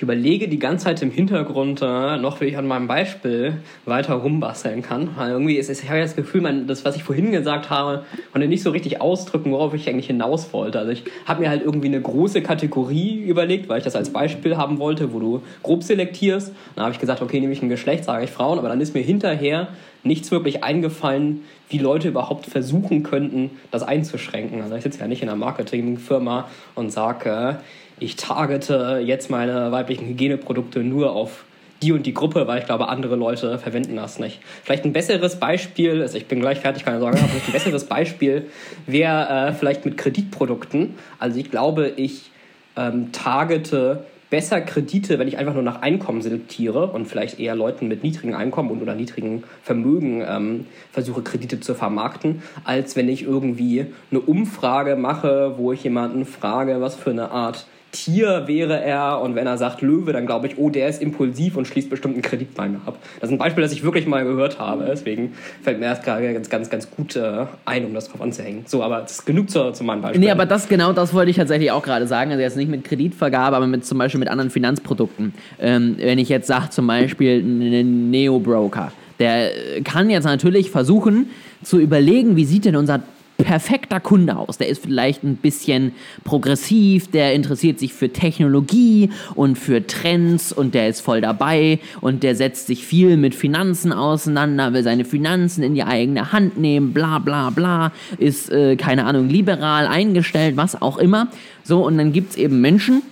Ich 0.00 0.02
überlege 0.02 0.48
die 0.48 0.58
ganze 0.58 0.86
Zeit 0.86 1.02
im 1.02 1.10
Hintergrund 1.10 1.82
äh, 1.82 2.16
noch, 2.16 2.40
wie 2.40 2.46
ich 2.46 2.56
an 2.56 2.66
meinem 2.66 2.88
Beispiel 2.88 3.58
weiter 3.84 4.14
rumbasteln 4.14 4.80
kann. 4.80 5.10
Weil 5.14 5.32
irgendwie 5.32 5.56
ist, 5.56 5.68
ich 5.68 5.90
habe 5.90 6.00
das 6.00 6.16
Gefühl, 6.16 6.40
man, 6.40 6.66
das, 6.66 6.86
was 6.86 6.96
ich 6.96 7.02
vorhin 7.02 7.32
gesagt 7.32 7.68
habe, 7.68 8.06
konnte 8.32 8.48
nicht 8.48 8.62
so 8.62 8.70
richtig 8.70 9.02
ausdrücken, 9.02 9.52
worauf 9.52 9.74
ich 9.74 9.90
eigentlich 9.90 10.06
hinaus 10.06 10.54
wollte. 10.54 10.78
Also 10.78 10.90
ich 10.90 11.04
habe 11.26 11.42
mir 11.42 11.50
halt 11.50 11.62
irgendwie 11.62 11.88
eine 11.88 12.00
große 12.00 12.40
Kategorie 12.40 13.16
überlegt, 13.18 13.68
weil 13.68 13.76
ich 13.76 13.84
das 13.84 13.94
als 13.94 14.08
Beispiel 14.10 14.56
haben 14.56 14.78
wollte, 14.78 15.12
wo 15.12 15.20
du 15.20 15.42
grob 15.62 15.82
selektierst. 15.82 16.54
Dann 16.76 16.84
habe 16.84 16.94
ich 16.94 16.98
gesagt, 16.98 17.20
okay, 17.20 17.38
nehme 17.38 17.52
ich 17.52 17.60
ein 17.60 17.68
Geschlecht, 17.68 18.04
sage 18.04 18.24
ich 18.24 18.30
Frauen, 18.30 18.58
aber 18.58 18.70
dann 18.70 18.80
ist 18.80 18.94
mir 18.94 19.02
hinterher 19.02 19.68
nichts 20.02 20.30
wirklich 20.30 20.64
eingefallen, 20.64 21.42
wie 21.68 21.76
Leute 21.76 22.08
überhaupt 22.08 22.46
versuchen 22.46 23.02
könnten, 23.02 23.50
das 23.70 23.82
einzuschränken. 23.82 24.62
Also 24.62 24.76
ich 24.76 24.82
sitze 24.82 25.00
ja 25.00 25.08
nicht 25.08 25.22
in 25.22 25.28
einer 25.28 25.36
Marketingfirma 25.36 26.48
und 26.74 26.90
sage, 26.90 27.58
ich 28.00 28.16
targete 28.16 29.02
jetzt 29.04 29.30
meine 29.30 29.70
weiblichen 29.72 30.08
Hygieneprodukte 30.08 30.80
nur 30.80 31.12
auf 31.12 31.44
die 31.82 31.92
und 31.92 32.04
die 32.04 32.12
Gruppe, 32.12 32.46
weil 32.46 32.58
ich 32.58 32.66
glaube, 32.66 32.88
andere 32.88 33.16
Leute 33.16 33.58
verwenden 33.58 33.96
das 33.96 34.18
nicht. 34.18 34.40
Vielleicht 34.62 34.84
ein 34.84 34.92
besseres 34.92 35.36
Beispiel, 35.36 36.02
also 36.02 36.18
ich 36.18 36.26
bin 36.26 36.40
gleich 36.40 36.60
fertig, 36.60 36.84
keine 36.84 37.00
Sorge, 37.00 37.18
aber 37.18 37.26
ein 37.26 37.52
besseres 37.52 37.84
Beispiel 37.84 38.46
wäre 38.86 39.48
äh, 39.48 39.52
vielleicht 39.52 39.84
mit 39.84 39.96
Kreditprodukten. 39.96 40.94
Also 41.18 41.38
ich 41.38 41.50
glaube, 41.50 41.92
ich 41.96 42.30
ähm, 42.76 43.12
targete 43.12 44.04
besser 44.28 44.60
Kredite, 44.60 45.18
wenn 45.18 45.26
ich 45.26 45.38
einfach 45.38 45.54
nur 45.54 45.62
nach 45.62 45.82
Einkommen 45.82 46.22
selektiere 46.22 46.86
und 46.86 47.06
vielleicht 47.06 47.40
eher 47.40 47.56
Leuten 47.56 47.88
mit 47.88 48.04
niedrigem 48.04 48.36
Einkommen 48.36 48.70
und 48.70 48.80
oder 48.80 48.94
niedrigem 48.94 49.42
Vermögen 49.62 50.22
ähm, 50.26 50.66
versuche, 50.92 51.22
Kredite 51.22 51.60
zu 51.60 51.74
vermarkten, 51.74 52.42
als 52.64 52.94
wenn 52.94 53.08
ich 53.08 53.24
irgendwie 53.24 53.86
eine 54.10 54.20
Umfrage 54.20 54.94
mache, 54.94 55.54
wo 55.56 55.72
ich 55.72 55.82
jemanden 55.82 56.24
frage, 56.26 56.80
was 56.80 56.94
für 56.94 57.10
eine 57.10 57.32
Art 57.32 57.66
Tier 57.92 58.44
wäre 58.46 58.80
er 58.80 59.20
und 59.20 59.34
wenn 59.34 59.46
er 59.46 59.58
sagt 59.58 59.82
Löwe, 59.82 60.12
dann 60.12 60.26
glaube 60.26 60.46
ich, 60.46 60.58
oh, 60.58 60.70
der 60.70 60.88
ist 60.88 61.02
impulsiv 61.02 61.56
und 61.56 61.66
schließt 61.66 61.90
bestimmt 61.90 62.14
einen 62.14 62.22
Kredit 62.22 62.54
bei 62.54 62.68
mir 62.68 62.80
ab. 62.86 62.98
Das 63.20 63.28
ist 63.28 63.34
ein 63.34 63.38
Beispiel, 63.38 63.62
das 63.62 63.72
ich 63.72 63.82
wirklich 63.82 64.06
mal 64.06 64.24
gehört 64.24 64.58
habe. 64.58 64.84
Deswegen 64.88 65.32
fällt 65.62 65.80
mir 65.80 65.86
erst 65.86 66.04
gerade 66.04 66.32
ganz, 66.32 66.48
ganz, 66.48 66.70
ganz 66.70 66.90
gut 66.90 67.16
äh, 67.16 67.46
ein, 67.64 67.84
um 67.84 67.94
das 67.94 68.08
drauf 68.08 68.20
anzuhängen. 68.20 68.64
So, 68.66 68.82
aber 68.82 69.00
das 69.00 69.12
ist 69.12 69.26
genug 69.26 69.50
zu, 69.50 69.72
zu 69.72 69.82
meinem 69.82 70.02
Beispiel. 70.02 70.20
Nee, 70.20 70.30
aber 70.30 70.46
das 70.46 70.68
genau 70.68 70.92
das 70.92 71.12
wollte 71.14 71.30
ich 71.30 71.36
tatsächlich 71.36 71.70
auch 71.72 71.82
gerade 71.82 72.06
sagen. 72.06 72.30
Also 72.30 72.42
jetzt 72.42 72.56
nicht 72.56 72.70
mit 72.70 72.84
Kreditvergabe, 72.84 73.56
aber 73.56 73.66
mit 73.66 73.84
zum 73.84 73.98
Beispiel 73.98 74.20
mit 74.20 74.28
anderen 74.28 74.50
Finanzprodukten. 74.50 75.34
Ähm, 75.58 75.96
wenn 75.98 76.18
ich 76.18 76.28
jetzt 76.28 76.46
sage, 76.46 76.70
zum 76.70 76.86
Beispiel 76.86 77.40
einen 77.40 78.10
Neo-Broker, 78.10 78.92
der 79.18 79.50
kann 79.84 80.10
jetzt 80.10 80.24
natürlich 80.24 80.70
versuchen 80.70 81.30
zu 81.62 81.78
überlegen, 81.78 82.36
wie 82.36 82.44
sieht 82.44 82.64
denn 82.64 82.76
unser 82.76 83.02
perfekter 83.42 84.00
Kunde 84.00 84.36
aus. 84.36 84.58
Der 84.58 84.68
ist 84.68 84.82
vielleicht 84.82 85.22
ein 85.22 85.36
bisschen 85.36 85.92
progressiv, 86.24 87.10
der 87.10 87.34
interessiert 87.34 87.78
sich 87.78 87.92
für 87.92 88.12
Technologie 88.12 89.10
und 89.34 89.56
für 89.56 89.86
Trends 89.86 90.52
und 90.52 90.74
der 90.74 90.88
ist 90.88 91.00
voll 91.00 91.20
dabei 91.20 91.78
und 92.00 92.22
der 92.22 92.34
setzt 92.34 92.66
sich 92.66 92.86
viel 92.86 93.16
mit 93.16 93.34
Finanzen 93.34 93.92
auseinander, 93.92 94.72
will 94.72 94.82
seine 94.82 95.04
Finanzen 95.04 95.62
in 95.62 95.74
die 95.74 95.84
eigene 95.84 96.32
Hand 96.32 96.58
nehmen, 96.58 96.92
bla 96.92 97.18
bla 97.18 97.50
bla, 97.50 97.92
ist, 98.18 98.50
äh, 98.50 98.76
keine 98.76 99.04
Ahnung, 99.04 99.28
liberal 99.28 99.86
eingestellt, 99.86 100.56
was 100.56 100.80
auch 100.80 100.98
immer. 100.98 101.28
So, 101.62 101.86
und 101.86 101.98
dann 101.98 102.12
gibt 102.12 102.30
es 102.30 102.36
eben 102.36 102.60
Menschen, 102.60 103.02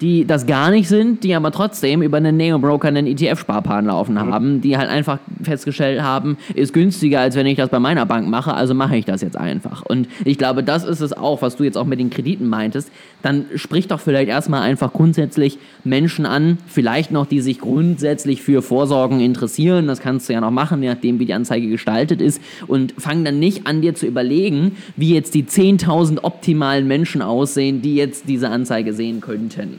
die 0.00 0.24
das 0.24 0.46
gar 0.46 0.70
nicht 0.70 0.88
sind, 0.88 1.24
die 1.24 1.34
aber 1.34 1.50
trotzdem 1.50 2.02
über 2.02 2.18
einen 2.18 2.36
Neo-Broker 2.36 2.88
einen 2.88 3.06
ETF-Sparplan 3.06 3.86
laufen 3.86 4.14
mhm. 4.14 4.32
haben, 4.32 4.60
die 4.60 4.76
halt 4.76 4.88
einfach 4.88 5.18
festgestellt 5.42 6.02
haben, 6.02 6.36
ist 6.54 6.72
günstiger, 6.72 7.20
als 7.20 7.36
wenn 7.36 7.46
ich 7.46 7.56
das 7.56 7.68
bei 7.68 7.78
meiner 7.78 8.06
Bank 8.06 8.28
mache, 8.28 8.54
also 8.54 8.74
mache 8.74 8.96
ich 8.96 9.04
das 9.04 9.22
jetzt 9.22 9.36
einfach. 9.36 9.82
Und 9.82 10.08
ich 10.24 10.38
glaube, 10.38 10.62
das 10.62 10.84
ist 10.84 11.00
es 11.00 11.12
auch, 11.12 11.42
was 11.42 11.56
du 11.56 11.64
jetzt 11.64 11.76
auch 11.76 11.86
mit 11.86 11.98
den 11.98 12.10
Krediten 12.10 12.48
meintest. 12.48 12.90
Dann 13.22 13.46
sprich 13.56 13.88
doch 13.88 14.00
vielleicht 14.00 14.28
erstmal 14.28 14.62
einfach 14.62 14.92
grundsätzlich 14.92 15.58
Menschen 15.84 16.26
an, 16.26 16.58
vielleicht 16.66 17.10
noch, 17.10 17.26
die 17.26 17.40
sich 17.40 17.60
grundsätzlich 17.60 18.42
für 18.42 18.62
Vorsorgen 18.62 19.20
interessieren. 19.20 19.86
Das 19.86 20.00
kannst 20.00 20.28
du 20.28 20.32
ja 20.32 20.40
noch 20.40 20.50
machen, 20.50 20.82
je 20.82 20.90
nachdem, 20.90 21.18
wie 21.18 21.26
die 21.26 21.34
Anzeige 21.34 21.68
gestaltet 21.68 22.20
ist. 22.20 22.40
Und 22.66 22.94
fang 22.98 23.24
dann 23.24 23.38
nicht 23.38 23.66
an, 23.66 23.80
dir 23.80 23.94
zu 23.94 24.06
überlegen, 24.06 24.76
wie 24.96 25.14
jetzt 25.14 25.34
die 25.34 25.44
10.000 25.44 26.22
optimalen 26.22 26.86
Menschen 26.86 27.22
aussehen, 27.22 27.82
die 27.82 27.96
jetzt 27.96 28.28
diese 28.28 28.50
Anzeige 28.50 28.92
sehen 28.92 29.20
könnten. 29.20 29.78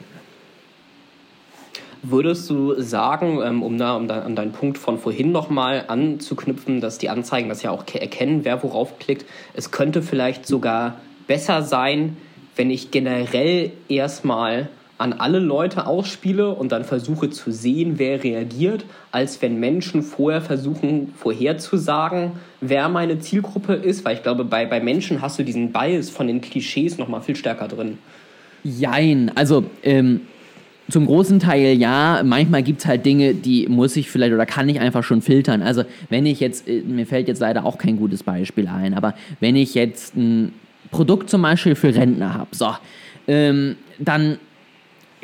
Würdest 2.01 2.49
du 2.49 2.79
sagen, 2.81 3.41
ähm, 3.43 3.61
um 3.61 3.77
da, 3.77 3.95
um 3.95 4.07
da 4.07 4.21
an 4.21 4.35
deinen 4.35 4.53
Punkt 4.53 4.77
von 4.77 4.97
vorhin 4.97 5.31
nochmal 5.31 5.85
anzuknüpfen, 5.87 6.79
dass 6.79 6.97
die 6.97 7.09
Anzeigen 7.09 7.49
das 7.49 7.61
ja 7.61 7.71
auch 7.71 7.83
erkennen, 7.93 8.45
wer 8.45 8.63
worauf 8.63 8.99
klickt, 8.99 9.25
es 9.53 9.71
könnte 9.71 10.01
vielleicht 10.01 10.47
sogar 10.47 10.95
besser 11.27 11.61
sein, 11.61 12.15
wenn 12.55 12.71
ich 12.71 12.91
generell 12.91 13.71
erstmal 13.89 14.69
an 14.97 15.13
alle 15.13 15.39
Leute 15.39 15.87
ausspiele 15.87 16.49
und 16.53 16.73
dann 16.73 16.83
versuche 16.83 17.29
zu 17.29 17.51
sehen, 17.51 17.93
wer 17.97 18.21
reagiert, 18.21 18.85
als 19.11 19.41
wenn 19.41 19.57
Menschen 19.57 20.03
vorher 20.03 20.41
versuchen 20.41 21.13
vorherzusagen, 21.17 22.33
wer 22.59 22.89
meine 22.89 23.19
Zielgruppe 23.19 23.75
ist, 23.75 24.03
weil 24.03 24.15
ich 24.15 24.23
glaube, 24.23 24.43
bei, 24.43 24.65
bei 24.65 24.81
Menschen 24.81 25.21
hast 25.21 25.39
du 25.39 25.43
diesen 25.43 25.71
Bias 25.71 26.09
von 26.09 26.27
den 26.27 26.41
Klischees 26.41 26.97
nochmal 26.97 27.21
viel 27.21 27.37
stärker 27.37 27.69
drin. 27.69 27.97
Jein, 28.65 29.31
also 29.35 29.63
ähm, 29.83 30.21
zum 30.89 31.05
großen 31.05 31.39
Teil 31.39 31.77
ja. 31.77 32.21
Manchmal 32.23 32.63
gibt 32.63 32.79
es 32.81 32.85
halt 32.85 33.05
Dinge, 33.05 33.33
die 33.33 33.67
muss 33.67 33.95
ich 33.95 34.09
vielleicht 34.09 34.33
oder 34.33 34.45
kann 34.45 34.69
ich 34.69 34.79
einfach 34.79 35.03
schon 35.03 35.21
filtern. 35.21 35.61
Also 35.61 35.83
wenn 36.09 36.25
ich 36.25 36.39
jetzt, 36.39 36.67
äh, 36.67 36.81
mir 36.81 37.05
fällt 37.05 37.27
jetzt 37.27 37.39
leider 37.39 37.65
auch 37.65 37.77
kein 37.77 37.97
gutes 37.97 38.23
Beispiel 38.23 38.67
ein, 38.67 38.93
aber 38.93 39.13
wenn 39.39 39.55
ich 39.55 39.73
jetzt 39.73 40.15
ein 40.15 40.53
Produkt 40.91 41.29
zum 41.29 41.41
Beispiel 41.41 41.75
für 41.75 41.93
Rentner 41.93 42.33
habe, 42.33 42.49
so, 42.51 42.75
ähm, 43.27 43.75
dann 43.99 44.37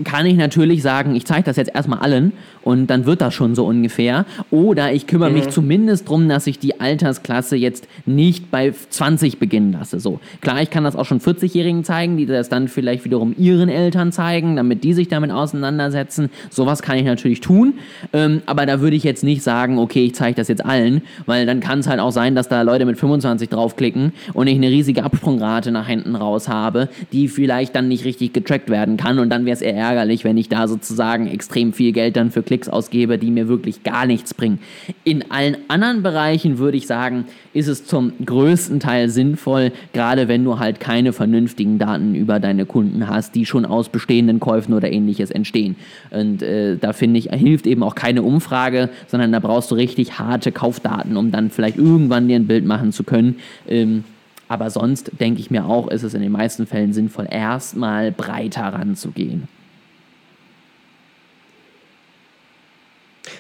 kann 0.03 0.25
ich 0.25 0.36
natürlich 0.36 0.81
sagen, 0.81 1.15
ich 1.15 1.25
zeige 1.25 1.43
das 1.43 1.55
jetzt 1.55 1.73
erstmal 1.73 1.99
allen 1.99 2.34
und 2.63 2.88
dann 2.88 3.05
wird 3.05 3.21
das 3.21 3.34
schon 3.34 3.55
so 3.55 3.65
ungefähr. 3.65 4.25
Oder 4.51 4.91
ich 4.91 5.08
kümmere 5.08 5.29
mhm. 5.29 5.36
mich 5.36 5.49
zumindest 5.49 6.08
darum, 6.08 6.27
dass 6.27 6.47
ich 6.47 6.60
die 6.60 6.81
Altersklasse 6.81 7.55
jetzt 7.55 7.88
nicht 8.05 8.51
bei 8.51 8.73
20 8.89 9.39
beginnen 9.39 9.71
lasse. 9.71 9.99
So. 9.99 10.19
Klar, 10.41 10.62
ich 10.62 10.69
kann 10.69 10.84
das 10.84 10.95
auch 10.95 11.05
schon 11.05 11.21
40-Jährigen 11.21 11.84
zeigen, 11.84 12.17
die 12.17 12.25
das 12.25 12.49
dann 12.49 12.67
vielleicht 12.67 13.05
wiederum 13.05 13.34
ihren 13.38 13.69
Eltern 13.69 14.12
zeigen, 14.12 14.58
damit 14.58 14.84
die 14.84 14.93
sich 14.93 15.08
damit 15.08 15.31
auseinandersetzen. 15.31 16.29
Sowas 16.49 16.81
kann 16.81 16.97
ich 16.97 17.05
natürlich 17.05 17.39
tun. 17.39 17.75
Ähm, 18.12 18.41
aber 18.45 18.65
da 18.65 18.81
würde 18.81 18.97
ich 18.97 19.03
jetzt 19.03 19.23
nicht 19.23 19.43
sagen, 19.43 19.79
okay, 19.79 20.05
ich 20.05 20.15
zeige 20.15 20.36
das 20.36 20.47
jetzt 20.49 20.65
allen, 20.65 21.03
weil 21.25 21.45
dann 21.45 21.62
kann 21.62 21.79
es 21.79 21.88
halt 21.88 21.99
auch 21.99 22.12
sein, 22.12 22.36
dass 22.36 22.49
da 22.49 22.63
Leute 22.63 22.86
mit 22.86 22.99
25 22.99 23.49
draufklicken 23.49 24.12
und 24.34 24.47
ich 24.47 24.55
eine 24.55 24.69
riesige 24.69 25.03
Absprungrate 25.03 25.71
nach 25.71 25.88
hinten 25.88 26.15
raus 26.15 26.49
habe, 26.49 26.89
die 27.13 27.27
vielleicht 27.27 27.75
dann 27.75 27.88
nicht 27.88 28.03
richtig 28.03 28.34
getrackt 28.34 28.69
werden 28.69 28.97
kann 28.97 29.19
und 29.19 29.29
dann 29.29 29.45
wäre 29.45 29.53
es 29.53 29.62
eher 29.62 29.85
ärgerlich, 29.86 30.24
wenn 30.24 30.38
ich 30.38 30.50
da 30.50 30.67
sozusagen 30.67 31.28
extrem 31.28 31.71
viel 31.71 31.91
Geld 31.91 32.15
dann 32.15 32.32
für 32.32 32.41
Klicks 32.41 32.67
ausgebe, 32.67 33.17
die 33.17 33.30
mir 33.30 33.48
wirklich 33.48 33.84
gar 33.84 34.06
nichts 34.06 34.34
bringen. 34.34 34.60
In 35.04 35.30
allen 35.32 35.58
anderen 35.67 36.02
Bereichen 36.02 36.58
würde 36.58 36.78
ich 36.78 36.88
sagen, 36.88 37.26
ist 37.54 37.67
es 37.67 37.86
zum 37.86 38.13
größten 38.26 38.80
Teil 38.80 39.10
sinnvoll, 39.10 39.71
gerade 39.93 40.28
wenn 40.28 40.43
du 40.43 40.60
halt 40.60 40.80
keine 40.80 41.13
vernünftigen 41.13 41.78
Daten 41.78 42.15
über 42.15 42.39
deine 42.39 42.65
Kunden 42.65 43.08
hast, 43.08 43.36
die 43.36 43.45
schon 43.45 43.65
aus 43.65 43.89
bestehenden 43.89 44.39
Käufen 44.39 44.74
oder 44.74 44.91
ähnliches 44.91 45.30
entstehen. 45.30 45.76
Und 46.10 46.41
äh, 46.41 46.77
da 46.77 46.94
finde 46.94 47.19
ich, 47.19 47.29
hilft 47.29 47.67
eben 47.67 47.83
auch 47.83 47.96
keine 47.96 48.23
Umfrage, 48.23 48.90
sondern 49.08 49.31
da 49.31 49.40
brauchst 49.40 49.69
du 49.71 49.75
richtig 49.75 50.17
harte 50.17 50.52
Kaufdaten, 50.52 51.15
um 51.15 51.31
dann 51.31 51.52
vielleicht 51.52 51.77
irgendwann 51.77 52.27
dir 52.27 52.38
ein 52.38 52.48
Bild 52.48 52.65
machen 52.65 52.92
zu 52.92 53.04
können. 53.04 53.36
Ähm, 53.67 54.04
aber 54.48 54.69
sonst 54.69 55.12
denke 55.19 55.40
ich 55.40 55.50
mir 55.50 55.65
auch, 55.65 55.88
ist 55.88 56.04
es 56.04 56.13
in 56.13 56.21
den 56.21 56.31
meisten 56.31 56.67
Fällen 56.67 56.94
sinnvoll, 56.94 57.27
erstmal 57.29 58.12
breiter 58.12 58.65
ranzugehen. 58.65 59.48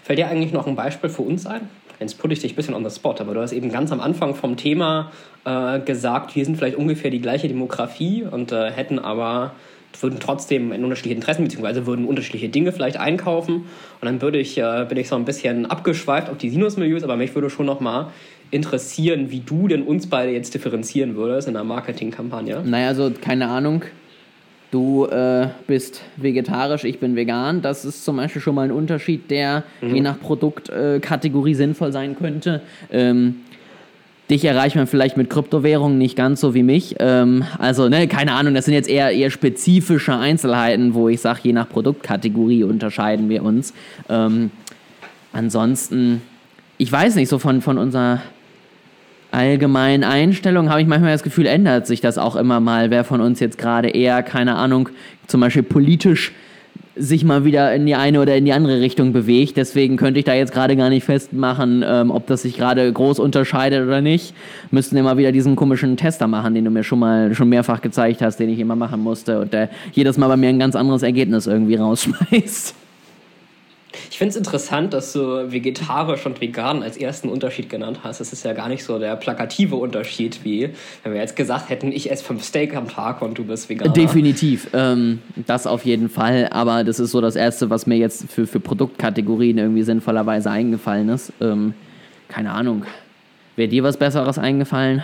Fällt 0.05 0.19
dir 0.19 0.27
eigentlich 0.27 0.53
noch 0.53 0.67
ein 0.67 0.75
Beispiel 0.75 1.09
für 1.09 1.23
uns 1.23 1.47
ein? 1.47 1.61
Jetzt 1.99 2.19
putte 2.19 2.35
ich 2.35 2.39
dich 2.39 2.53
ein 2.53 2.55
bisschen 2.55 2.75
on 2.75 2.87
the 2.87 2.95
spot, 2.95 3.15
aber 3.17 3.33
du 3.33 3.41
hast 3.41 3.53
eben 3.53 3.71
ganz 3.71 3.91
am 3.91 3.99
Anfang 3.99 4.35
vom 4.35 4.55
Thema 4.55 5.11
äh, 5.45 5.79
gesagt, 5.79 6.35
wir 6.35 6.45
sind 6.45 6.57
vielleicht 6.57 6.77
ungefähr 6.77 7.09
die 7.09 7.21
gleiche 7.21 7.47
Demografie 7.47 8.21
und 8.21 8.51
äh, 8.51 8.69
hätten 8.69 8.99
aber 8.99 9.55
würden 9.99 10.19
trotzdem 10.19 10.71
in 10.73 10.83
unterschiedliche 10.83 11.15
Interessen 11.15 11.45
beziehungsweise 11.45 11.87
würden 11.87 12.05
unterschiedliche 12.05 12.49
Dinge 12.49 12.71
vielleicht 12.71 12.97
einkaufen 12.97 13.55
und 13.55 13.65
dann 14.03 14.21
würde 14.21 14.37
ich 14.37 14.59
äh, 14.59 14.85
bin 14.87 14.99
ich 14.99 15.07
so 15.07 15.15
ein 15.15 15.25
bisschen 15.25 15.65
abgeschweift 15.65 16.29
auf 16.29 16.37
die 16.37 16.51
Sinusmilieus, 16.51 17.01
aber 17.01 17.17
mich 17.17 17.33
würde 17.33 17.49
schon 17.49 17.65
noch 17.65 17.79
mal 17.79 18.11
interessieren, 18.51 19.31
wie 19.31 19.39
du 19.39 19.67
denn 19.67 19.81
uns 19.81 20.07
beide 20.07 20.31
jetzt 20.31 20.53
differenzieren 20.53 21.15
würdest 21.15 21.47
in 21.47 21.55
einer 21.55 21.63
Marketingkampagne. 21.63 22.61
Naja, 22.63 22.89
also 22.89 23.09
keine 23.09 23.47
Ahnung. 23.47 23.85
Du 24.75 25.05
äh, 25.05 25.47
bist 25.67 26.01
vegetarisch, 26.17 26.83
ich 26.83 26.99
bin 26.99 27.15
vegan. 27.15 27.61
Das 27.61 27.85
ist 27.85 28.03
zum 28.03 28.17
Beispiel 28.17 28.41
schon 28.41 28.55
mal 28.55 28.63
ein 28.63 28.73
Unterschied, 28.73 29.31
der 29.31 29.63
mhm. 29.79 29.95
je 29.95 30.01
nach 30.01 30.19
Produktkategorie 30.19 31.53
äh, 31.53 31.55
sinnvoll 31.55 31.93
sein 31.93 32.17
könnte. 32.17 32.59
Ähm, 32.91 33.35
dich 34.29 34.43
erreicht 34.43 34.75
man 34.75 34.85
vielleicht 34.85 35.15
mit 35.15 35.29
Kryptowährungen 35.29 35.97
nicht 35.97 36.17
ganz 36.17 36.41
so 36.41 36.53
wie 36.53 36.63
mich. 36.63 36.97
Ähm, 36.99 37.45
also, 37.57 37.87
ne, 37.87 38.09
keine 38.09 38.33
Ahnung, 38.33 38.53
das 38.53 38.65
sind 38.65 38.73
jetzt 38.73 38.89
eher, 38.89 39.11
eher 39.11 39.29
spezifische 39.29 40.13
Einzelheiten, 40.13 40.93
wo 40.93 41.07
ich 41.07 41.21
sage, 41.21 41.39
je 41.43 41.53
nach 41.53 41.69
Produktkategorie 41.69 42.65
unterscheiden 42.65 43.29
wir 43.29 43.43
uns. 43.43 43.73
Ähm, 44.09 44.51
ansonsten, 45.31 46.21
ich 46.77 46.91
weiß 46.91 47.15
nicht, 47.15 47.29
so 47.29 47.39
von, 47.39 47.61
von 47.61 47.77
unserer 47.77 48.19
allgemeinen 49.35 50.03
Einstellung 50.03 50.69
habe 50.69 50.81
ich 50.81 50.87
manchmal 50.87 51.11
das 51.11 51.23
Gefühl, 51.23 51.45
ändert 51.45 51.85
sich 51.85 52.01
das 52.01 52.17
auch 52.17 52.35
immer 52.35 52.59
mal, 52.59 52.89
wer 52.89 53.03
von 53.03 53.21
uns 53.21 53.39
jetzt 53.39 53.57
gerade 53.57 53.89
eher, 53.89 54.23
keine 54.23 54.55
Ahnung, 54.55 54.89
zum 55.27 55.41
Beispiel 55.41 55.63
politisch 55.63 56.31
sich 56.97 57.25
mal 57.25 57.43
wieder 57.43 57.75
in 57.75 57.85
die 57.85 57.95
eine 57.95 58.21
oder 58.21 58.37
in 58.37 58.45
die 58.45 58.53
andere 58.53 58.79
Richtung 58.79 59.11
bewegt. 59.11 59.57
Deswegen 59.57 59.97
könnte 59.97 60.19
ich 60.19 60.25
da 60.25 60.33
jetzt 60.33 60.53
gerade 60.53 60.77
gar 60.77 60.89
nicht 60.89 61.03
festmachen, 61.03 61.83
ähm, 61.85 62.09
ob 62.09 62.25
das 62.27 62.43
sich 62.43 62.55
gerade 62.55 62.91
groß 62.91 63.19
unterscheidet 63.19 63.85
oder 63.85 63.99
nicht. 63.99 64.33
Müssten 64.71 64.95
immer 64.95 65.17
wieder 65.17 65.33
diesen 65.33 65.57
komischen 65.57 65.97
Tester 65.97 66.27
machen, 66.27 66.55
den 66.55 66.63
du 66.63 66.71
mir 66.71 66.83
schon 66.83 66.99
mal 66.99 67.35
schon 67.35 67.49
mehrfach 67.49 67.81
gezeigt 67.81 68.21
hast, 68.21 68.37
den 68.37 68.49
ich 68.49 68.59
immer 68.59 68.77
machen 68.77 69.01
musste 69.01 69.41
und 69.41 69.51
der 69.51 69.69
jedes 69.91 70.17
Mal 70.17 70.29
bei 70.29 70.37
mir 70.37 70.49
ein 70.49 70.59
ganz 70.59 70.75
anderes 70.75 71.03
Ergebnis 71.03 71.47
irgendwie 71.47 71.75
rausschmeißt. 71.75 72.75
Ich 74.09 74.17
finde 74.17 74.31
es 74.31 74.35
interessant, 74.35 74.93
dass 74.93 75.13
du 75.13 75.51
vegetarisch 75.51 76.25
und 76.25 76.41
vegan 76.41 76.83
als 76.83 76.97
ersten 76.97 77.29
Unterschied 77.29 77.69
genannt 77.69 77.99
hast. 78.03 78.19
Das 78.19 78.33
ist 78.33 78.43
ja 78.43 78.53
gar 78.53 78.69
nicht 78.69 78.83
so 78.83 78.99
der 78.99 79.15
plakative 79.15 79.75
Unterschied, 79.75 80.39
wie 80.43 80.69
wenn 81.03 81.13
wir 81.13 81.19
jetzt 81.19 81.35
gesagt 81.35 81.69
hätten, 81.69 81.91
ich 81.91 82.11
esse 82.11 82.23
fünf 82.23 82.43
Steak 82.43 82.75
am 82.75 82.89
Tag 82.89 83.21
und 83.21 83.37
du 83.37 83.43
bist 83.43 83.69
vegan. 83.69 83.93
Definitiv, 83.93 84.69
ähm, 84.73 85.19
das 85.45 85.67
auf 85.67 85.85
jeden 85.85 86.09
Fall. 86.09 86.49
Aber 86.51 86.83
das 86.83 86.99
ist 86.99 87.11
so 87.11 87.21
das 87.21 87.35
Erste, 87.35 87.69
was 87.69 87.87
mir 87.87 87.97
jetzt 87.97 88.31
für, 88.31 88.47
für 88.47 88.59
Produktkategorien 88.59 89.57
irgendwie 89.57 89.83
sinnvollerweise 89.83 90.49
eingefallen 90.51 91.09
ist. 91.09 91.33
Ähm, 91.41 91.73
keine 92.27 92.51
Ahnung. 92.51 92.85
Wäre 93.55 93.69
dir 93.69 93.83
was 93.83 93.97
Besseres 93.97 94.37
eingefallen? 94.37 95.03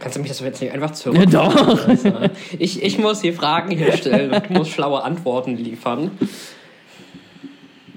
Kannst 0.00 0.16
du 0.16 0.20
mich 0.20 0.30
das 0.30 0.40
jetzt 0.40 0.60
nicht 0.62 0.72
einfach 0.72 0.92
zurück? 0.92 1.26
Doch. 1.30 1.86
Also, 1.86 2.12
ich, 2.58 2.82
ich 2.82 2.98
muss 2.98 3.20
hier 3.20 3.34
Fragen 3.34 3.70
hier 3.70 3.92
stellen 3.92 4.32
und 4.32 4.48
du 4.48 4.52
musst 4.54 4.70
schlaue 4.72 5.02
Antworten 5.02 5.56
liefern. 5.56 6.10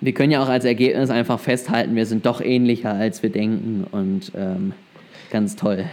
Wir 0.01 0.13
können 0.13 0.31
ja 0.31 0.43
auch 0.43 0.49
als 0.49 0.65
Ergebnis 0.65 1.09
einfach 1.09 1.39
festhalten, 1.39 1.95
wir 1.95 2.05
sind 2.05 2.25
doch 2.25 2.41
ähnlicher, 2.41 2.91
als 2.91 3.23
wir 3.23 3.29
denken 3.29 3.87
und 3.89 4.33
ähm, 4.35 4.73
ganz 5.31 5.55
toll. 5.55 5.85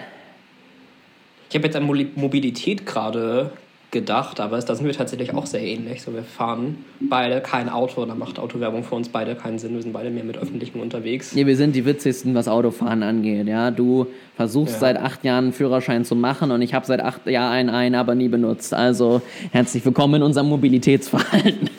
Ich 1.49 1.55
habe 1.55 1.67
jetzt 1.67 1.77
an 1.77 1.85
Mobilität 1.85 2.87
gerade 2.87 3.53
gedacht, 3.91 4.41
aber 4.41 4.59
da 4.59 4.75
sind 4.75 4.87
wir 4.87 4.93
tatsächlich 4.93 5.35
auch 5.35 5.47
sehr 5.47 5.63
ähnlich. 5.63 6.03
So, 6.03 6.15
wir 6.15 6.23
fahren 6.23 6.85
beide 7.01 7.41
kein 7.41 7.69
Auto, 7.69 8.05
da 8.07 8.15
macht 8.15 8.39
Autowerbung 8.39 8.85
für 8.85 8.95
uns 8.95 9.09
beide 9.09 9.35
keinen 9.35 9.59
Sinn. 9.59 9.75
Wir 9.75 9.83
sind 9.83 9.93
beide 9.93 10.11
mehr 10.11 10.25
mit 10.25 10.39
Öffentlichen 10.39 10.81
unterwegs. 10.81 11.35
Ja, 11.35 11.47
wir 11.47 11.57
sind 11.57 11.75
die 11.75 11.85
witzigsten, 11.85 12.35
was 12.35 12.49
Autofahren 12.49 13.03
angeht. 13.03 13.49
Ja, 13.49 13.71
du 13.71 14.07
versuchst 14.37 14.75
ja. 14.75 14.81
seit 14.81 14.97
acht 14.97 15.25
Jahren 15.25 15.45
einen 15.45 15.53
Führerschein 15.53 16.05
zu 16.05 16.15
machen 16.15 16.51
und 16.51 16.63
ich 16.63 16.75
habe 16.75 16.87
seit 16.87 17.01
acht 17.01 17.27
Jahren 17.27 17.69
einen, 17.69 17.95
aber 17.95 18.15
nie 18.15 18.29
benutzt. 18.29 18.73
Also 18.75 19.23
herzlich 19.53 19.85
willkommen 19.85 20.15
in 20.17 20.23
unserem 20.23 20.49
Mobilitätsverhalten. 20.49 21.71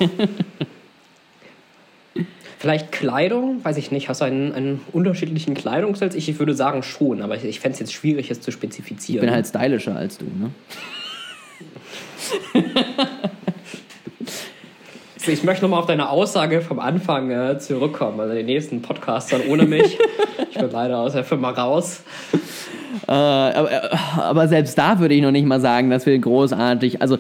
Vielleicht 2.59 2.91
Kleidung, 2.91 3.63
weiß 3.65 3.77
ich 3.77 3.89
nicht. 3.89 4.07
Hast 4.07 4.21
du 4.21 4.25
einen, 4.25 4.53
einen 4.53 4.81
unterschiedlichen 4.91 5.55
Kleidungsstil? 5.55 6.11
Ich 6.13 6.37
würde 6.37 6.53
sagen 6.53 6.83
schon, 6.83 7.23
aber 7.23 7.35
ich, 7.35 7.43
ich 7.43 7.59
fände 7.59 7.73
es 7.73 7.79
jetzt 7.79 7.93
schwierig, 7.93 8.29
es 8.29 8.39
zu 8.39 8.51
spezifizieren. 8.51 9.23
Ich 9.23 9.27
bin 9.27 9.33
halt 9.33 9.47
stylischer 9.47 9.95
als 9.95 10.19
du, 10.19 10.25
ne? 10.25 10.51
Ich 15.27 15.43
möchte 15.43 15.63
nochmal 15.63 15.79
auf 15.79 15.85
deine 15.85 16.09
Aussage 16.09 16.61
vom 16.61 16.79
Anfang 16.79 17.31
äh, 17.31 17.59
zurückkommen. 17.59 18.19
Also 18.19 18.33
den 18.33 18.45
nächsten 18.45 18.81
Podcast 18.81 19.31
dann 19.31 19.41
ohne 19.47 19.65
mich. 19.65 19.97
ich 20.51 20.57
bin 20.57 20.71
leider 20.71 20.99
aus 20.99 21.13
der 21.13 21.23
Firma 21.23 21.51
raus. 21.51 22.03
Äh, 23.07 23.11
aber, 23.11 23.71
äh, 23.71 23.89
aber, 24.17 24.47
selbst 24.47 24.77
da 24.77 24.99
würde 24.99 25.13
ich 25.15 25.21
noch 25.21 25.31
nicht 25.31 25.45
mal 25.45 25.59
sagen, 25.61 25.89
dass 25.89 26.05
wir 26.05 26.17
großartig. 26.17 27.01
Also 27.01 27.17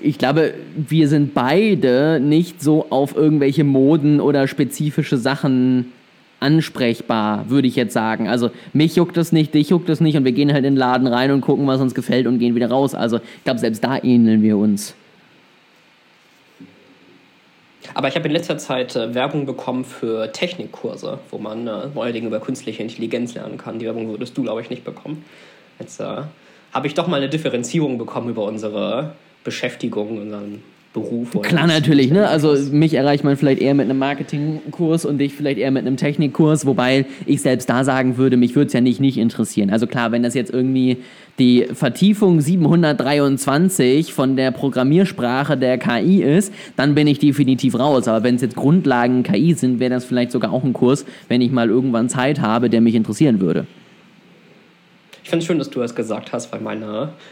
ich 0.00 0.18
glaube, 0.18 0.54
wir 0.76 1.08
sind 1.08 1.34
beide 1.34 2.20
nicht 2.20 2.62
so 2.62 2.86
auf 2.90 3.16
irgendwelche 3.16 3.64
Moden 3.64 4.20
oder 4.20 4.48
spezifische 4.48 5.16
Sachen 5.16 5.92
ansprechbar, 6.44 7.48
würde 7.48 7.66
ich 7.66 7.74
jetzt 7.74 7.94
sagen. 7.94 8.28
Also 8.28 8.50
mich 8.72 8.94
juckt 8.94 9.16
das 9.16 9.32
nicht, 9.32 9.54
dich 9.54 9.70
juckt 9.70 9.88
das 9.88 10.00
nicht 10.00 10.16
und 10.16 10.24
wir 10.24 10.32
gehen 10.32 10.52
halt 10.52 10.64
in 10.64 10.74
den 10.74 10.76
Laden 10.76 11.06
rein 11.06 11.30
und 11.30 11.40
gucken, 11.40 11.66
was 11.66 11.80
uns 11.80 11.94
gefällt 11.94 12.26
und 12.26 12.38
gehen 12.38 12.54
wieder 12.54 12.68
raus. 12.68 12.94
Also 12.94 13.16
ich 13.16 13.44
glaube, 13.44 13.58
selbst 13.58 13.82
da 13.82 13.96
ähneln 13.96 14.42
wir 14.42 14.58
uns. 14.58 14.94
Aber 17.94 18.08
ich 18.08 18.16
habe 18.16 18.26
in 18.26 18.32
letzter 18.32 18.58
Zeit 18.58 18.94
äh, 18.96 19.14
Werbung 19.14 19.46
bekommen 19.46 19.84
für 19.84 20.32
Technikkurse, 20.32 21.18
wo 21.30 21.38
man 21.38 21.66
äh, 21.66 21.88
neue 21.94 22.12
Dinge 22.12 22.26
über 22.26 22.40
künstliche 22.40 22.82
Intelligenz 22.82 23.34
lernen 23.34 23.56
kann. 23.56 23.78
Die 23.78 23.86
Werbung 23.86 24.08
würdest 24.08 24.36
du, 24.36 24.42
glaube 24.42 24.60
ich, 24.60 24.70
nicht 24.70 24.84
bekommen. 24.84 25.24
Jetzt 25.78 26.00
äh, 26.00 26.22
habe 26.72 26.86
ich 26.86 26.94
doch 26.94 27.06
mal 27.06 27.18
eine 27.18 27.28
Differenzierung 27.28 27.98
bekommen 27.98 28.30
über 28.30 28.44
unsere 28.44 29.14
Beschäftigung, 29.44 30.20
unseren 30.20 30.62
Beruf. 30.94 31.32
Klar, 31.42 31.66
natürlich. 31.66 32.12
Ne? 32.12 32.28
Also 32.28 32.56
mich 32.70 32.94
erreicht 32.94 33.24
man 33.24 33.36
vielleicht 33.36 33.60
eher 33.60 33.74
mit 33.74 33.90
einem 33.90 33.98
Marketingkurs 33.98 35.04
und 35.04 35.18
dich 35.18 35.34
vielleicht 35.34 35.58
eher 35.58 35.72
mit 35.72 35.84
einem 35.84 35.96
Technikkurs, 35.96 36.66
wobei 36.66 37.04
ich 37.26 37.42
selbst 37.42 37.68
da 37.68 37.82
sagen 37.82 38.16
würde, 38.16 38.36
mich 38.36 38.54
würde 38.54 38.68
es 38.68 38.72
ja 38.74 38.80
nicht, 38.80 39.00
nicht 39.00 39.18
interessieren. 39.18 39.70
Also 39.70 39.88
klar, 39.88 40.12
wenn 40.12 40.22
das 40.22 40.34
jetzt 40.34 40.54
irgendwie 40.54 40.98
die 41.40 41.66
Vertiefung 41.72 42.40
723 42.40 44.12
von 44.12 44.36
der 44.36 44.52
Programmiersprache 44.52 45.56
der 45.56 45.78
KI 45.78 46.22
ist, 46.22 46.54
dann 46.76 46.94
bin 46.94 47.08
ich 47.08 47.18
definitiv 47.18 47.76
raus. 47.76 48.06
Aber 48.06 48.22
wenn 48.22 48.36
es 48.36 48.42
jetzt 48.42 48.54
Grundlagen 48.54 49.24
KI 49.24 49.54
sind, 49.54 49.80
wäre 49.80 49.90
das 49.90 50.04
vielleicht 50.04 50.30
sogar 50.30 50.52
auch 50.52 50.62
ein 50.62 50.72
Kurs, 50.72 51.04
wenn 51.28 51.40
ich 51.40 51.50
mal 51.50 51.68
irgendwann 51.68 52.08
Zeit 52.08 52.40
habe, 52.40 52.70
der 52.70 52.80
mich 52.80 52.94
interessieren 52.94 53.40
würde. 53.40 53.66
Ich 55.24 55.30
finde 55.30 55.42
es 55.42 55.46
schön, 55.46 55.58
dass 55.58 55.70
du 55.70 55.80
das 55.80 55.94
gesagt 55.94 56.34
hast, 56.34 56.52
weil 56.52 56.60
mein 56.60 56.84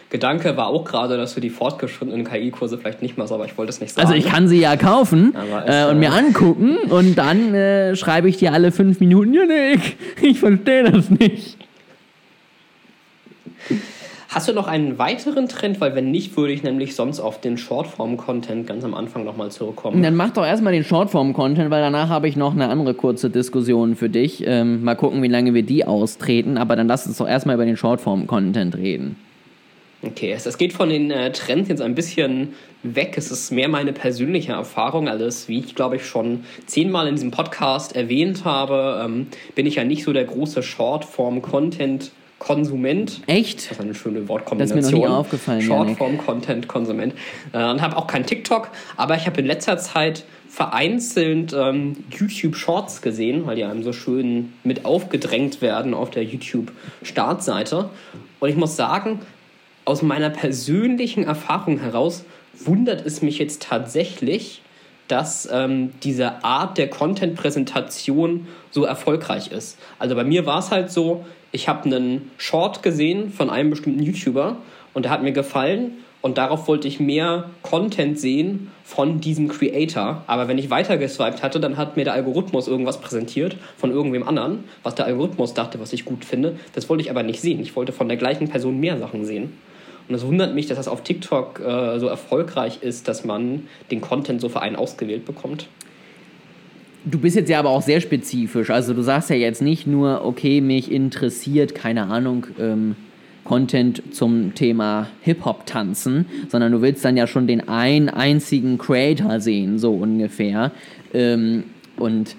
Gedanke 0.08 0.56
war 0.56 0.68
auch 0.68 0.84
gerade, 0.84 1.18
dass 1.18 1.34
du 1.34 1.40
die 1.40 1.50
fortgeschrittenen 1.50 2.24
KI-Kurse 2.24 2.78
vielleicht 2.78 3.02
nicht 3.02 3.18
machst, 3.18 3.32
aber 3.32 3.44
ich 3.44 3.58
wollte 3.58 3.68
es 3.68 3.82
nicht 3.82 3.92
sagen. 3.92 4.08
Also 4.08 4.18
ich 4.18 4.24
kann 4.24 4.48
sie 4.48 4.58
ja 4.58 4.76
kaufen 4.76 5.34
äh, 5.66 5.84
und 5.84 5.98
mir 5.98 6.08
äh, 6.08 6.18
angucken 6.18 6.78
und 6.88 7.16
dann 7.16 7.52
äh, 7.52 7.94
schreibe 7.94 8.30
ich 8.30 8.38
dir 8.38 8.54
alle 8.54 8.72
fünf 8.72 8.98
Minuten, 9.00 9.34
ja, 9.34 9.44
nee, 9.44 9.74
ich, 9.74 9.96
ich 10.22 10.40
verstehe 10.40 10.90
das 10.90 11.10
nicht. 11.10 11.58
Hast 14.34 14.48
du 14.48 14.54
noch 14.54 14.66
einen 14.66 14.98
weiteren 14.98 15.46
Trend? 15.46 15.78
Weil 15.82 15.94
wenn 15.94 16.10
nicht, 16.10 16.34
würde 16.38 16.54
ich 16.54 16.62
nämlich 16.62 16.94
sonst 16.94 17.20
auf 17.20 17.42
den 17.42 17.58
Shortform-Content 17.58 18.66
ganz 18.66 18.82
am 18.82 18.94
Anfang 18.94 19.24
nochmal 19.24 19.50
zurückkommen. 19.50 20.02
Dann 20.02 20.16
mach 20.16 20.30
doch 20.30 20.46
erstmal 20.46 20.72
den 20.72 20.84
Shortform-Content, 20.84 21.70
weil 21.70 21.82
danach 21.82 22.08
habe 22.08 22.28
ich 22.28 22.36
noch 22.36 22.54
eine 22.54 22.70
andere 22.70 22.94
kurze 22.94 23.28
Diskussion 23.28 23.94
für 23.94 24.08
dich. 24.08 24.42
Ähm, 24.46 24.84
mal 24.84 24.94
gucken, 24.94 25.22
wie 25.22 25.28
lange 25.28 25.52
wir 25.52 25.62
die 25.62 25.84
austreten, 25.84 26.56
aber 26.56 26.76
dann 26.76 26.88
lass 26.88 27.06
uns 27.06 27.18
doch 27.18 27.28
erstmal 27.28 27.56
über 27.56 27.66
den 27.66 27.76
Shortform-Content 27.76 28.74
reden. 28.74 29.16
Okay, 30.02 30.32
es, 30.32 30.56
geht 30.56 30.72
von 30.72 30.88
den 30.88 31.10
äh, 31.10 31.30
Trends 31.32 31.68
jetzt 31.68 31.82
ein 31.82 31.94
bisschen 31.94 32.54
weg. 32.82 33.14
Es 33.18 33.30
ist 33.30 33.52
mehr 33.52 33.68
meine 33.68 33.92
persönliche 33.92 34.52
Erfahrung. 34.52 35.10
Alles, 35.10 35.46
wie 35.48 35.58
ich 35.58 35.74
glaube 35.74 35.96
ich 35.96 36.06
schon 36.06 36.44
zehnmal 36.64 37.06
in 37.06 37.16
diesem 37.16 37.32
Podcast 37.32 37.94
erwähnt 37.94 38.46
habe, 38.46 39.02
ähm, 39.04 39.26
bin 39.54 39.66
ich 39.66 39.74
ja 39.74 39.84
nicht 39.84 40.04
so 40.04 40.14
der 40.14 40.24
große 40.24 40.62
Shortform-Content- 40.62 42.12
Konsument. 42.42 43.20
Echt? 43.28 43.70
Das 43.70 43.78
ist 43.78 43.80
eine 43.80 43.94
schöne 43.94 44.28
Wortkombination. 44.28 44.76
Das 44.76 44.86
ist 44.86 44.92
mir 44.92 44.98
noch 44.98 45.08
nie 45.08 45.14
aufgefallen. 45.14 45.62
Shortform-Content-Konsument. 45.62 47.14
Äh, 47.52 47.70
und 47.70 47.80
habe 47.80 47.96
auch 47.96 48.08
kein 48.08 48.26
TikTok, 48.26 48.70
aber 48.96 49.14
ich 49.14 49.26
habe 49.26 49.40
in 49.40 49.46
letzter 49.46 49.78
Zeit 49.78 50.24
vereinzelt 50.48 51.52
ähm, 51.52 52.04
YouTube 52.10 52.56
Shorts 52.56 53.00
gesehen, 53.00 53.46
weil 53.46 53.54
die 53.54 53.64
einem 53.64 53.84
so 53.84 53.92
schön 53.92 54.52
mit 54.64 54.84
aufgedrängt 54.84 55.62
werden 55.62 55.94
auf 55.94 56.10
der 56.10 56.24
YouTube 56.24 56.72
Startseite. 57.04 57.90
Und 58.40 58.48
ich 58.48 58.56
muss 58.56 58.74
sagen, 58.74 59.20
aus 59.84 60.02
meiner 60.02 60.30
persönlichen 60.30 61.22
Erfahrung 61.22 61.78
heraus 61.78 62.24
wundert 62.58 63.06
es 63.06 63.22
mich 63.22 63.38
jetzt 63.38 63.62
tatsächlich, 63.62 64.62
dass 65.06 65.48
ähm, 65.50 65.92
diese 66.02 66.42
Art 66.44 66.76
der 66.76 66.90
Content-Präsentation 66.90 68.48
so 68.72 68.84
erfolgreich 68.84 69.52
ist. 69.52 69.78
Also 70.00 70.16
bei 70.16 70.24
mir 70.24 70.44
war 70.44 70.58
es 70.58 70.72
halt 70.72 70.90
so, 70.90 71.24
ich 71.52 71.68
habe 71.68 71.84
einen 71.84 72.30
Short 72.38 72.82
gesehen 72.82 73.30
von 73.30 73.50
einem 73.50 73.70
bestimmten 73.70 74.02
YouTuber 74.02 74.56
und 74.94 75.04
der 75.04 75.12
hat 75.12 75.22
mir 75.22 75.32
gefallen 75.32 75.98
und 76.22 76.38
darauf 76.38 76.68
wollte 76.68 76.88
ich 76.88 77.00
mehr 77.00 77.50
Content 77.62 78.18
sehen 78.18 78.70
von 78.84 79.20
diesem 79.20 79.48
Creator. 79.48 80.22
Aber 80.26 80.48
wenn 80.48 80.56
ich 80.56 80.70
weiter 80.70 80.96
geswiped 80.96 81.42
hatte, 81.42 81.60
dann 81.60 81.76
hat 81.76 81.96
mir 81.96 82.04
der 82.04 82.14
Algorithmus 82.14 82.68
irgendwas 82.68 83.00
präsentiert 83.00 83.56
von 83.76 83.90
irgendwem 83.90 84.26
anderen, 84.26 84.64
was 84.82 84.94
der 84.94 85.06
Algorithmus 85.06 85.52
dachte, 85.52 85.80
was 85.80 85.92
ich 85.92 86.04
gut 86.04 86.24
finde. 86.24 86.56
Das 86.74 86.88
wollte 86.88 87.02
ich 87.02 87.10
aber 87.10 87.22
nicht 87.22 87.40
sehen. 87.40 87.60
Ich 87.60 87.76
wollte 87.76 87.92
von 87.92 88.08
der 88.08 88.16
gleichen 88.16 88.48
Person 88.48 88.78
mehr 88.80 88.98
Sachen 88.98 89.24
sehen. 89.24 89.52
Und 90.08 90.14
es 90.14 90.26
wundert 90.26 90.54
mich, 90.54 90.66
dass 90.66 90.78
das 90.78 90.88
auf 90.88 91.02
TikTok 91.02 91.60
äh, 91.60 91.98
so 91.98 92.06
erfolgreich 92.06 92.78
ist, 92.82 93.08
dass 93.08 93.24
man 93.24 93.68
den 93.90 94.00
Content 94.00 94.40
so 94.40 94.48
für 94.48 94.60
einen 94.60 94.76
ausgewählt 94.76 95.24
bekommt. 95.24 95.68
Du 97.04 97.18
bist 97.18 97.34
jetzt 97.34 97.48
ja 97.48 97.58
aber 97.58 97.70
auch 97.70 97.82
sehr 97.82 98.00
spezifisch. 98.00 98.70
Also 98.70 98.94
du 98.94 99.02
sagst 99.02 99.28
ja 99.30 99.36
jetzt 99.36 99.60
nicht 99.60 99.86
nur, 99.86 100.24
okay, 100.24 100.60
mich 100.60 100.90
interessiert, 100.90 101.74
keine 101.74 102.04
Ahnung, 102.04 102.46
ähm, 102.60 102.94
Content 103.44 104.14
zum 104.14 104.54
Thema 104.54 105.08
Hip-Hop-Tanzen, 105.22 106.26
sondern 106.48 106.70
du 106.70 106.80
willst 106.80 107.04
dann 107.04 107.16
ja 107.16 107.26
schon 107.26 107.48
den 107.48 107.68
einen 107.68 108.08
einzigen 108.08 108.78
Creator 108.78 109.40
sehen, 109.40 109.80
so 109.80 109.92
ungefähr. 109.92 110.70
Ähm, 111.12 111.64
und 111.96 112.36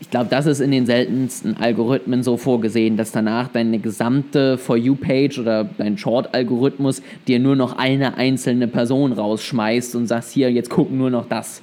ich 0.00 0.10
glaube, 0.10 0.28
das 0.30 0.46
ist 0.46 0.60
in 0.60 0.70
den 0.70 0.84
seltensten 0.86 1.56
Algorithmen 1.56 2.22
so 2.22 2.36
vorgesehen, 2.36 2.96
dass 2.96 3.10
danach 3.10 3.48
deine 3.48 3.78
gesamte 3.78 4.58
For 4.58 4.76
You-Page 4.76 5.38
oder 5.38 5.64
dein 5.78 5.96
Short-Algorithmus 5.98 7.02
dir 7.26 7.40
nur 7.40 7.56
noch 7.56 7.78
eine 7.78 8.16
einzelne 8.16 8.68
Person 8.68 9.12
rausschmeißt 9.12 9.96
und 9.96 10.06
sagst, 10.06 10.32
hier, 10.32 10.52
jetzt 10.52 10.70
gucken 10.70 10.98
nur 10.98 11.10
noch 11.10 11.26
das. 11.26 11.62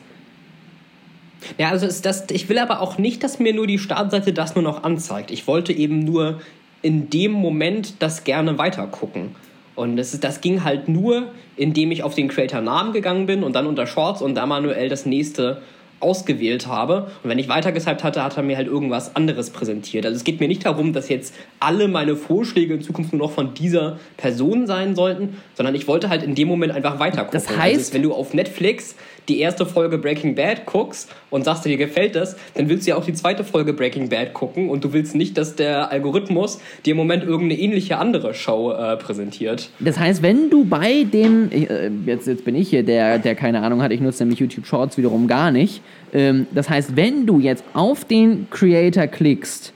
Ja, 1.57 1.69
also 1.69 1.85
ist 1.85 2.05
das, 2.05 2.25
ich 2.31 2.49
will 2.49 2.59
aber 2.59 2.81
auch 2.81 2.97
nicht, 2.97 3.23
dass 3.23 3.39
mir 3.39 3.53
nur 3.53 3.67
die 3.67 3.79
Startseite 3.79 4.33
das 4.33 4.55
nur 4.55 4.63
noch 4.63 4.83
anzeigt. 4.83 5.31
Ich 5.31 5.47
wollte 5.47 5.73
eben 5.73 5.99
nur 5.99 6.39
in 6.81 7.09
dem 7.09 7.31
Moment 7.31 7.95
das 7.99 8.23
gerne 8.23 8.57
weitergucken. 8.57 9.35
Und 9.75 9.97
das, 9.97 10.13
ist, 10.13 10.23
das 10.23 10.41
ging 10.41 10.63
halt 10.63 10.87
nur, 10.87 11.27
indem 11.57 11.91
ich 11.91 12.03
auf 12.03 12.15
den 12.15 12.27
Creator-Namen 12.27 12.93
gegangen 12.93 13.25
bin 13.25 13.43
und 13.43 13.53
dann 13.55 13.67
unter 13.67 13.87
Shorts 13.87 14.21
und 14.21 14.35
da 14.35 14.45
manuell 14.45 14.87
das 14.87 15.05
nächste 15.05 15.61
ausgewählt 15.99 16.67
habe. 16.67 17.07
Und 17.23 17.29
wenn 17.29 17.39
ich 17.39 17.49
weitergeswiped 17.49 18.03
hatte, 18.03 18.23
hat 18.23 18.37
er 18.37 18.43
mir 18.43 18.57
halt 18.57 18.67
irgendwas 18.67 19.15
anderes 19.15 19.49
präsentiert. 19.49 20.05
Also 20.05 20.15
es 20.15 20.23
geht 20.23 20.39
mir 20.39 20.47
nicht 20.47 20.65
darum, 20.65 20.93
dass 20.93 21.09
jetzt 21.09 21.33
alle 21.59 21.87
meine 21.87 22.15
Vorschläge 22.15 22.75
in 22.75 22.81
Zukunft 22.81 23.13
nur 23.13 23.27
noch 23.27 23.31
von 23.31 23.53
dieser 23.53 23.97
Person 24.17 24.67
sein 24.67 24.95
sollten, 24.95 25.37
sondern 25.55 25.73
ich 25.73 25.87
wollte 25.87 26.09
halt 26.09 26.23
in 26.23 26.35
dem 26.35 26.47
Moment 26.47 26.73
einfach 26.73 26.99
weitergucken. 26.99 27.31
Das 27.31 27.49
heißt, 27.49 27.77
also 27.77 27.93
wenn 27.93 28.03
du 28.03 28.13
auf 28.13 28.33
Netflix 28.33 28.95
die 29.27 29.39
erste 29.39 29.65
Folge 29.65 29.97
Breaking 29.97 30.35
Bad 30.35 30.65
guckst 30.65 31.09
und 31.29 31.43
sagst, 31.45 31.65
dir 31.65 31.77
gefällt 31.77 32.15
das, 32.15 32.35
dann 32.53 32.69
willst 32.69 32.85
du 32.85 32.91
ja 32.91 32.97
auch 32.97 33.05
die 33.05 33.13
zweite 33.13 33.43
Folge 33.43 33.73
Breaking 33.73 34.09
Bad 34.09 34.33
gucken 34.33 34.69
und 34.69 34.83
du 34.83 34.93
willst 34.93 35.15
nicht, 35.15 35.37
dass 35.37 35.55
der 35.55 35.91
Algorithmus 35.91 36.59
dir 36.85 36.91
im 36.91 36.97
Moment 36.97 37.23
irgendeine 37.23 37.59
ähnliche 37.59 37.97
andere 37.97 38.33
Show 38.33 38.71
äh, 38.71 38.97
präsentiert. 38.97 39.69
Das 39.79 39.99
heißt, 39.99 40.21
wenn 40.21 40.49
du 40.49 40.65
bei 40.65 41.03
dem, 41.03 41.51
äh, 41.51 41.89
jetzt, 42.05 42.27
jetzt 42.27 42.45
bin 42.45 42.55
ich 42.55 42.69
hier, 42.69 42.83
der, 42.83 43.19
der 43.19 43.35
keine 43.35 43.61
Ahnung 43.61 43.81
hat, 43.81 43.91
ich 43.91 44.01
nutze 44.01 44.23
nämlich 44.23 44.39
YouTube 44.39 44.65
Shorts 44.65 44.97
wiederum 44.97 45.27
gar 45.27 45.51
nicht. 45.51 45.81
Ähm, 46.13 46.47
das 46.53 46.69
heißt, 46.69 46.95
wenn 46.95 47.25
du 47.25 47.39
jetzt 47.39 47.63
auf 47.73 48.05
den 48.05 48.47
Creator 48.49 49.07
klickst 49.07 49.73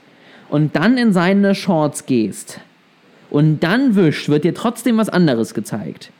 und 0.48 0.76
dann 0.76 0.96
in 0.96 1.12
seine 1.12 1.54
Shorts 1.54 2.06
gehst 2.06 2.60
und 3.30 3.60
dann 3.60 3.94
wischst, 3.96 4.28
wird 4.28 4.44
dir 4.44 4.54
trotzdem 4.54 4.96
was 4.96 5.08
anderes 5.08 5.54
gezeigt. 5.54 6.10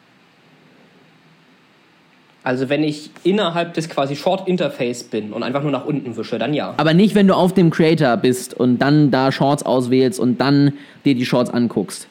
Also 2.43 2.70
wenn 2.70 2.82
ich 2.82 3.11
innerhalb 3.22 3.74
des 3.74 3.88
quasi 3.91 4.16
Short 4.16 4.49
Interface 4.49 5.05
bin 5.05 5.32
und 5.32 5.43
einfach 5.43 5.62
nur 5.62 5.72
nach 5.72 5.84
unten 5.84 6.16
wische, 6.16 6.38
dann 6.38 6.55
ja. 6.55 6.72
Aber 6.78 6.95
nicht, 6.95 7.14
wenn 7.14 7.26
du 7.26 7.34
auf 7.34 7.53
dem 7.53 7.70
Creator 7.70 8.16
bist 8.16 8.55
und 8.55 8.78
dann 8.78 9.11
da 9.11 9.30
Shorts 9.30 9.62
auswählst 9.62 10.18
und 10.18 10.41
dann 10.41 10.72
dir 11.05 11.14
die 11.14 11.26
Shorts 11.26 11.51
anguckst. 11.51 12.07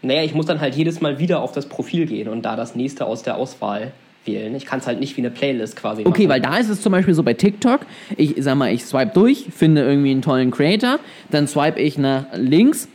Naja, 0.00 0.22
ich 0.22 0.34
muss 0.34 0.46
dann 0.46 0.60
halt 0.60 0.74
jedes 0.74 1.00
Mal 1.00 1.18
wieder 1.18 1.40
auf 1.42 1.52
das 1.52 1.66
Profil 1.66 2.06
gehen 2.06 2.28
und 2.28 2.42
da 2.42 2.56
das 2.56 2.74
nächste 2.74 3.06
aus 3.06 3.22
der 3.22 3.36
Auswahl 3.36 3.92
wählen. 4.26 4.54
Ich 4.54 4.64
kann 4.66 4.78
es 4.78 4.86
halt 4.86 5.00
nicht 5.00 5.16
wie 5.16 5.20
eine 5.20 5.30
Playlist 5.30 5.76
quasi 5.76 6.02
Okay, 6.06 6.22
machen. 6.26 6.28
weil 6.30 6.40
da 6.40 6.56
ist 6.56 6.68
es 6.70 6.80
zum 6.82 6.92
Beispiel 6.92 7.14
so 7.14 7.22
bei 7.22 7.34
TikTok, 7.34 7.80
ich 8.16 8.34
sag 8.38 8.54
mal, 8.56 8.72
ich 8.72 8.84
swipe 8.84 9.12
durch, 9.12 9.46
finde 9.54 9.82
irgendwie 9.82 10.10
einen 10.10 10.22
tollen 10.22 10.50
Creator, 10.50 10.98
dann 11.30 11.46
swipe 11.46 11.80
ich 11.80 11.98
nach 11.98 12.24
links, 12.34 12.88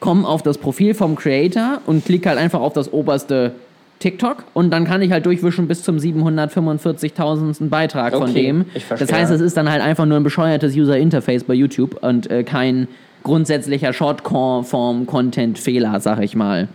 komme 0.00 0.26
auf 0.26 0.42
das 0.42 0.58
Profil 0.58 0.94
vom 0.94 1.16
Creator 1.16 1.80
und 1.86 2.04
klicke 2.04 2.28
halt 2.28 2.38
einfach 2.38 2.60
auf 2.60 2.72
das 2.72 2.92
oberste 2.92 3.52
TikTok 3.98 4.44
und 4.52 4.70
dann 4.70 4.84
kann 4.84 5.00
ich 5.02 5.10
halt 5.10 5.26
durchwischen 5.26 5.66
bis 5.68 5.82
zum 5.82 5.96
745.000. 5.96 7.68
Beitrag 7.68 8.14
okay, 8.14 8.24
von 8.24 8.34
dem. 8.34 8.66
Das 8.90 9.12
heißt, 9.12 9.32
es 9.32 9.40
ist 9.40 9.56
dann 9.56 9.70
halt 9.70 9.82
einfach 9.82 10.04
nur 10.04 10.18
ein 10.18 10.22
bescheuertes 10.22 10.76
User 10.76 10.98
Interface 10.98 11.44
bei 11.44 11.54
YouTube 11.54 12.02
und 12.02 12.30
äh, 12.30 12.44
kein 12.44 12.88
grundsätzlicher 13.22 13.92
Shortform-Content-Fehler, 13.92 16.00
sag 16.00 16.22
ich 16.22 16.36
mal. 16.36 16.68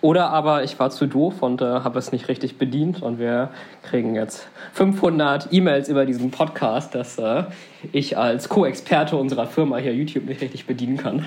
Oder 0.00 0.30
aber 0.30 0.64
ich 0.64 0.78
war 0.80 0.90
zu 0.90 1.06
doof 1.06 1.42
und 1.42 1.62
äh, 1.62 1.64
habe 1.64 2.00
es 2.00 2.10
nicht 2.10 2.28
richtig 2.28 2.58
bedient 2.58 3.02
und 3.02 3.20
wir 3.20 3.50
kriegen 3.84 4.16
jetzt 4.16 4.48
500 4.72 5.52
E-Mails 5.52 5.88
über 5.88 6.06
diesen 6.06 6.32
Podcast, 6.32 6.96
dass 6.96 7.18
äh, 7.18 7.44
ich 7.92 8.18
als 8.18 8.48
Co-Experte 8.48 9.16
unserer 9.16 9.46
Firma 9.46 9.76
hier 9.76 9.94
YouTube 9.94 10.24
nicht 10.24 10.40
richtig 10.40 10.66
bedienen 10.66 10.96
kann. 10.96 11.26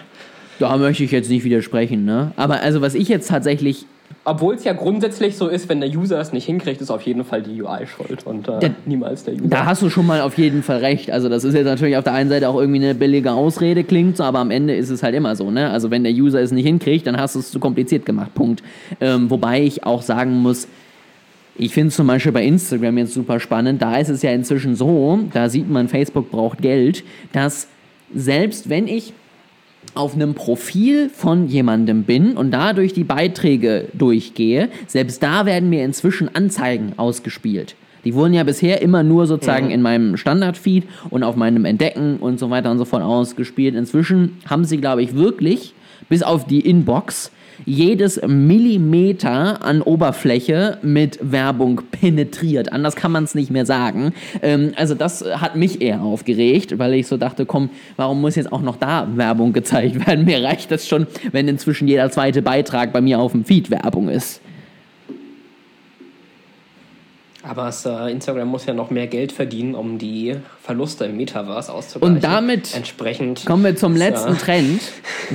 Da 0.59 0.75
möchte 0.75 1.05
ich 1.05 1.11
jetzt 1.11 1.29
nicht 1.29 1.45
widersprechen, 1.45 2.03
ne? 2.03 2.31
Aber 2.35 2.59
also 2.61 2.81
was 2.81 2.95
ich 2.95 3.07
jetzt 3.07 3.29
tatsächlich 3.29 3.85
obwohl 4.25 4.55
es 4.55 4.63
ja 4.63 4.73
grundsätzlich 4.73 5.37
so 5.37 5.47
ist, 5.47 5.69
wenn 5.69 5.79
der 5.79 5.89
User 5.89 6.19
es 6.19 6.33
nicht 6.33 6.45
hinkriegt, 6.45 6.81
ist 6.81 6.89
auf 6.89 7.03
jeden 7.03 7.23
Fall 7.23 7.43
die 7.43 7.61
UI 7.61 7.85
schuld 7.85 8.25
und 8.25 8.47
äh, 8.47 8.59
ja, 8.59 8.69
niemals 8.85 9.23
der 9.23 9.35
User. 9.35 9.47
Da 9.47 9.65
hast 9.65 9.83
du 9.83 9.89
schon 9.89 10.07
mal 10.07 10.21
auf 10.21 10.37
jeden 10.39 10.63
Fall 10.63 10.79
recht. 10.79 11.11
Also 11.11 11.29
das 11.29 11.43
ist 11.43 11.53
jetzt 11.53 11.65
natürlich 11.65 11.95
auf 11.95 12.03
der 12.03 12.13
einen 12.13 12.29
Seite 12.29 12.49
auch 12.49 12.59
irgendwie 12.59 12.83
eine 12.83 12.95
billige 12.95 13.31
Ausrede, 13.31 13.83
klingt 13.83 14.17
so, 14.17 14.23
aber 14.23 14.39
am 14.39 14.49
Ende 14.49 14.75
ist 14.75 14.89
es 14.89 15.03
halt 15.03 15.13
immer 15.13 15.35
so. 15.35 15.51
Ne? 15.51 15.69
Also 15.69 15.91
wenn 15.91 16.03
der 16.03 16.11
User 16.11 16.41
es 16.41 16.51
nicht 16.51 16.65
hinkriegt, 16.65 17.05
dann 17.05 17.17
hast 17.17 17.35
du 17.35 17.39
es 17.39 17.51
zu 17.51 17.59
kompliziert 17.59 18.05
gemacht. 18.05 18.33
Punkt. 18.33 18.63
Ähm, 18.99 19.29
wobei 19.29 19.61
ich 19.61 19.83
auch 19.83 20.01
sagen 20.01 20.33
muss, 20.41 20.67
ich 21.55 21.73
finde 21.73 21.89
es 21.89 21.95
zum 21.95 22.07
Beispiel 22.07 22.31
bei 22.31 22.43
Instagram 22.43 22.97
jetzt 22.97 23.13
super 23.13 23.39
spannend. 23.39 23.81
Da 23.81 23.97
ist 23.97 24.09
es 24.09 24.23
ja 24.23 24.31
inzwischen 24.31 24.75
so, 24.75 25.19
da 25.33 25.49
sieht 25.49 25.69
man, 25.69 25.87
Facebook 25.87 26.31
braucht 26.31 26.61
Geld, 26.61 27.03
dass 27.31 27.67
selbst 28.13 28.69
wenn 28.69 28.87
ich 28.87 29.13
auf 29.95 30.15
einem 30.15 30.33
Profil 30.33 31.09
von 31.09 31.47
jemandem 31.47 32.03
bin 32.03 32.37
und 32.37 32.51
dadurch 32.51 32.93
die 32.93 33.03
Beiträge 33.03 33.87
durchgehe, 33.93 34.69
selbst 34.87 35.23
da 35.23 35.45
werden 35.45 35.69
mir 35.69 35.83
inzwischen 35.83 36.33
Anzeigen 36.35 36.93
ausgespielt. 36.97 37.75
Die 38.03 38.13
wurden 38.13 38.33
ja 38.33 38.43
bisher 38.43 38.81
immer 38.81 39.01
nur 39.01 39.25
sozusagen 39.25 39.67
mhm. 39.67 39.71
in 39.71 39.81
meinem 39.81 40.17
Standardfeed 40.17 40.83
und 41.09 41.23
auf 41.23 41.35
meinem 41.35 41.65
Entdecken 41.65 42.17
und 42.17 42.39
so 42.39 42.51
weiter 42.51 42.69
und 42.69 42.77
so 42.77 42.85
fort 42.85 43.01
ausgespielt. 43.01 43.75
Inzwischen 43.75 44.37
haben 44.45 44.63
sie, 44.63 44.77
glaube 44.77 45.01
ich, 45.01 45.15
wirklich 45.15 45.73
bis 46.07 46.21
auf 46.21 46.45
die 46.45 46.59
Inbox 46.59 47.31
jedes 47.65 48.21
Millimeter 48.25 49.63
an 49.63 49.81
Oberfläche 49.81 50.77
mit 50.81 51.19
Werbung 51.21 51.81
penetriert. 51.91 52.71
Anders 52.71 52.95
kann 52.95 53.11
man 53.11 53.23
es 53.23 53.35
nicht 53.35 53.51
mehr 53.51 53.65
sagen. 53.65 54.13
Ähm, 54.41 54.73
also 54.75 54.95
das 54.95 55.23
hat 55.23 55.55
mich 55.55 55.81
eher 55.81 56.01
aufgeregt, 56.01 56.77
weil 56.77 56.93
ich 56.93 57.07
so 57.07 57.17
dachte, 57.17 57.45
komm, 57.45 57.69
warum 57.97 58.21
muss 58.21 58.35
jetzt 58.35 58.51
auch 58.51 58.61
noch 58.61 58.77
da 58.77 59.07
Werbung 59.15 59.53
gezeigt 59.53 60.05
werden? 60.05 60.25
Mir 60.25 60.43
reicht 60.43 60.71
das 60.71 60.87
schon, 60.87 61.07
wenn 61.31 61.47
inzwischen 61.47 61.87
jeder 61.87 62.09
zweite 62.11 62.41
Beitrag 62.41 62.93
bei 62.93 63.01
mir 63.01 63.19
auf 63.19 63.31
dem 63.31 63.45
Feed 63.45 63.71
Werbung 63.71 64.09
ist. 64.09 64.41
Aber 67.47 67.67
es, 67.67 67.85
äh, 67.85 68.11
Instagram 68.11 68.47
muss 68.47 68.65
ja 68.65 68.73
noch 68.73 68.89
mehr 68.89 69.05
Geld 69.05 69.31
verdienen, 69.31 69.75
um 69.75 69.99
die 69.99 70.35
Verluste 70.61 71.05
im 71.05 71.17
Metaverse 71.17 71.71
auszugleichen. 71.71 72.15
Und 72.15 72.23
damit 72.23 72.75
Entsprechend 72.75 73.45
kommen 73.45 73.63
wir 73.63 73.75
zum 73.75 73.95
letzten 73.95 74.33
ja. 74.33 74.39
Trend, 74.39 74.81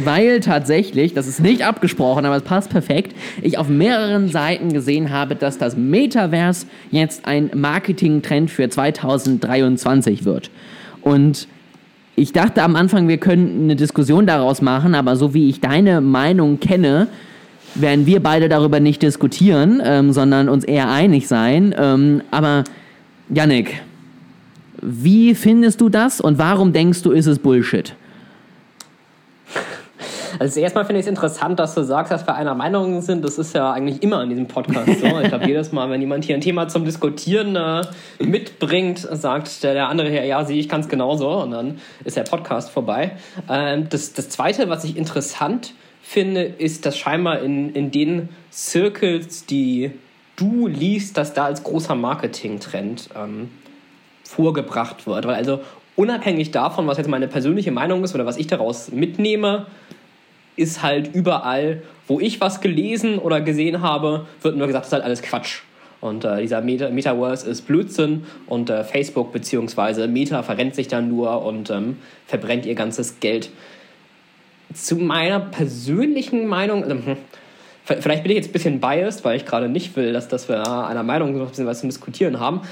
weil 0.04 0.40
tatsächlich, 0.40 1.14
das 1.14 1.28
ist 1.28 1.40
nicht 1.40 1.64
abgesprochen, 1.64 2.26
aber 2.26 2.36
es 2.36 2.42
passt 2.42 2.70
perfekt, 2.70 3.14
ich 3.42 3.58
auf 3.58 3.68
mehreren 3.68 4.28
Seiten 4.28 4.72
gesehen 4.72 5.10
habe, 5.10 5.36
dass 5.36 5.58
das 5.58 5.76
Metaverse 5.76 6.66
jetzt 6.90 7.26
ein 7.26 7.50
Marketing-Trend 7.54 8.50
für 8.50 8.68
2023 8.68 10.24
wird. 10.24 10.50
Und 11.02 11.46
ich 12.16 12.32
dachte 12.32 12.62
am 12.62 12.74
Anfang, 12.74 13.06
wir 13.06 13.18
können 13.18 13.62
eine 13.64 13.76
Diskussion 13.76 14.26
daraus 14.26 14.62
machen, 14.62 14.96
aber 14.96 15.14
so 15.14 15.32
wie 15.32 15.48
ich 15.48 15.60
deine 15.60 16.00
Meinung 16.00 16.58
kenne, 16.58 17.06
werden 17.74 18.06
wir 18.06 18.22
beide 18.22 18.48
darüber 18.48 18.80
nicht 18.80 19.02
diskutieren, 19.02 19.80
ähm, 19.84 20.12
sondern 20.12 20.48
uns 20.48 20.64
eher 20.64 20.90
einig 20.90 21.28
sein. 21.28 21.74
Ähm, 21.78 22.22
aber 22.30 22.64
Yannick, 23.28 23.82
wie 24.82 25.34
findest 25.34 25.80
du 25.80 25.88
das 25.88 26.20
und 26.20 26.38
warum 26.38 26.72
denkst 26.72 27.02
du, 27.02 27.12
ist 27.12 27.26
es 27.26 27.38
Bullshit? 27.38 27.94
Also 30.38 30.58
erstmal 30.60 30.86
finde 30.86 31.00
ich 31.00 31.06
es 31.06 31.10
interessant, 31.10 31.58
dass 31.58 31.74
du 31.74 31.82
sagst, 31.82 32.10
dass 32.10 32.26
wir 32.26 32.34
einer 32.34 32.54
Meinung 32.54 33.02
sind. 33.02 33.22
Das 33.22 33.36
ist 33.36 33.54
ja 33.54 33.72
eigentlich 33.72 34.02
immer 34.02 34.22
in 34.22 34.30
diesem 34.30 34.48
Podcast 34.48 34.86
so. 34.98 35.20
Ich 35.20 35.28
glaube, 35.28 35.46
jedes 35.46 35.70
Mal, 35.70 35.90
wenn 35.90 36.00
jemand 36.00 36.24
hier 36.24 36.34
ein 36.34 36.40
Thema 36.40 36.66
zum 36.66 36.86
Diskutieren 36.86 37.56
äh, 37.56 37.82
mitbringt, 38.20 39.00
sagt 39.00 39.62
der, 39.62 39.74
der 39.74 39.88
andere 39.90 40.08
hier, 40.08 40.24
ja, 40.24 40.42
sehe 40.46 40.58
ich 40.58 40.66
ganz 40.66 40.88
genauso. 40.88 41.42
Und 41.42 41.50
dann 41.50 41.78
ist 42.04 42.16
der 42.16 42.22
Podcast 42.22 42.70
vorbei. 42.70 43.12
Ähm, 43.50 43.88
das, 43.90 44.14
das 44.14 44.30
Zweite, 44.30 44.70
was 44.70 44.84
ich 44.84 44.96
interessant 44.96 45.74
finde, 46.10 46.42
ist, 46.42 46.86
dass 46.86 46.98
scheinbar 46.98 47.38
in, 47.38 47.72
in 47.72 47.92
den 47.92 48.30
Circles, 48.50 49.46
die 49.46 49.92
du 50.34 50.66
liest, 50.66 51.16
dass 51.16 51.34
da 51.34 51.44
als 51.44 51.62
großer 51.62 51.94
Marketing-Trend 51.94 53.10
ähm, 53.16 53.48
vorgebracht 54.24 55.06
wird. 55.06 55.24
Weil 55.24 55.36
also 55.36 55.60
unabhängig 55.94 56.50
davon, 56.50 56.88
was 56.88 56.98
jetzt 56.98 57.06
meine 57.06 57.28
persönliche 57.28 57.70
Meinung 57.70 58.02
ist 58.02 58.12
oder 58.12 58.26
was 58.26 58.38
ich 58.38 58.48
daraus 58.48 58.90
mitnehme, 58.90 59.66
ist 60.56 60.82
halt 60.82 61.14
überall, 61.14 61.84
wo 62.08 62.18
ich 62.18 62.40
was 62.40 62.60
gelesen 62.60 63.20
oder 63.20 63.40
gesehen 63.40 63.80
habe, 63.80 64.26
wird 64.42 64.56
nur 64.56 64.66
gesagt, 64.66 64.86
das 64.86 64.88
ist 64.88 64.94
halt 64.94 65.04
alles 65.04 65.22
Quatsch. 65.22 65.60
Und 66.00 66.24
äh, 66.24 66.40
dieser 66.40 66.60
Meta 66.60 66.90
Metaverse 66.90 67.48
ist 67.48 67.68
Blödsinn 67.68 68.24
und 68.48 68.68
äh, 68.68 68.82
Facebook 68.82 69.32
bzw. 69.32 70.08
Meta 70.08 70.42
verrennt 70.42 70.74
sich 70.74 70.88
dann 70.88 71.08
nur 71.08 71.44
und 71.44 71.70
ähm, 71.70 71.98
verbrennt 72.26 72.66
ihr 72.66 72.74
ganzes 72.74 73.20
Geld. 73.20 73.50
Zu 74.74 74.96
meiner 74.96 75.40
persönlichen 75.40 76.46
Meinung, 76.46 76.84
äh, 76.84 77.16
vielleicht 78.00 78.22
bin 78.22 78.32
ich 78.32 78.36
jetzt 78.36 78.50
ein 78.50 78.52
bisschen 78.52 78.80
biased, 78.80 79.24
weil 79.24 79.36
ich 79.36 79.44
gerade 79.44 79.68
nicht 79.68 79.96
will, 79.96 80.12
dass, 80.12 80.28
dass 80.28 80.48
wir 80.48 80.86
einer 80.86 81.02
Meinung 81.02 81.32
noch 81.32 81.46
ein 81.46 81.48
bisschen 81.48 81.66
was 81.66 81.80
zum 81.80 81.88
Diskutieren 81.88 82.38
haben, 82.40 82.62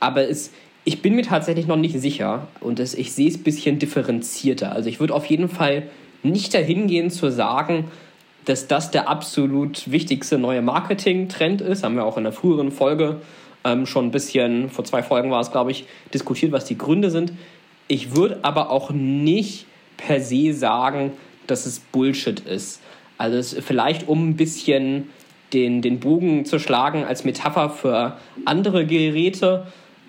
aber 0.00 0.28
es 0.28 0.50
ich 0.88 1.02
bin 1.02 1.16
mir 1.16 1.24
tatsächlich 1.24 1.66
noch 1.66 1.76
nicht 1.76 1.98
sicher 1.98 2.46
und 2.60 2.78
es, 2.78 2.94
ich 2.94 3.12
sehe 3.12 3.28
es 3.28 3.36
ein 3.36 3.42
bisschen 3.42 3.80
differenzierter. 3.80 4.70
Also 4.70 4.88
ich 4.88 5.00
würde 5.00 5.14
auf 5.14 5.26
jeden 5.26 5.48
Fall 5.48 5.88
nicht 6.22 6.54
dahin 6.54 6.86
gehen 6.86 7.10
zu 7.10 7.28
sagen, 7.32 7.90
dass 8.44 8.68
das 8.68 8.92
der 8.92 9.08
absolut 9.08 9.90
wichtigste 9.90 10.38
neue 10.38 10.62
Marketing-Trend 10.62 11.60
ist. 11.60 11.82
Haben 11.82 11.96
wir 11.96 12.04
auch 12.04 12.16
in 12.16 12.22
der 12.22 12.32
früheren 12.32 12.70
Folge 12.70 13.20
ähm, 13.64 13.84
schon 13.86 14.06
ein 14.06 14.10
bisschen, 14.12 14.70
vor 14.70 14.84
zwei 14.84 15.02
Folgen 15.02 15.32
war 15.32 15.40
es, 15.40 15.50
glaube 15.50 15.72
ich, 15.72 15.86
diskutiert, 16.14 16.52
was 16.52 16.64
die 16.64 16.78
Gründe 16.78 17.10
sind. 17.10 17.32
Ich 17.88 18.14
würde 18.14 18.38
aber 18.42 18.70
auch 18.70 18.90
nicht 18.90 19.66
per 19.96 20.20
se 20.20 20.52
sagen, 20.52 21.10
dass 21.46 21.66
es 21.66 21.80
Bullshit 21.80 22.40
ist. 22.40 22.80
Also 23.18 23.36
es, 23.36 23.54
vielleicht 23.54 24.08
um 24.08 24.30
ein 24.30 24.36
bisschen 24.36 25.10
den, 25.52 25.82
den 25.82 26.00
Bogen 26.00 26.44
zu 26.44 26.58
schlagen 26.58 27.04
als 27.04 27.24
Metapher 27.24 27.70
für 27.70 28.16
andere 28.44 28.86
Geräte 28.86 29.66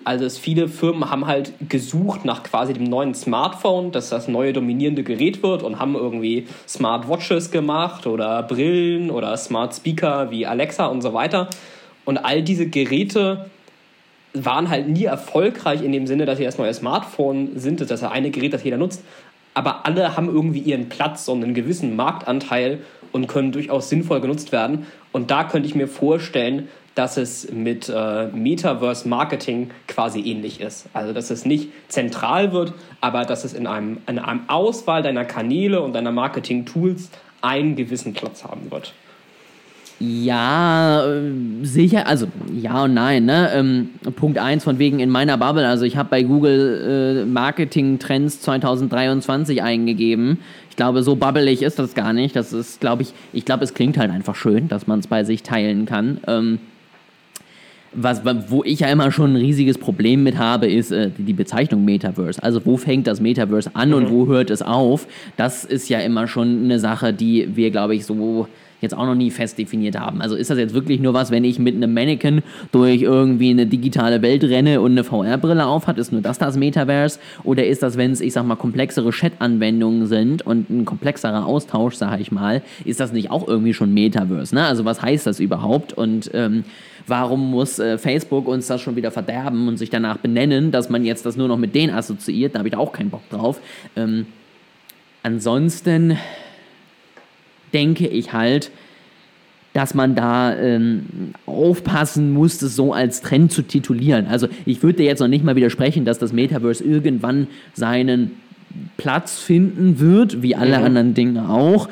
also 0.08 0.24
es, 0.24 0.38
viele 0.38 0.68
Firmen 0.68 1.10
haben 1.10 1.26
halt 1.26 1.52
gesucht 1.68 2.24
nach 2.24 2.42
quasi 2.42 2.72
dem 2.72 2.84
neuen 2.84 3.14
Smartphone, 3.14 3.92
dass 3.92 4.08
das 4.08 4.26
neue 4.26 4.54
dominierende 4.54 5.02
Gerät 5.02 5.42
wird 5.42 5.62
und 5.62 5.78
haben 5.78 5.94
irgendwie 5.96 6.46
Smartwatches 6.66 7.50
gemacht 7.50 8.06
oder 8.06 8.42
Brillen 8.42 9.10
oder 9.10 9.36
Smart 9.36 9.74
Speaker 9.74 10.30
wie 10.30 10.46
Alexa 10.46 10.86
und 10.86 11.02
so 11.02 11.12
weiter. 11.12 11.50
Und 12.06 12.16
all 12.16 12.42
diese 12.42 12.68
Geräte 12.68 13.50
waren 14.32 14.70
halt 14.70 14.88
nie 14.88 15.04
erfolgreich 15.04 15.82
in 15.82 15.92
dem 15.92 16.06
Sinne, 16.06 16.24
dass 16.24 16.38
sie 16.38 16.44
das 16.44 16.56
neue 16.56 16.72
Smartphone 16.72 17.58
sind, 17.58 17.80
das 17.80 17.90
ist 17.90 18.02
das 18.02 18.10
eine 18.10 18.30
Gerät, 18.30 18.54
das 18.54 18.64
jeder 18.64 18.78
nutzt. 18.78 19.02
Aber 19.58 19.86
alle 19.86 20.16
haben 20.16 20.28
irgendwie 20.28 20.60
ihren 20.60 20.88
Platz 20.88 21.26
und 21.26 21.42
einen 21.42 21.52
gewissen 21.52 21.96
Marktanteil 21.96 22.78
und 23.10 23.26
können 23.26 23.50
durchaus 23.50 23.88
sinnvoll 23.88 24.20
genutzt 24.20 24.52
werden. 24.52 24.86
Und 25.10 25.32
da 25.32 25.42
könnte 25.42 25.68
ich 25.68 25.74
mir 25.74 25.88
vorstellen, 25.88 26.68
dass 26.94 27.16
es 27.16 27.50
mit 27.50 27.88
äh, 27.92 28.28
Metaverse 28.28 29.08
Marketing 29.08 29.70
quasi 29.88 30.20
ähnlich 30.20 30.60
ist. 30.60 30.86
Also 30.94 31.12
dass 31.12 31.30
es 31.30 31.44
nicht 31.44 31.70
zentral 31.88 32.52
wird, 32.52 32.72
aber 33.00 33.24
dass 33.24 33.42
es 33.42 33.52
in 33.52 33.66
einem, 33.66 33.98
in 34.06 34.20
einem 34.20 34.48
Auswahl 34.48 35.02
deiner 35.02 35.24
Kanäle 35.24 35.82
und 35.82 35.92
deiner 35.92 36.12
Marketing-Tools 36.12 37.10
einen 37.42 37.74
gewissen 37.74 38.14
Platz 38.14 38.44
haben 38.44 38.70
wird. 38.70 38.92
Ja, 40.00 41.04
äh, 41.06 41.32
sicher, 41.62 42.06
also 42.06 42.28
ja 42.54 42.84
und 42.84 42.94
nein. 42.94 43.24
Ne? 43.24 43.50
Ähm, 43.52 43.90
Punkt 44.14 44.38
1 44.38 44.62
von 44.62 44.78
wegen 44.78 45.00
in 45.00 45.10
meiner 45.10 45.36
Bubble. 45.36 45.66
Also 45.66 45.84
ich 45.84 45.96
habe 45.96 46.08
bei 46.08 46.22
Google 46.22 47.24
äh, 47.24 47.26
Marketing 47.26 47.98
Trends 47.98 48.40
2023 48.40 49.60
eingegeben. 49.60 50.38
Ich 50.70 50.76
glaube, 50.76 51.02
so 51.02 51.16
bubbelig 51.16 51.62
ist 51.62 51.80
das 51.80 51.94
gar 51.94 52.12
nicht. 52.12 52.36
Das 52.36 52.52
ist, 52.52 52.80
glaube 52.80 53.02
ich, 53.02 53.12
ich 53.32 53.44
glaube, 53.44 53.64
es 53.64 53.74
klingt 53.74 53.98
halt 53.98 54.12
einfach 54.12 54.36
schön, 54.36 54.68
dass 54.68 54.86
man 54.86 55.00
es 55.00 55.08
bei 55.08 55.24
sich 55.24 55.42
teilen 55.42 55.84
kann. 55.84 56.20
Ähm, 56.28 56.60
was, 57.92 58.22
wo 58.48 58.62
ich 58.62 58.80
ja 58.80 58.88
immer 58.88 59.10
schon 59.10 59.32
ein 59.32 59.36
riesiges 59.36 59.78
Problem 59.78 60.22
mit 60.22 60.38
habe, 60.38 60.68
ist 60.68 60.92
äh, 60.92 61.10
die 61.16 61.32
Bezeichnung 61.32 61.84
Metaverse. 61.84 62.40
Also 62.40 62.64
wo 62.64 62.76
fängt 62.76 63.08
das 63.08 63.20
Metaverse 63.20 63.70
an 63.74 63.88
mhm. 63.88 63.94
und 63.94 64.10
wo 64.10 64.26
hört 64.28 64.50
es 64.50 64.62
auf? 64.62 65.08
Das 65.36 65.64
ist 65.64 65.88
ja 65.88 65.98
immer 65.98 66.28
schon 66.28 66.64
eine 66.64 66.78
Sache, 66.78 67.12
die 67.12 67.56
wir, 67.56 67.72
glaube 67.72 67.96
ich, 67.96 68.06
so 68.06 68.46
jetzt 68.80 68.96
auch 68.96 69.06
noch 69.06 69.14
nie 69.14 69.30
fest 69.30 69.58
definiert 69.58 69.98
haben. 69.98 70.20
Also 70.20 70.36
ist 70.36 70.50
das 70.50 70.58
jetzt 70.58 70.74
wirklich 70.74 71.00
nur 71.00 71.14
was, 71.14 71.30
wenn 71.30 71.44
ich 71.44 71.58
mit 71.58 71.74
einem 71.74 71.92
Mannequin 71.92 72.42
durch 72.72 73.02
irgendwie 73.02 73.50
eine 73.50 73.66
digitale 73.66 74.22
Welt 74.22 74.44
renne 74.44 74.80
und 74.80 74.92
eine 74.92 75.04
VR-Brille 75.04 75.66
aufhat, 75.66 75.98
ist 75.98 76.12
nur 76.12 76.20
das 76.20 76.38
das 76.38 76.56
Metaverse? 76.56 77.18
Oder 77.44 77.66
ist 77.66 77.82
das, 77.82 77.96
wenn 77.96 78.12
es, 78.12 78.20
ich 78.20 78.32
sag 78.32 78.44
mal, 78.44 78.56
komplexere 78.56 79.10
Chat-Anwendungen 79.10 80.06
sind 80.06 80.46
und 80.46 80.70
ein 80.70 80.84
komplexerer 80.84 81.46
Austausch, 81.46 81.94
sag 81.94 82.20
ich 82.20 82.30
mal, 82.30 82.62
ist 82.84 83.00
das 83.00 83.12
nicht 83.12 83.30
auch 83.30 83.46
irgendwie 83.48 83.74
schon 83.74 83.92
Metaverse? 83.92 84.54
Ne? 84.54 84.64
Also 84.64 84.84
was 84.84 85.02
heißt 85.02 85.26
das 85.26 85.40
überhaupt? 85.40 85.92
Und 85.92 86.30
ähm, 86.34 86.64
warum 87.06 87.50
muss 87.50 87.78
äh, 87.78 87.98
Facebook 87.98 88.46
uns 88.46 88.66
das 88.66 88.80
schon 88.80 88.96
wieder 88.96 89.10
verderben 89.10 89.68
und 89.68 89.76
sich 89.76 89.90
danach 89.90 90.18
benennen, 90.18 90.70
dass 90.70 90.88
man 90.88 91.04
jetzt 91.04 91.26
das 91.26 91.36
nur 91.36 91.48
noch 91.48 91.58
mit 91.58 91.74
denen 91.74 91.92
assoziiert? 91.94 92.54
Da 92.54 92.60
habe 92.60 92.68
ich 92.68 92.76
auch 92.76 92.92
keinen 92.92 93.10
Bock 93.10 93.28
drauf. 93.30 93.60
Ähm, 93.96 94.26
ansonsten 95.22 96.16
denke 97.72 98.06
ich 98.06 98.32
halt, 98.32 98.70
dass 99.72 99.94
man 99.94 100.14
da 100.14 100.56
ähm, 100.56 101.34
aufpassen 101.46 102.32
muss, 102.32 102.58
das 102.58 102.74
so 102.74 102.92
als 102.92 103.20
Trend 103.20 103.52
zu 103.52 103.62
titulieren. 103.62 104.26
Also 104.26 104.48
ich 104.66 104.82
würde 104.82 105.04
jetzt 105.04 105.20
noch 105.20 105.28
nicht 105.28 105.44
mal 105.44 105.56
widersprechen, 105.56 106.04
dass 106.04 106.18
das 106.18 106.32
Metaverse 106.32 106.82
irgendwann 106.82 107.46
seinen 107.74 108.32
Platz 108.96 109.38
finden 109.38 110.00
wird, 110.00 110.42
wie 110.42 110.56
alle 110.56 110.78
mhm. 110.78 110.84
anderen 110.84 111.14
Dinge 111.14 111.48
auch. 111.48 111.88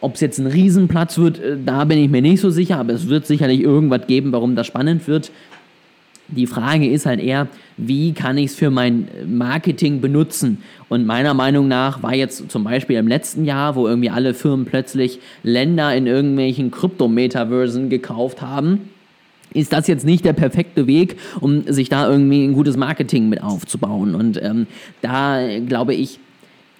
Ob 0.00 0.14
es 0.14 0.20
jetzt 0.20 0.38
ein 0.38 0.46
Riesenplatz 0.46 1.18
wird, 1.18 1.38
äh, 1.38 1.56
da 1.64 1.84
bin 1.84 1.98
ich 1.98 2.10
mir 2.10 2.22
nicht 2.22 2.40
so 2.40 2.50
sicher, 2.50 2.78
aber 2.78 2.94
es 2.94 3.08
wird 3.08 3.26
sicherlich 3.26 3.60
irgendwas 3.60 4.06
geben, 4.06 4.32
warum 4.32 4.56
das 4.56 4.66
spannend 4.66 5.06
wird. 5.06 5.30
Die 6.28 6.46
Frage 6.46 6.86
ist 6.86 7.06
halt 7.06 7.20
eher, 7.20 7.48
wie 7.78 8.12
kann 8.12 8.36
ich 8.36 8.46
es 8.46 8.54
für 8.54 8.70
mein 8.70 9.08
Marketing 9.26 10.02
benutzen? 10.02 10.58
Und 10.90 11.06
meiner 11.06 11.32
Meinung 11.32 11.68
nach 11.68 12.02
war 12.02 12.14
jetzt 12.14 12.50
zum 12.50 12.64
Beispiel 12.64 12.96
im 12.96 13.08
letzten 13.08 13.46
Jahr, 13.46 13.76
wo 13.76 13.88
irgendwie 13.88 14.10
alle 14.10 14.34
Firmen 14.34 14.66
plötzlich 14.66 15.20
Länder 15.42 15.94
in 15.94 16.06
irgendwelchen 16.06 16.70
Krypto-Metaversen 16.70 17.88
gekauft 17.88 18.42
haben, 18.42 18.90
ist 19.54 19.72
das 19.72 19.86
jetzt 19.86 20.04
nicht 20.04 20.26
der 20.26 20.34
perfekte 20.34 20.86
Weg, 20.86 21.16
um 21.40 21.64
sich 21.72 21.88
da 21.88 22.10
irgendwie 22.10 22.44
ein 22.44 22.52
gutes 22.52 22.76
Marketing 22.76 23.30
mit 23.30 23.42
aufzubauen. 23.42 24.14
Und 24.14 24.38
ähm, 24.42 24.66
da 25.00 25.40
glaube 25.66 25.94
ich, 25.94 26.20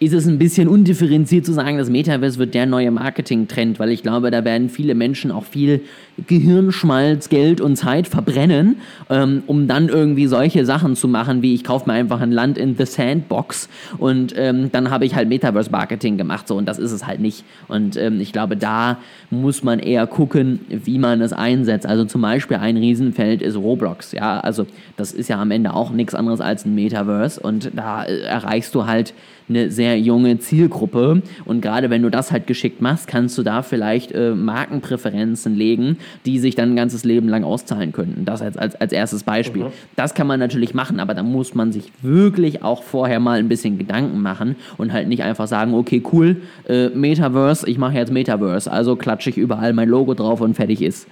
ist 0.01 0.13
es 0.13 0.27
ein 0.27 0.39
bisschen 0.39 0.69
undifferenziert 0.69 1.45
zu 1.45 1.53
sagen, 1.53 1.79
das 1.79 1.91
Metaverse 1.91 2.39
wird 2.39 2.55
der 2.55 2.67
neue 2.67 2.91
Marketing-Trend, 2.91 3.79
weil 3.81 3.91
ich 3.91 4.03
glaube, 4.03 4.31
da 4.31 4.45
werden 4.45 4.69
viele 4.69 4.95
Menschen 4.95 5.33
auch 5.33 5.45
viel 5.45 5.81
Gehirnschmalz, 6.27 7.29
Geld 7.29 7.61
und 7.61 7.77
Zeit 7.77 8.09
verbrennen, 8.09 8.81
ähm, 9.11 9.43
um 9.47 9.69
dann 9.69 9.89
irgendwie 9.89 10.27
solche 10.27 10.65
Sachen 10.65 10.97
zu 10.97 11.09
machen, 11.09 11.43
wie 11.43 11.55
ich 11.55 11.65
kaufe 11.65 11.89
mir 11.89 11.95
einfach 11.95 12.21
ein 12.21 12.33
Land 12.33 12.59
in 12.59 12.77
The 12.77 12.87
Sandbox 12.87 13.69
und 13.99 14.35
ähm, 14.37 14.71
dann 14.73 14.91
habe 14.91 15.05
ich 15.05 15.15
halt 15.15 15.29
Metaverse-Marketing 15.29 16.17
gemacht, 16.17 16.49
so 16.49 16.57
und 16.57 16.67
das 16.67 16.79
ist 16.79 16.93
es 16.93 17.07
halt 17.07 17.21
nicht. 17.21 17.45
Und 17.69 17.97
ähm, 17.97 18.21
ich 18.21 18.33
glaube, 18.33 18.57
da 18.57 18.99
muss 19.31 19.63
man 19.63 19.79
eher 19.79 20.07
gucken, 20.07 20.61
wie 20.69 20.99
man 20.99 21.21
es 21.21 21.33
einsetzt. 21.33 21.87
Also 21.87 22.05
zum 22.05 22.23
Beispiel 22.23 22.57
ein 22.57 22.77
Riesenfeld 22.77 23.43
ist 23.43 23.57
Roblox, 23.57 24.13
ja, 24.13 24.41
also 24.41 24.67
das 24.97 25.13
ist 25.13 25.29
ja 25.29 25.41
am 25.41 25.51
Ende 25.51 25.75
auch 25.75 25.91
nichts 25.91 26.15
anderes 26.15 26.41
als 26.41 26.65
ein 26.65 26.75
Metaverse 26.75 27.41
und 27.41 27.71
da 27.75 28.05
äh, 28.05 28.21
erreichst 28.21 28.75
du 28.75 28.87
halt 28.87 29.15
eine 29.49 29.71
sehr 29.71 29.99
junge 29.99 30.39
Zielgruppe. 30.39 31.23
Und 31.45 31.61
gerade 31.61 31.91
wenn 31.91 32.03
du 32.03 32.11
das 32.11 32.33
halt 32.33 32.47
geschickt 32.47 32.81
machst, 32.81 33.07
kannst 33.07 33.37
du 33.39 33.43
da 33.43 33.63
vielleicht 33.63 34.13
äh, 34.13 34.35
Markenpräferenzen 34.35 35.55
legen, 35.55 35.99
die 36.27 36.39
sich 36.39 36.55
dann 36.55 36.73
ein 36.73 36.77
ganzes 36.77 37.05
Leben 37.05 37.29
lang 37.29 37.45
auszahlen 37.45 37.93
könnten. 37.93 38.25
Das 38.25 38.43
als, 38.43 38.57
als, 38.57 38.75
als 38.77 38.93
erstes 38.93 39.23
Beispiel. 39.23 39.65
Mhm. 39.65 39.73
Das 39.97 40.15
kann 40.15 40.27
man 40.27 40.41
natürlich 40.41 40.75
machen, 40.75 41.01
aber 41.01 41.15
da 41.15 41.23
muss 41.23 41.55
man 41.55 41.73
sich 41.73 41.93
wirklich 42.03 42.63
auch 42.63 42.83
vorher 42.83 43.21
mal 43.21 43.39
ein 43.39 43.49
bisschen 43.49 43.79
Gedanken 43.79 44.21
machen 44.21 44.57
und 44.77 44.93
halt 44.93 45.09
nicht 45.09 45.23
einfach 45.23 45.47
sagen, 45.47 45.75
okay, 45.75 46.03
cool, 46.13 46.37
äh, 46.69 46.89
Metaverse, 46.89 47.69
ich 47.69 47.79
mache 47.79 47.95
jetzt 47.95 48.13
Metaverse, 48.13 48.71
also 48.71 48.97
klatsche 48.97 49.31
ich 49.31 49.37
überall 49.37 49.73
mein 49.73 49.89
Logo 49.89 50.15
drauf 50.15 50.41
und 50.41 50.55
fertig 50.55 50.83
ist. 50.83 51.07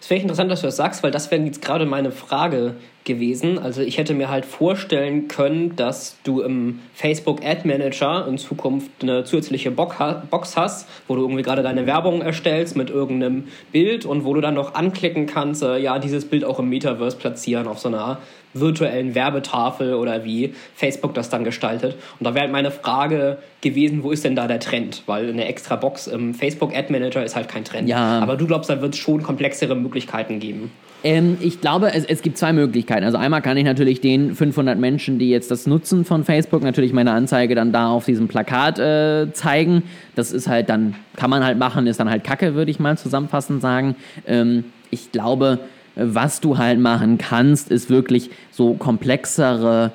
Es 0.00 0.10
wäre 0.10 0.22
interessant, 0.22 0.50
dass 0.50 0.60
du 0.62 0.66
das 0.68 0.76
sagst, 0.76 1.02
weil 1.02 1.10
das 1.10 1.30
wäre 1.30 1.42
jetzt 1.42 1.60
gerade 1.60 1.84
meine 1.84 2.12
Frage 2.12 2.74
gewesen. 3.08 3.58
Also 3.58 3.82
ich 3.82 3.98
hätte 3.98 4.14
mir 4.14 4.30
halt 4.30 4.44
vorstellen 4.44 5.26
können, 5.26 5.74
dass 5.74 6.16
du 6.22 6.42
im 6.42 6.78
Facebook 6.94 7.44
Ad 7.44 7.66
Manager 7.66 8.28
in 8.28 8.38
Zukunft 8.38 8.90
eine 9.02 9.24
zusätzliche 9.24 9.72
Box 9.72 10.56
hast, 10.56 10.88
wo 11.08 11.16
du 11.16 11.22
irgendwie 11.22 11.42
gerade 11.42 11.64
deine 11.64 11.86
Werbung 11.86 12.22
erstellst 12.22 12.76
mit 12.76 12.90
irgendeinem 12.90 13.48
Bild 13.72 14.04
und 14.04 14.24
wo 14.24 14.34
du 14.34 14.40
dann 14.40 14.54
noch 14.54 14.74
anklicken 14.74 15.26
kannst, 15.26 15.64
äh, 15.64 15.78
ja, 15.78 15.98
dieses 15.98 16.26
Bild 16.26 16.44
auch 16.44 16.60
im 16.60 16.68
Metaverse 16.68 17.16
platzieren 17.16 17.66
auf 17.66 17.80
so 17.80 17.88
einer 17.88 18.18
virtuellen 18.54 19.14
Werbetafel 19.14 19.94
oder 19.94 20.24
wie 20.24 20.54
Facebook 20.74 21.14
das 21.14 21.28
dann 21.30 21.44
gestaltet. 21.44 21.96
Und 22.18 22.24
da 22.24 22.34
wäre 22.34 22.42
halt 22.42 22.52
meine 22.52 22.70
Frage 22.70 23.38
gewesen, 23.60 24.02
wo 24.02 24.10
ist 24.10 24.24
denn 24.24 24.36
da 24.36 24.46
der 24.46 24.60
Trend? 24.60 25.02
Weil 25.06 25.28
eine 25.28 25.46
extra 25.46 25.76
Box 25.76 26.06
im 26.06 26.34
Facebook 26.34 26.74
Ad 26.74 26.92
Manager 26.92 27.24
ist 27.24 27.36
halt 27.36 27.48
kein 27.48 27.64
Trend. 27.64 27.88
Ja. 27.88 28.20
Aber 28.20 28.36
du 28.36 28.46
glaubst, 28.46 28.70
da 28.70 28.80
wird 28.80 28.94
es 28.94 29.00
schon 29.00 29.22
komplexere 29.22 29.74
Möglichkeiten 29.74 30.40
geben. 30.40 30.70
Ähm, 31.04 31.38
ich 31.40 31.60
glaube, 31.60 31.92
es, 31.92 32.04
es 32.04 32.22
gibt 32.22 32.38
zwei 32.38 32.52
Möglichkeiten. 32.52 33.04
Also 33.04 33.18
einmal 33.18 33.42
kann 33.42 33.56
ich 33.56 33.64
natürlich 33.64 34.00
den 34.00 34.34
500 34.34 34.78
Menschen, 34.78 35.18
die 35.18 35.30
jetzt 35.30 35.50
das 35.50 35.66
nutzen 35.66 36.04
von 36.04 36.24
Facebook, 36.24 36.62
natürlich 36.62 36.92
meine 36.92 37.12
Anzeige 37.12 37.54
dann 37.54 37.72
da 37.72 37.88
auf 37.88 38.04
diesem 38.04 38.28
Plakat 38.28 38.78
äh, 38.78 39.32
zeigen. 39.32 39.84
Das 40.16 40.32
ist 40.32 40.48
halt 40.48 40.68
dann, 40.68 40.94
kann 41.16 41.30
man 41.30 41.44
halt 41.44 41.58
machen, 41.58 41.86
ist 41.86 42.00
dann 42.00 42.10
halt 42.10 42.24
Kacke, 42.24 42.54
würde 42.54 42.70
ich 42.70 42.80
mal 42.80 42.98
zusammenfassend 42.98 43.62
sagen. 43.62 43.94
Ähm, 44.26 44.64
ich 44.90 45.12
glaube, 45.12 45.60
was 45.94 46.40
du 46.40 46.58
halt 46.58 46.78
machen 46.78 47.18
kannst, 47.18 47.70
ist 47.70 47.90
wirklich 47.90 48.30
so 48.50 48.74
komplexere 48.74 49.92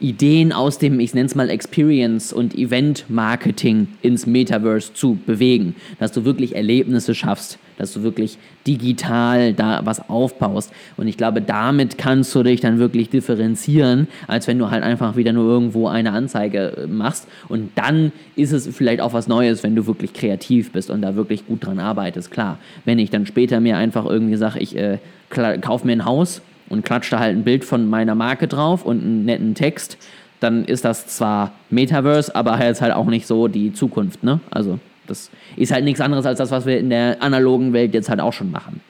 Ideen 0.00 0.52
aus 0.52 0.78
dem, 0.78 0.98
ich 0.98 1.14
nenne 1.14 1.26
es 1.26 1.34
mal 1.34 1.50
Experience 1.50 2.32
und 2.32 2.56
Event 2.56 3.04
Marketing 3.08 3.88
ins 4.02 4.26
Metaverse 4.26 4.94
zu 4.94 5.18
bewegen, 5.26 5.76
dass 5.98 6.12
du 6.12 6.24
wirklich 6.24 6.56
Erlebnisse 6.56 7.14
schaffst, 7.14 7.58
dass 7.76 7.92
du 7.92 8.02
wirklich 8.02 8.38
digital 8.66 9.52
da 9.52 9.80
was 9.84 10.08
aufbaust. 10.08 10.72
Und 10.96 11.06
ich 11.06 11.16
glaube, 11.16 11.42
damit 11.42 11.98
kannst 11.98 12.34
du 12.34 12.42
dich 12.42 12.60
dann 12.60 12.78
wirklich 12.78 13.10
differenzieren, 13.10 14.08
als 14.26 14.46
wenn 14.46 14.58
du 14.58 14.70
halt 14.70 14.82
einfach 14.82 15.16
wieder 15.16 15.32
nur 15.32 15.44
irgendwo 15.50 15.88
eine 15.88 16.12
Anzeige 16.12 16.76
äh, 16.76 16.86
machst. 16.86 17.26
Und 17.48 17.70
dann 17.74 18.12
ist 18.36 18.52
es 18.52 18.66
vielleicht 18.74 19.00
auch 19.00 19.12
was 19.12 19.28
Neues, 19.28 19.62
wenn 19.62 19.74
du 19.74 19.86
wirklich 19.86 20.12
kreativ 20.12 20.72
bist 20.72 20.90
und 20.90 21.02
da 21.02 21.14
wirklich 21.14 21.46
gut 21.46 21.64
dran 21.64 21.78
arbeitest. 21.78 22.30
Klar, 22.30 22.58
wenn 22.84 22.98
ich 22.98 23.10
dann 23.10 23.26
später 23.26 23.60
mir 23.60 23.76
einfach 23.76 24.06
irgendwie 24.06 24.36
sage, 24.36 24.60
ich 24.60 24.76
äh, 24.76 24.98
kaufe 25.28 25.86
mir 25.86 25.92
ein 25.92 26.04
Haus 26.04 26.42
und 26.70 26.84
klatsche 26.84 27.10
da 27.10 27.18
halt 27.18 27.36
ein 27.36 27.44
Bild 27.44 27.66
von 27.66 27.90
meiner 27.90 28.14
Marke 28.14 28.48
drauf 28.48 28.86
und 28.86 29.02
einen 29.02 29.24
netten 29.26 29.54
Text, 29.54 29.98
dann 30.40 30.64
ist 30.64 30.86
das 30.86 31.06
zwar 31.06 31.52
Metaverse, 31.68 32.34
aber 32.34 32.58
jetzt 32.64 32.80
halt 32.80 32.94
auch 32.94 33.06
nicht 33.06 33.26
so 33.26 33.46
die 33.46 33.74
Zukunft, 33.74 34.22
ne? 34.24 34.40
Also 34.50 34.78
das 35.06 35.30
ist 35.56 35.72
halt 35.72 35.84
nichts 35.84 36.00
anderes 36.00 36.24
als 36.24 36.38
das, 36.38 36.50
was 36.50 36.64
wir 36.64 36.78
in 36.78 36.88
der 36.88 37.20
analogen 37.20 37.72
Welt 37.74 37.92
jetzt 37.92 38.08
halt 38.08 38.20
auch 38.20 38.32
schon 38.32 38.50
machen. 38.50 38.80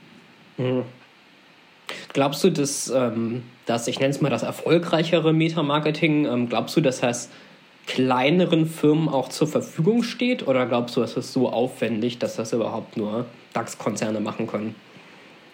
Mhm. 0.58 0.82
Glaubst 2.12 2.44
du, 2.44 2.50
dass, 2.50 2.88
ähm, 2.94 3.42
dass 3.66 3.88
ich 3.88 3.98
nenne 3.98 4.10
es 4.10 4.20
mal 4.20 4.28
das 4.28 4.42
erfolgreichere 4.42 5.32
Metamarketing, 5.32 6.26
ähm, 6.26 6.48
glaubst 6.48 6.76
du, 6.76 6.80
dass 6.80 7.00
das 7.00 7.30
kleineren 7.86 8.66
Firmen 8.66 9.08
auch 9.08 9.28
zur 9.28 9.48
Verfügung 9.48 10.02
steht? 10.02 10.46
Oder 10.46 10.66
glaubst 10.66 10.96
du, 10.96 11.02
es 11.02 11.16
ist 11.16 11.32
so 11.32 11.48
aufwendig, 11.48 12.18
dass 12.18 12.36
das 12.36 12.52
überhaupt 12.52 12.96
nur 12.96 13.26
DAX-Konzerne 13.52 14.20
machen 14.20 14.46
können? 14.46 14.74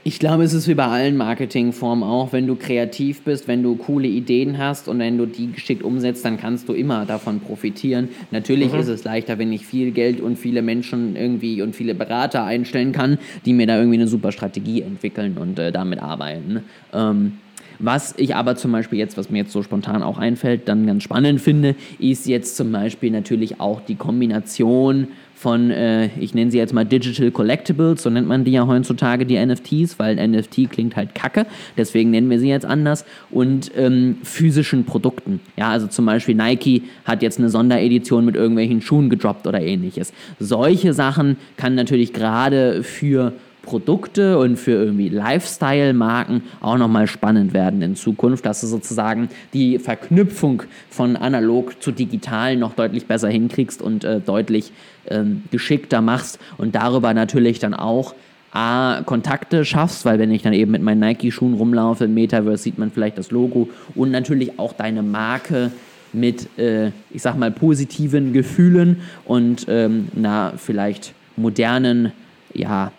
Ich 0.07 0.21
glaube, 0.21 0.45
es 0.45 0.53
ist 0.53 0.69
wie 0.69 0.75
bei 0.75 0.87
allen 0.87 1.17
Marketingformen 1.17 2.05
auch, 2.05 2.33
wenn 2.33 2.47
du 2.47 2.55
kreativ 2.55 3.23
bist, 3.23 3.49
wenn 3.49 3.65
du 3.65 3.75
coole 3.75 4.07
Ideen 4.07 4.57
hast 4.57 4.87
und 4.87 5.01
wenn 5.01 5.19
du 5.19 5.27
die 5.27 5.51
geschickt 5.51 5.83
umsetzt, 5.83 6.25
dann 6.25 6.39
kannst 6.39 6.69
du 6.69 6.75
immer 6.75 7.07
davon 7.07 7.41
profitieren. 7.41 8.11
Natürlich 8.31 8.73
mhm. 8.73 8.79
ist 8.79 8.87
es 8.87 9.03
leichter, 9.03 9.37
wenn 9.41 9.53
ich 9.53 9.67
viel 9.67 9.91
Geld 9.91 10.21
und 10.21 10.39
viele 10.39 10.63
Menschen 10.63 11.17
irgendwie 11.17 11.61
und 11.61 11.75
viele 11.75 11.93
Berater 11.97 12.45
einstellen 12.45 12.93
kann, 12.93 13.19
die 13.47 13.53
mir 13.53 13.67
da 13.67 13.79
irgendwie 13.79 13.99
eine 13.99 14.07
super 14.07 14.31
Strategie 14.31 14.83
entwickeln 14.83 15.39
und 15.39 15.59
äh, 15.59 15.73
damit 15.73 16.01
arbeiten. 16.01 16.63
Ähm, 16.93 17.33
was 17.81 18.15
ich 18.17 18.37
aber 18.37 18.55
zum 18.55 18.71
Beispiel 18.71 19.01
jetzt, 19.01 19.17
was 19.17 19.29
mir 19.29 19.39
jetzt 19.39 19.53
so 19.53 19.65
spontan 19.65 20.05
auch 20.05 20.19
einfällt, 20.19 20.69
dann 20.69 20.87
ganz 20.87 21.03
spannend 21.03 21.41
finde, 21.41 21.75
ist 21.99 22.29
jetzt 22.29 22.57
zum 22.57 22.71
Beispiel 22.71 23.11
natürlich 23.11 23.59
auch 23.59 23.81
die 23.81 23.97
Kombination 23.97 25.09
von, 25.47 25.71
äh, 25.71 26.11
ich 26.19 26.35
nenne 26.35 26.51
sie 26.51 26.59
jetzt 26.59 26.75
mal 26.75 26.85
Digital 26.85 27.31
Collectibles, 27.31 28.03
so 28.03 28.11
nennt 28.11 28.27
man 28.27 28.43
die 28.43 28.51
ja 28.51 28.67
heutzutage, 28.67 29.25
die 29.25 29.39
NFTs, 29.39 29.97
weil 29.97 30.17
NFT 30.17 30.69
klingt 30.69 30.97
halt 30.97 31.15
kacke, 31.15 31.47
deswegen 31.77 32.11
nennen 32.11 32.29
wir 32.29 32.41
sie 32.41 32.49
jetzt 32.49 32.67
anders, 32.67 33.05
und 33.31 33.71
ähm, 33.77 34.17
physischen 34.25 34.85
Produkten. 34.87 35.39
Ja, 35.57 35.71
also 35.71 35.87
zum 35.87 36.05
Beispiel 36.05 36.35
Nike 36.35 36.83
hat 37.05 37.23
jetzt 37.23 37.39
eine 37.39 37.49
Sonderedition 37.49 38.25
mit 38.25 38.35
irgendwelchen 38.35 38.83
Schuhen 38.83 39.09
gedroppt 39.09 39.47
oder 39.47 39.61
ähnliches. 39.61 40.13
Solche 40.41 40.93
Sachen 40.93 41.37
kann 41.57 41.77
natürlich 41.77 42.13
gerade 42.13 42.83
für 42.83 43.33
Produkte 43.67 44.39
und 44.39 44.57
für 44.57 44.71
irgendwie 44.71 45.11
Lifestyle-Marken 45.11 46.43
auch 46.61 46.79
nochmal 46.79 47.07
spannend 47.07 47.53
werden 47.53 47.83
in 47.83 47.97
Zukunft, 47.97 48.47
dass 48.47 48.63
du 48.63 48.67
sozusagen 48.67 49.29
die 49.53 49.79
Verknüpfung 49.79 50.63
von 50.89 51.17
analog 51.17 51.83
zu 51.83 51.93
digital 51.93 52.57
noch 52.57 52.75
deutlich 52.75 53.07
besser 53.07 53.29
hinkriegst 53.29 53.83
und 53.83 54.05
äh, 54.05 54.21
deutlich 54.21 54.73
ähm, 55.09 55.43
geschickter 55.51 56.01
machst 56.01 56.39
und 56.57 56.75
darüber 56.75 57.13
natürlich 57.13 57.59
dann 57.59 57.75
auch 57.75 58.15
A, 58.53 59.03
Kontakte 59.05 59.67
schaffst, 59.67 60.07
weil 60.07 60.19
wenn 60.19 60.31
ich 60.31 60.43
dann 60.43 60.55
eben 60.55 60.71
mit 60.71 60.81
meinen 60.81 61.01
Nike-Schuhen 61.01 61.55
rumlaufe 61.55 62.05
im 62.05 62.15
Metaverse, 62.15 62.63
sieht 62.63 62.79
man 62.79 62.91
vielleicht 62.91 63.19
das 63.19 63.31
Logo 63.31 63.69
und 63.95 64.11
natürlich 64.11 64.59
auch 64.59 64.73
deine 64.73 65.03
Marke 65.03 65.73
mit, 66.15 66.59
äh, 66.59 66.93
ich 67.11 67.21
sag 67.21 67.37
mal, 67.37 67.51
positiven 67.51 68.33
Gefühlen 68.33 69.03
und 69.27 69.67
ähm, 69.69 70.09
einer 70.17 70.55
vielleicht 70.57 71.13
modernen, 71.37 72.13
ja, 72.55 72.93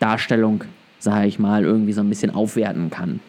Darstellung, 0.00 0.64
sage 0.98 1.28
ich 1.28 1.38
mal, 1.38 1.64
irgendwie 1.64 1.92
so 1.92 2.00
ein 2.00 2.08
bisschen 2.08 2.34
aufwerten 2.34 2.90
kann. 2.90 3.20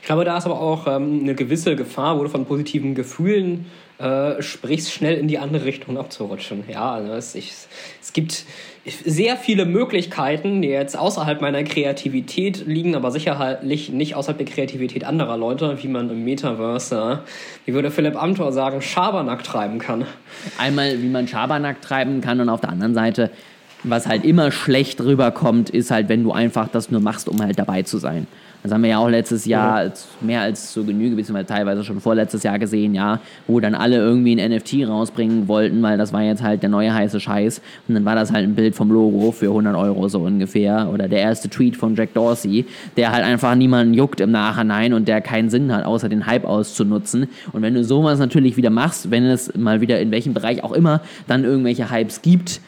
Ich 0.00 0.02
glaube, 0.02 0.24
da 0.24 0.36
ist 0.36 0.46
aber 0.46 0.60
auch 0.60 0.86
ähm, 0.86 1.20
eine 1.22 1.34
gewisse 1.34 1.76
Gefahr, 1.76 2.18
wo 2.18 2.22
du 2.22 2.28
von 2.28 2.44
positiven 2.44 2.94
Gefühlen 2.94 3.66
äh, 3.98 4.42
sprichst, 4.42 4.92
schnell 4.92 5.16
in 5.16 5.26
die 5.26 5.38
andere 5.38 5.64
Richtung 5.64 5.96
abzurutschen. 5.96 6.64
Ja, 6.68 6.92
also 6.92 7.12
es, 7.12 7.34
ich, 7.34 7.52
es 8.00 8.12
gibt 8.12 8.44
sehr 8.84 9.36
viele 9.36 9.64
Möglichkeiten, 9.64 10.62
die 10.62 10.68
jetzt 10.68 10.98
außerhalb 10.98 11.40
meiner 11.40 11.64
Kreativität 11.64 12.66
liegen, 12.66 12.94
aber 12.94 13.10
sicherlich 13.10 13.90
nicht 13.90 14.14
außerhalb 14.14 14.38
der 14.38 14.46
Kreativität 14.46 15.04
anderer 15.04 15.36
Leute, 15.36 15.82
wie 15.82 15.88
man 15.88 16.10
im 16.10 16.24
Metaverse, 16.24 17.20
wie 17.64 17.74
würde 17.74 17.90
Philipp 17.90 18.20
Amthor 18.20 18.52
sagen, 18.52 18.82
Schabernack 18.82 19.44
treiben 19.44 19.78
kann. 19.78 20.04
Einmal, 20.58 21.02
wie 21.02 21.08
man 21.08 21.26
Schabernack 21.26 21.80
treiben 21.80 22.20
kann 22.20 22.40
und 22.40 22.48
auf 22.48 22.60
der 22.60 22.70
anderen 22.70 22.94
Seite, 22.94 23.30
was 23.88 24.06
halt 24.06 24.24
immer 24.24 24.50
schlecht 24.50 25.00
rüberkommt, 25.00 25.70
ist 25.70 25.90
halt, 25.90 26.08
wenn 26.08 26.22
du 26.22 26.32
einfach 26.32 26.68
das 26.68 26.90
nur 26.90 27.00
machst, 27.00 27.28
um 27.28 27.40
halt 27.40 27.58
dabei 27.58 27.82
zu 27.82 27.98
sein. 27.98 28.26
Das 28.66 28.72
haben 28.72 28.82
wir 28.82 28.90
ja 28.90 28.98
auch 28.98 29.08
letztes 29.08 29.44
Jahr 29.44 29.84
ja. 29.84 29.92
mehr 30.20 30.40
als 30.40 30.72
zur 30.72 30.84
Genüge, 30.84 31.14
beziehungsweise 31.14 31.46
teilweise 31.46 31.84
schon 31.84 32.00
vorletztes 32.00 32.42
Jahr 32.42 32.58
gesehen, 32.58 32.96
ja, 32.96 33.20
wo 33.46 33.60
dann 33.60 33.76
alle 33.76 33.98
irgendwie 33.98 34.34
ein 34.34 34.50
NFT 34.50 34.88
rausbringen 34.88 35.46
wollten, 35.46 35.80
weil 35.82 35.96
das 35.96 36.12
war 36.12 36.22
jetzt 36.22 36.42
halt 36.42 36.62
der 36.62 36.68
neue 36.68 36.92
heiße 36.92 37.20
Scheiß. 37.20 37.60
Und 37.86 37.94
dann 37.94 38.04
war 38.04 38.16
das 38.16 38.32
halt 38.32 38.42
ein 38.42 38.56
Bild 38.56 38.74
vom 38.74 38.90
Logo 38.90 39.30
für 39.30 39.46
100 39.46 39.76
Euro 39.76 40.08
so 40.08 40.18
ungefähr. 40.18 40.90
Oder 40.92 41.06
der 41.06 41.20
erste 41.20 41.48
Tweet 41.48 41.76
von 41.76 41.94
Jack 41.94 42.12
Dorsey, 42.14 42.64
der 42.96 43.12
halt 43.12 43.24
einfach 43.24 43.54
niemanden 43.54 43.94
juckt 43.94 44.20
im 44.20 44.32
Nachhinein 44.32 44.94
und 44.94 45.06
der 45.06 45.20
keinen 45.20 45.48
Sinn 45.48 45.72
hat, 45.72 45.84
außer 45.84 46.08
den 46.08 46.26
Hype 46.26 46.44
auszunutzen. 46.44 47.28
Und 47.52 47.62
wenn 47.62 47.74
du 47.74 47.84
sowas 47.84 48.18
natürlich 48.18 48.56
wieder 48.56 48.70
machst, 48.70 49.12
wenn 49.12 49.24
es 49.26 49.54
mal 49.54 49.80
wieder 49.80 50.00
in 50.00 50.10
welchem 50.10 50.34
Bereich 50.34 50.64
auch 50.64 50.72
immer 50.72 51.02
dann 51.28 51.44
irgendwelche 51.44 51.92
Hypes 51.92 52.20
gibt, 52.20 52.60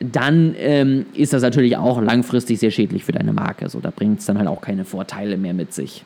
dann 0.00 0.54
ähm, 0.58 1.06
ist 1.12 1.32
das 1.32 1.42
natürlich 1.42 1.76
auch 1.76 2.00
langfristig 2.00 2.58
sehr 2.58 2.70
schädlich 2.70 3.04
für 3.04 3.12
deine 3.12 3.32
Marke. 3.32 3.68
So, 3.68 3.80
da 3.80 3.90
bringt 3.90 4.20
es 4.20 4.26
dann 4.26 4.38
halt 4.38 4.48
auch 4.48 4.60
keine 4.60 4.84
Vorteile 4.84 5.36
mehr 5.36 5.54
mit 5.54 5.74
sich. 5.74 6.04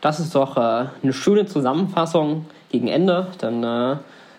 Das 0.00 0.18
ist 0.18 0.34
doch 0.34 0.56
äh, 0.56 0.86
eine 1.02 1.12
schöne 1.12 1.44
Zusammenfassung 1.44 2.46
gegen 2.70 2.88
Ende. 2.88 3.26
Dann 3.38 3.62
äh, 3.62 3.96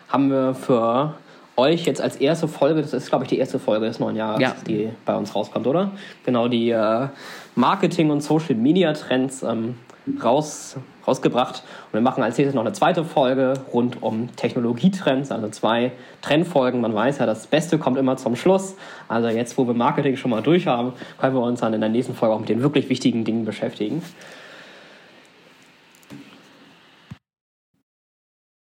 haben 0.09 0.29
wir 0.31 0.55
für 0.55 1.13
euch 1.55 1.85
jetzt 1.85 2.01
als 2.01 2.15
erste 2.15 2.47
Folge, 2.47 2.81
das 2.81 2.93
ist 2.93 3.09
glaube 3.09 3.25
ich 3.25 3.29
die 3.29 3.37
erste 3.37 3.59
Folge 3.59 3.85
des 3.85 3.99
neuen 3.99 4.15
Jahres, 4.15 4.41
ja. 4.41 4.55
die 4.67 4.89
bei 5.05 5.15
uns 5.15 5.35
rauskommt, 5.35 5.67
oder? 5.67 5.91
Genau, 6.25 6.47
die 6.47 6.71
äh, 6.71 7.07
Marketing- 7.55 8.09
und 8.09 8.21
Social-Media-Trends 8.21 9.43
ähm, 9.43 9.75
raus, 10.23 10.77
rausgebracht. 11.07 11.63
Und 11.87 11.93
wir 11.93 12.01
machen 12.01 12.23
als 12.23 12.37
nächstes 12.37 12.55
noch 12.55 12.61
eine 12.61 12.73
zweite 12.73 13.03
Folge 13.03 13.53
rund 13.73 14.01
um 14.01 14.35
Technologietrends, 14.35 15.31
also 15.31 15.49
zwei 15.49 15.91
Trendfolgen. 16.21 16.81
Man 16.81 16.93
weiß 16.93 17.19
ja, 17.19 17.25
das 17.25 17.47
Beste 17.47 17.77
kommt 17.77 17.97
immer 17.97 18.17
zum 18.17 18.35
Schluss. 18.35 18.75
Also 19.07 19.29
jetzt, 19.29 19.57
wo 19.57 19.67
wir 19.67 19.73
Marketing 19.73 20.15
schon 20.15 20.31
mal 20.31 20.41
durch 20.41 20.67
haben, 20.67 20.93
können 21.19 21.35
wir 21.35 21.41
uns 21.41 21.61
dann 21.61 21.73
in 21.73 21.81
der 21.81 21.89
nächsten 21.89 22.13
Folge 22.13 22.35
auch 22.35 22.39
mit 22.39 22.49
den 22.49 22.61
wirklich 22.61 22.89
wichtigen 22.89 23.23
Dingen 23.23 23.45
beschäftigen. 23.45 24.01